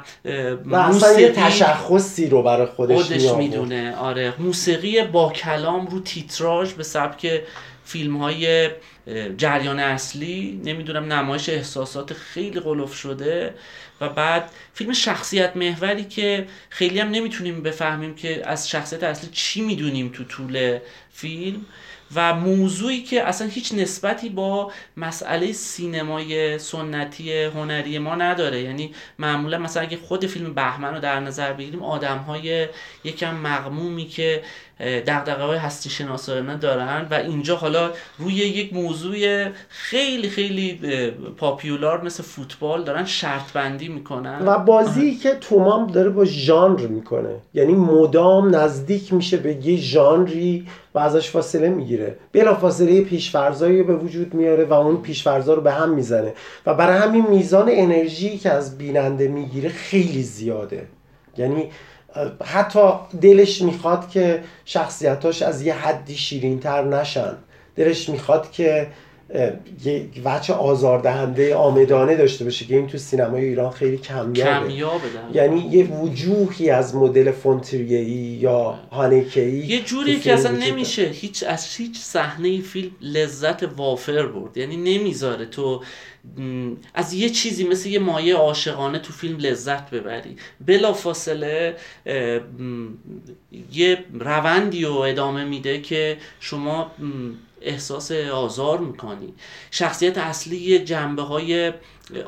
[0.65, 3.33] و اصلا یه تشخصی رو برای خودش, خودش.
[3.33, 3.97] می‌دونه.
[3.97, 4.35] آره.
[4.39, 7.43] موسیقی با کلام رو تیتراژ به سبک
[7.85, 8.71] فیلم های
[9.39, 13.55] جریان اصلی نمی‌دونم نمایش احساسات خیلی قلوف شده
[14.01, 19.61] و بعد فیلم شخصیت محوری که خیلی هم نمی‌تونیم بفهمیم که از شخصیت اصلی چی
[19.61, 20.79] می‌دونیم تو طول
[21.13, 21.67] فیلم
[22.15, 28.63] و موضوعی که اصلا هیچ نسبتی با مسئله سینمای سنتی هنری ما نداره.
[28.63, 32.69] یعنی معمولا مثلا اگه خود فیلم بهمن رو در نظر بگیریم آدم های
[33.05, 34.43] یکم مغمومی که
[34.81, 39.17] دقدقه های هستی شناسانه دارن و اینجا حالا روی یک موضوع
[39.69, 40.81] خیلی خیلی
[41.37, 44.43] پاپیولار مثل فوتبال دارن شرط بندی می‌کنن.
[44.47, 47.35] و بازی که تومام داره با ژانر می‌کنه.
[47.55, 52.17] یعنی مدام نزدیک میشه به یه ژانری و ازش فاصله می‌گیره.
[52.61, 56.33] فاصله پیشفرزایی به وجود میاره و اون پیشفرزا رو به هم می‌زنه.
[56.67, 60.87] و برای همین میزان انرژی که از بیننده می‌گیره خیلی زیاده.
[61.39, 61.71] یعنی
[62.45, 62.81] حتی
[63.23, 67.37] دلش می‌خواد که شخصیتاش از یه حدی شیرینتر نشن.
[67.77, 68.87] دلش می‌خواد که
[69.85, 74.69] یه وجه آزاردهنده آمدانه داشته باشه که این تو سینمای ایران خیلی کمیابه.
[74.69, 75.03] کمیابه
[75.35, 78.11] یعنی یه وجوهی از مدل فونتریه‌ای
[78.41, 80.71] یا هانکه‌ای یه جوری که اصلا داره.
[80.71, 81.03] نمیشه.
[81.03, 84.57] هیچ از هیچ صحنه فیلم لذت وافر برد.
[84.57, 85.83] یعنی نمی‌ذاره تو
[86.95, 90.37] از یه چیزی مثل یه مایه عاشقانه تو فیلم لذت ببری.
[90.67, 91.77] بلا فاصله
[93.73, 96.91] یه روندی رو ادامه میده که شما
[97.65, 99.35] احساس آزار می‌کنی.
[99.71, 101.73] شخصیت اصلی جنبه های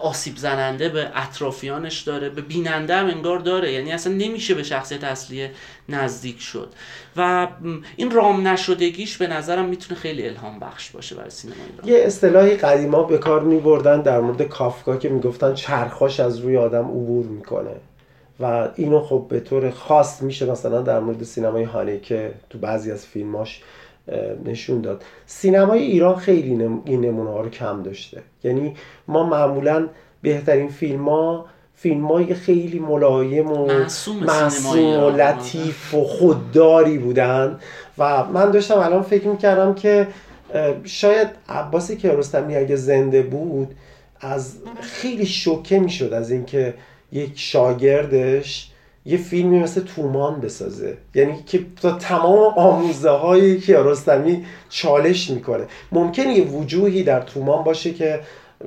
[0.01, 3.73] آسیب زننده به اطرافیانش داره به بیننده هم انگار داره.
[3.73, 5.49] یعنی اصلا نمیشه به شخصیت اصلی
[5.89, 6.69] نزدیک شد.
[7.17, 7.49] و
[7.97, 11.89] این رام نشدگیش به نظرم می‌تونه خیلی الهام بخش باشه برای سینما ایران.
[11.89, 16.85] یه اصطلاحی قدیما به کار میبردن در مورد کافکا که می‌گفتن چرخاش از روی آدم
[16.85, 17.77] عبور می‌کنه.
[18.41, 23.07] و اینو خب به طور خاص میشه مثلا در مورد سینمای هانیکه تو بعضی از
[23.07, 23.63] فیلماش
[24.45, 28.75] نشون داد سینمای ایران خیلی نم- این نمونه ها رو کم داشته یعنی
[29.09, 29.89] ما معمولا
[30.23, 35.21] بهترین فیلم ها فیلم های خیلی ملایم و معصوم و ایران.
[35.21, 37.59] لطیف و خودداری بودن
[37.99, 40.09] و من داشتم الان فکر می‌کردم که
[40.85, 43.75] شاید عباس کیارستمی اگه زنده بود
[44.21, 46.75] از خیلی شوکه می‌شد از اینکه
[47.13, 48.71] یک شاگردش
[49.07, 50.97] یه فیلمی مثل تومان بسازه.
[51.15, 55.65] یعنی که تا تمام آموزه های کیارستمی چالش می‌کنه.
[55.93, 58.21] ممکنه یه وجوهی در تومان باشه که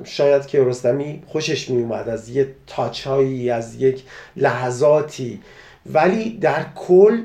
[0.04, 4.02] شاید کیارستمی خوشش میومد از یه تاچ هایی از یک
[4.36, 5.40] لحظاتی.
[5.86, 7.18] ولی در کل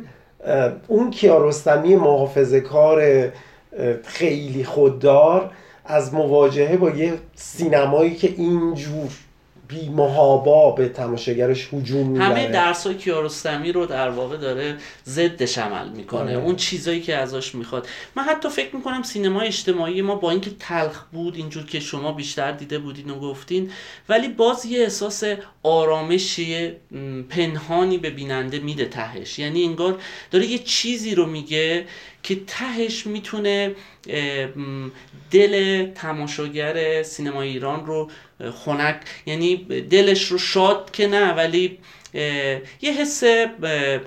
[0.88, 3.30] اون کیارستمی محافظه کار
[4.04, 5.52] خیلی خوددار
[5.86, 9.12] از مواجهه با یه سینمایی که اینجور
[9.68, 12.26] بی محابا به تماشاگرش هجوم می‌بره.
[12.26, 16.22] همه درس های کیارستمی رو در واقع داره ضدش عمل می‌کنه.
[16.22, 16.34] آره.
[16.34, 17.88] اون چیزایی که ازش می‌خواد.
[18.16, 22.52] من حتی فکر می‌کنم سینما اجتماعی ما با اینکه تلخ بود اینجور که شما بیشتر
[22.52, 23.72] دیده بودین و گفتین
[24.10, 25.24] ولی باز یه احساس
[25.64, 26.72] آرامشی
[27.30, 29.40] پنهانی به بیننده میده تهش.
[29.40, 29.98] یعنی انگار
[30.32, 31.86] داره یه چیزی رو میگه
[32.26, 33.76] که تهش می‌تونه
[35.32, 38.10] دل تماشاگر سینما ایران رو
[38.66, 38.96] خنک
[39.26, 39.58] یعنی
[39.90, 41.80] دلش رو شاد که نه ولی
[42.82, 43.24] یه حس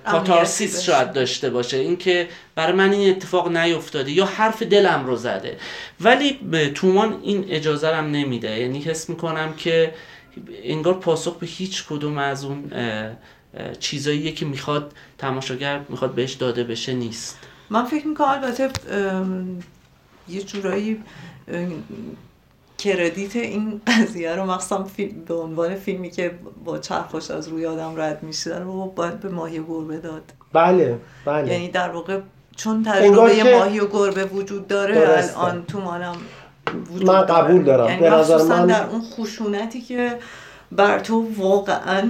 [0.05, 0.81] کاتارسیس.
[0.83, 1.77] شاید داشته باشه.
[1.77, 5.57] اینکه برای من این اتفاق نیفتاده یا حرف دلم رو زده.
[6.01, 6.39] ولی
[6.75, 8.61] تومان این اجازه رم نمیده.
[8.61, 9.95] یعنی حس می‌کنم که
[10.63, 12.73] انگار پاسخ به هیچ کدوم از اون
[13.81, 17.39] چیزاییه که می‌خواد تماشاگر می‌خواد بهش داده بشه نیست.
[17.71, 18.69] من فکر می‌کنم البته
[20.29, 21.03] یه جورایی
[22.79, 24.87] کردیت این قضیه رو مخصوصا
[25.27, 26.31] به عنوان فیلمی که
[26.65, 30.23] با چرخش از روی آدم رد میشه رو باید به ماهی گربه داد
[30.53, 32.21] بله بله یعنی در واقع
[32.57, 35.41] چون تجربه ماهی و گربه وجود داره درسته.
[35.41, 36.17] الان تو منم
[36.93, 37.23] وجود من.
[37.23, 37.87] قبول دارم.
[37.89, 40.19] یعنی به نظر من- در اون خشونتی که
[40.73, 42.09] بر تو واقعا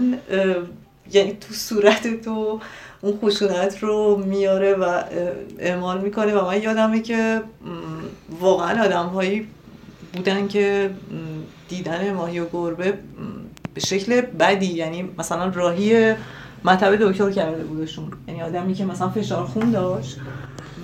[1.12, 2.60] یعنی تو صورت تو
[3.00, 5.02] اون خشونت رو میاره و
[5.58, 7.42] اعمال می‌کنه و من یادمه که
[8.40, 9.48] واقعا آدم هایی
[10.14, 10.90] بودن که
[11.68, 12.98] دیدن ماهی و گربه
[13.74, 16.14] به شکل بدی یعنی مثلا راهی
[16.64, 18.12] مطب دکتر کرده بودشون.
[18.28, 20.16] یعنی آدمی که مثلا فشار خون داشت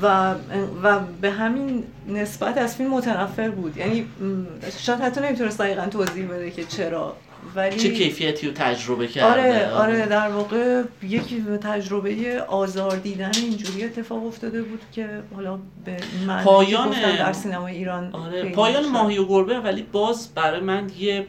[0.03, 0.35] و
[0.83, 3.77] و به همین نسبت از فیلم متنفر بود.
[3.77, 4.07] یعنی
[4.79, 7.17] شاید حتی نمی‌تونست دقیقا توضیح بده که چرا.
[7.57, 13.85] ولی چه کیفیتی رو تجربه کرده آره آره در واقع یک تجربه آزار دیدن اینجوری
[13.85, 18.89] اتفاق افتاده بود که حالا به که پایان- در سینمای ایران آره پایان.
[18.89, 21.27] ماهی و گربه ولی باز برای من یه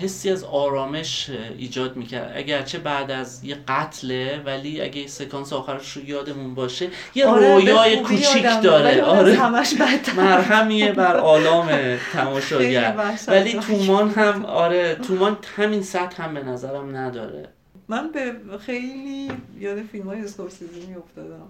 [0.00, 2.32] حسی از آرامش ایجاد می‌کرد.
[2.36, 7.96] اگرچه بعد از یه قتله ولی اگه سکانس آخرش رو یادمون باشه یه آره، رویای
[7.96, 9.02] کوچیک داره.
[9.02, 9.34] آره.
[9.34, 9.74] همش
[10.16, 13.14] مرهمیه بر آلام تماشاگر.
[13.28, 17.48] ولی تومان هم آره تومان همین سطح هم به نظرم نداره.
[17.88, 19.30] من به خیلی
[19.60, 21.48] یاد فیلم های اسکورسیزی میافتادم.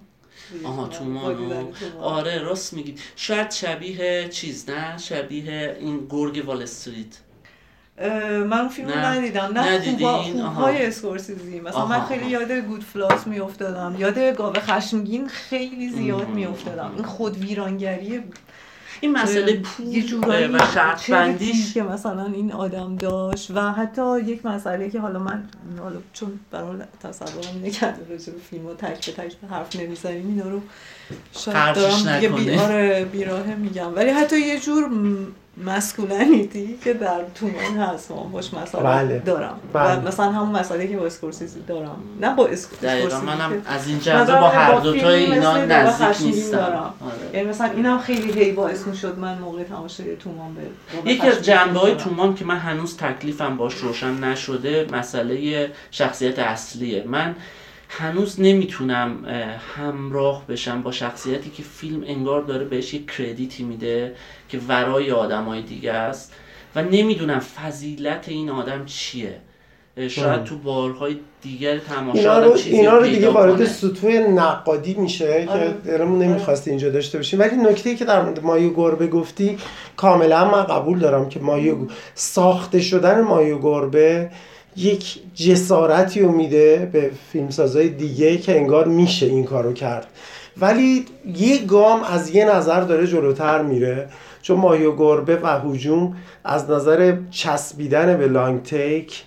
[0.64, 1.72] آها تومان.
[2.00, 2.94] آره راست میگی.
[3.16, 7.16] شاید شبیه چیز نه؟ شبیه این گرگ وال استریت.
[8.47, 9.06] من اون فیلم رو نه.
[9.06, 10.23] ندیدم نه؟ خوبا- آها.
[10.51, 12.43] خوبهای اسکورسیزی مثلا من آها، خیلی آها.
[12.43, 16.28] یاد Goodfellas میافتادم یاد گاو خشمگین خیلی زیاد.
[16.28, 18.23] میافتادم این خود ویرانگری
[19.01, 24.20] این مسئله پول یه جورایی و شرط بندیش که مثلا این آدم داشت و حتی
[24.20, 25.44] یک مسئله که حالا من
[25.81, 30.48] حالا چون برای تصورم اینه که راجع به فیلم تک به تک حرف نمی‌زنیم اینا
[30.51, 30.60] رو
[31.32, 32.59] شاید دارم دیگه بی نکنی.
[32.59, 34.90] آره بیراهه میگم ولی حتی یه جور
[35.64, 39.18] مسکولنیتی که در تومان هست من باش مسئله بله.
[39.18, 39.96] دارم بله.
[39.96, 44.32] و مثلا همون مسئله که با اسکورسیزی دارم نه با اسکورسیزی منم از این جنبه
[44.32, 46.94] با هر دوتای فیلمی اینا نزدیک نیستم دارم.
[47.00, 47.36] آره.
[47.36, 51.78] یعنی مثلا اینم خیلی هی باعث می‌شد من موقع تماشای تومان به یکی از جنبه
[51.78, 51.94] های.
[51.94, 57.34] تومان که من هنوز تکلیفم باش روشن نشده مسئله شخصیت اصلیه من
[57.88, 64.14] هنوز نمی‌تونم اه، همراه بشم با شخصیتی که فیلم انگار داره بهش یک کردیتی میده
[64.48, 66.32] که ورای آدم های دیگه است
[66.74, 69.40] و نمی‌دونم فضیلت این آدم چیه
[70.08, 70.44] شاید.
[70.44, 73.64] تو بارهای دیگر تماشا اینا رو چیزی اینا رو دیگه وارد.
[73.64, 75.60] سطوح نقادی میشه آره.
[75.60, 79.58] که دلمون نمی‌خواستی اینجا داشته باشیم ولی نکته که در مورد مایو گربه گفتی
[79.96, 81.76] کاملا من قبول دارم که مایو
[82.14, 84.30] ساخته شدن مایو گربه
[84.76, 90.06] یک جسارتی رو میده به فیلمسازهای دیگه که انگار میشه این کارو کرد.
[90.60, 91.04] ولی
[91.36, 94.08] یه گام از یه نظر داره جلوتر میره.
[94.42, 99.24] چون ماهی گربه و هجوم از نظر چسبیدن به لانگ تیک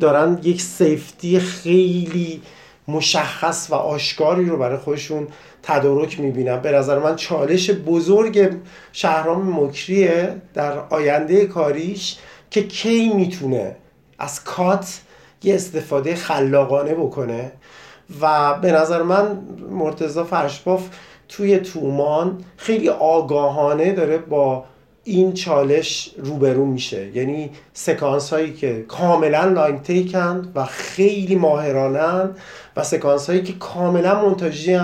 [0.00, 2.42] دارن یک سیفتی خیلی
[2.88, 5.26] مشخص و آشکاری رو برای خودشون
[5.62, 6.60] تدارک می‌بینن.
[6.60, 8.50] به نظر من چالش بزرگ
[8.92, 12.18] شهرام مکریه در آینده کاریش
[12.50, 13.76] که کی می‌تونه
[14.18, 15.00] از کات
[15.42, 17.52] یه استفاده خلاقانه بکنه
[18.20, 19.38] و به نظر من
[19.70, 20.88] مرتزا فرشباف
[21.28, 24.64] توی تومان خیلی آگاهانه داره با
[25.04, 27.16] این چالش روبرو میشه.
[27.16, 32.30] یعنی سکانس هایی که کاملا لاین تیکن و خیلی ماهرانن
[32.76, 34.78] و سکانس هایی که کاملا منتاژی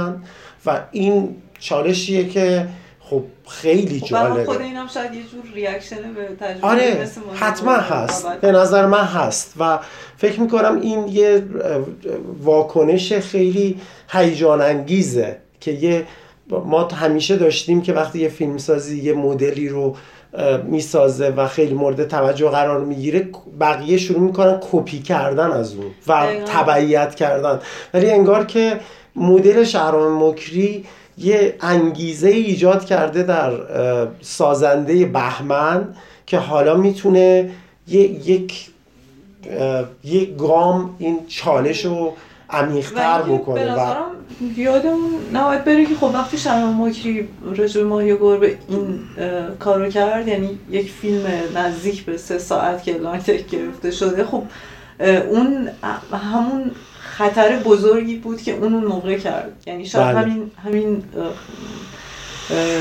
[0.67, 2.69] و این چالشیه که
[3.11, 4.45] خب خیلی خب جالبه.
[4.45, 8.27] خود اینم شاید یه جور ریاکشن به تجربه آره مثل حتما هست.
[8.41, 9.79] به نظر من هست و
[10.17, 11.43] فکر می‌کنم این یه
[12.43, 16.07] واکنش خیلی هیجان انگیزه که یه
[16.51, 19.97] ما همیشه داشتیم که وقتی یه فیلمسازی یه مدلی رو
[20.65, 23.29] می‌سازه و خیلی مورد توجه قرار می‌گیره
[23.61, 26.27] بقیه شروع می‌کنن کپی کردن از اون و.
[26.47, 27.61] تبعیت کردن.
[27.95, 28.81] ولی انگار که
[29.17, 30.85] مدل شهرام مکری
[31.19, 33.53] یه انگیزه ایجاد کرده در
[34.21, 35.89] سازنده بهمن
[36.27, 37.51] که حالا می‌تونه
[37.89, 38.71] یک
[40.05, 42.13] یک گام این چالش رو
[42.51, 43.95] عمیقتر بکنه و
[44.57, 47.29] یادمون نباید بره که خب وقتی شهرام مکری
[47.75, 49.01] به ماهی گربه این
[49.59, 51.27] کارو کرد یعنی یک فیلم
[51.57, 54.43] نزدیک به سه ساعت که لانگ تک گرفته شده خب
[55.31, 55.69] اون
[56.13, 56.71] همون
[57.19, 60.21] خطر بزرگی بود که اون اون موقع کرد یعنی شاید بله.
[60.21, 61.03] همین همین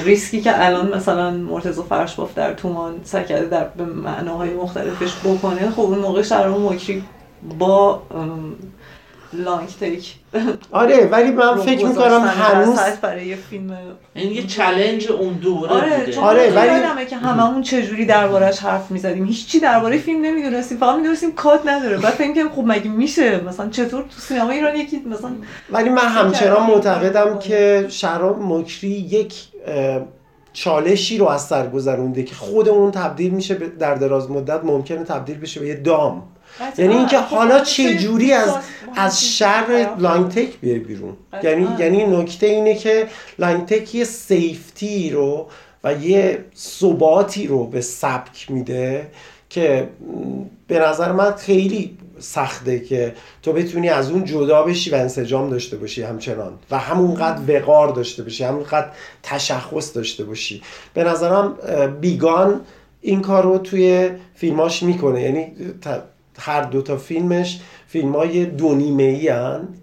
[0.05, 5.69] ریسکی که الان مثلا مرتضی فرشباف در تومان سعی کرده در به معناهای مختلفش بکنه
[5.69, 7.03] خب اون موقع شهرام مکری
[7.59, 8.01] با
[9.33, 10.15] لانگ تیک.
[10.71, 13.77] آره ولی من فکر می‌کنم هنوز برای یه فیلم.
[14.13, 16.11] این یه challenge اون دوره آره بوده.
[16.11, 19.25] چون آره، آره ولی- یادمه که هممون چجوری دربارش حرف می‌زدیم.
[19.25, 21.97] هیچی درباره فیلم نمی‌دونستیم فقط می‌دونستیم کات نداره.
[21.97, 25.29] بعد فکر کنیم خب مگه میشه؟ مثلا چطور تو سینما ایران یکی مثلا
[25.71, 29.33] ولی من همچنان معتقدم که شهرام مکری یک
[30.53, 35.37] چالشی رو از سر گذرونده که خود اون تبدیل میشه در دراز مدت ممکنه تبدیل
[35.39, 36.23] بشه به یه دام.
[36.77, 38.59] یعنی اینکه خب، حالا خب، چه خب، جوری از خب،
[38.95, 43.07] از شر long take بیای بیرون یعنی یعنی نکته اینه که
[43.39, 45.47] long take یه safety رو
[45.83, 49.07] و یه ثباتی رو به سبک میده
[49.49, 49.89] که
[50.67, 55.77] به نظر من خیلی سخته که تو بتونی از اون جدا بشی و انسجام داشته
[55.77, 58.87] باشی همچنان و همونقدر وقار داشته باشی همونقدر
[59.23, 60.61] تشخص داشته باشی
[60.93, 61.55] به نظرم
[62.01, 62.61] بی گان
[63.01, 65.51] این کار رو توی فیلماش می‌کنه یعنی
[66.39, 69.31] هر دو تا فیلمش فیلم های دو نیمه ای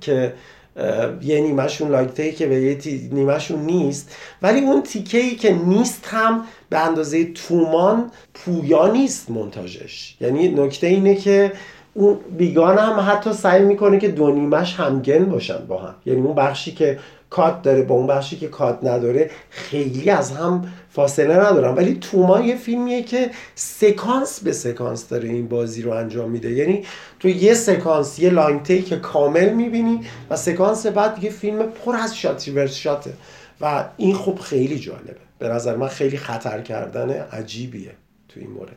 [0.01, 0.35] که
[0.77, 2.79] اه، یه نیمهشون لایک که به یه
[3.13, 4.17] نیمهشون نیست.
[4.43, 10.87] ولی اون تیکه ای که نیست هم به اندازه تومان پویا نیست منتاژش یعنی نکته
[10.87, 11.53] اینه که
[11.95, 15.95] اون بیگان هم حتی سعی می‌کنه که دو نیمش همگن باشن با هم.
[16.07, 16.99] یعنی اون بخشی که
[17.31, 22.41] کات داره با اون بخشی که کات نداره خیلی از هم فاصله ندارن ولی توما
[22.41, 26.51] یه فیلمیه که سکانس به سکانس داره این بازی رو انجام میده.
[26.51, 26.85] یعنی
[27.21, 30.01] تو یه سکانس یه long take کامل می‌بینی
[30.31, 33.13] و سکانس بعد یه فیلم پر از shot reverse shot ه
[33.61, 35.17] و این خب خیلی جالبه.
[35.39, 37.93] به نظر من خیلی خطر کردن عجیبیه
[38.29, 38.77] تو این مورد.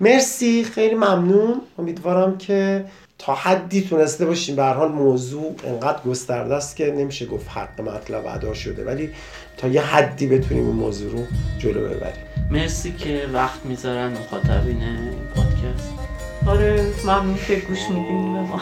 [0.00, 1.60] مرسی خیلی ممنون.
[1.78, 2.84] امیدوارم که
[3.18, 4.56] تا حدی تونسته باشیم.
[4.56, 8.84] به حال موضوع انقدر گسترده است که نمیشه گفت حق مطلب ادا شده.
[8.84, 9.10] ولی
[9.62, 11.26] تا یه حدی بتونیم این موضوع رو
[11.58, 12.22] جلو ببریم.
[12.50, 14.12] مرسی که وقت می‌ذارن.
[14.12, 15.92] مخاطبین این پادکست.
[16.46, 18.60] آره ممنون که گوش میدین به ما.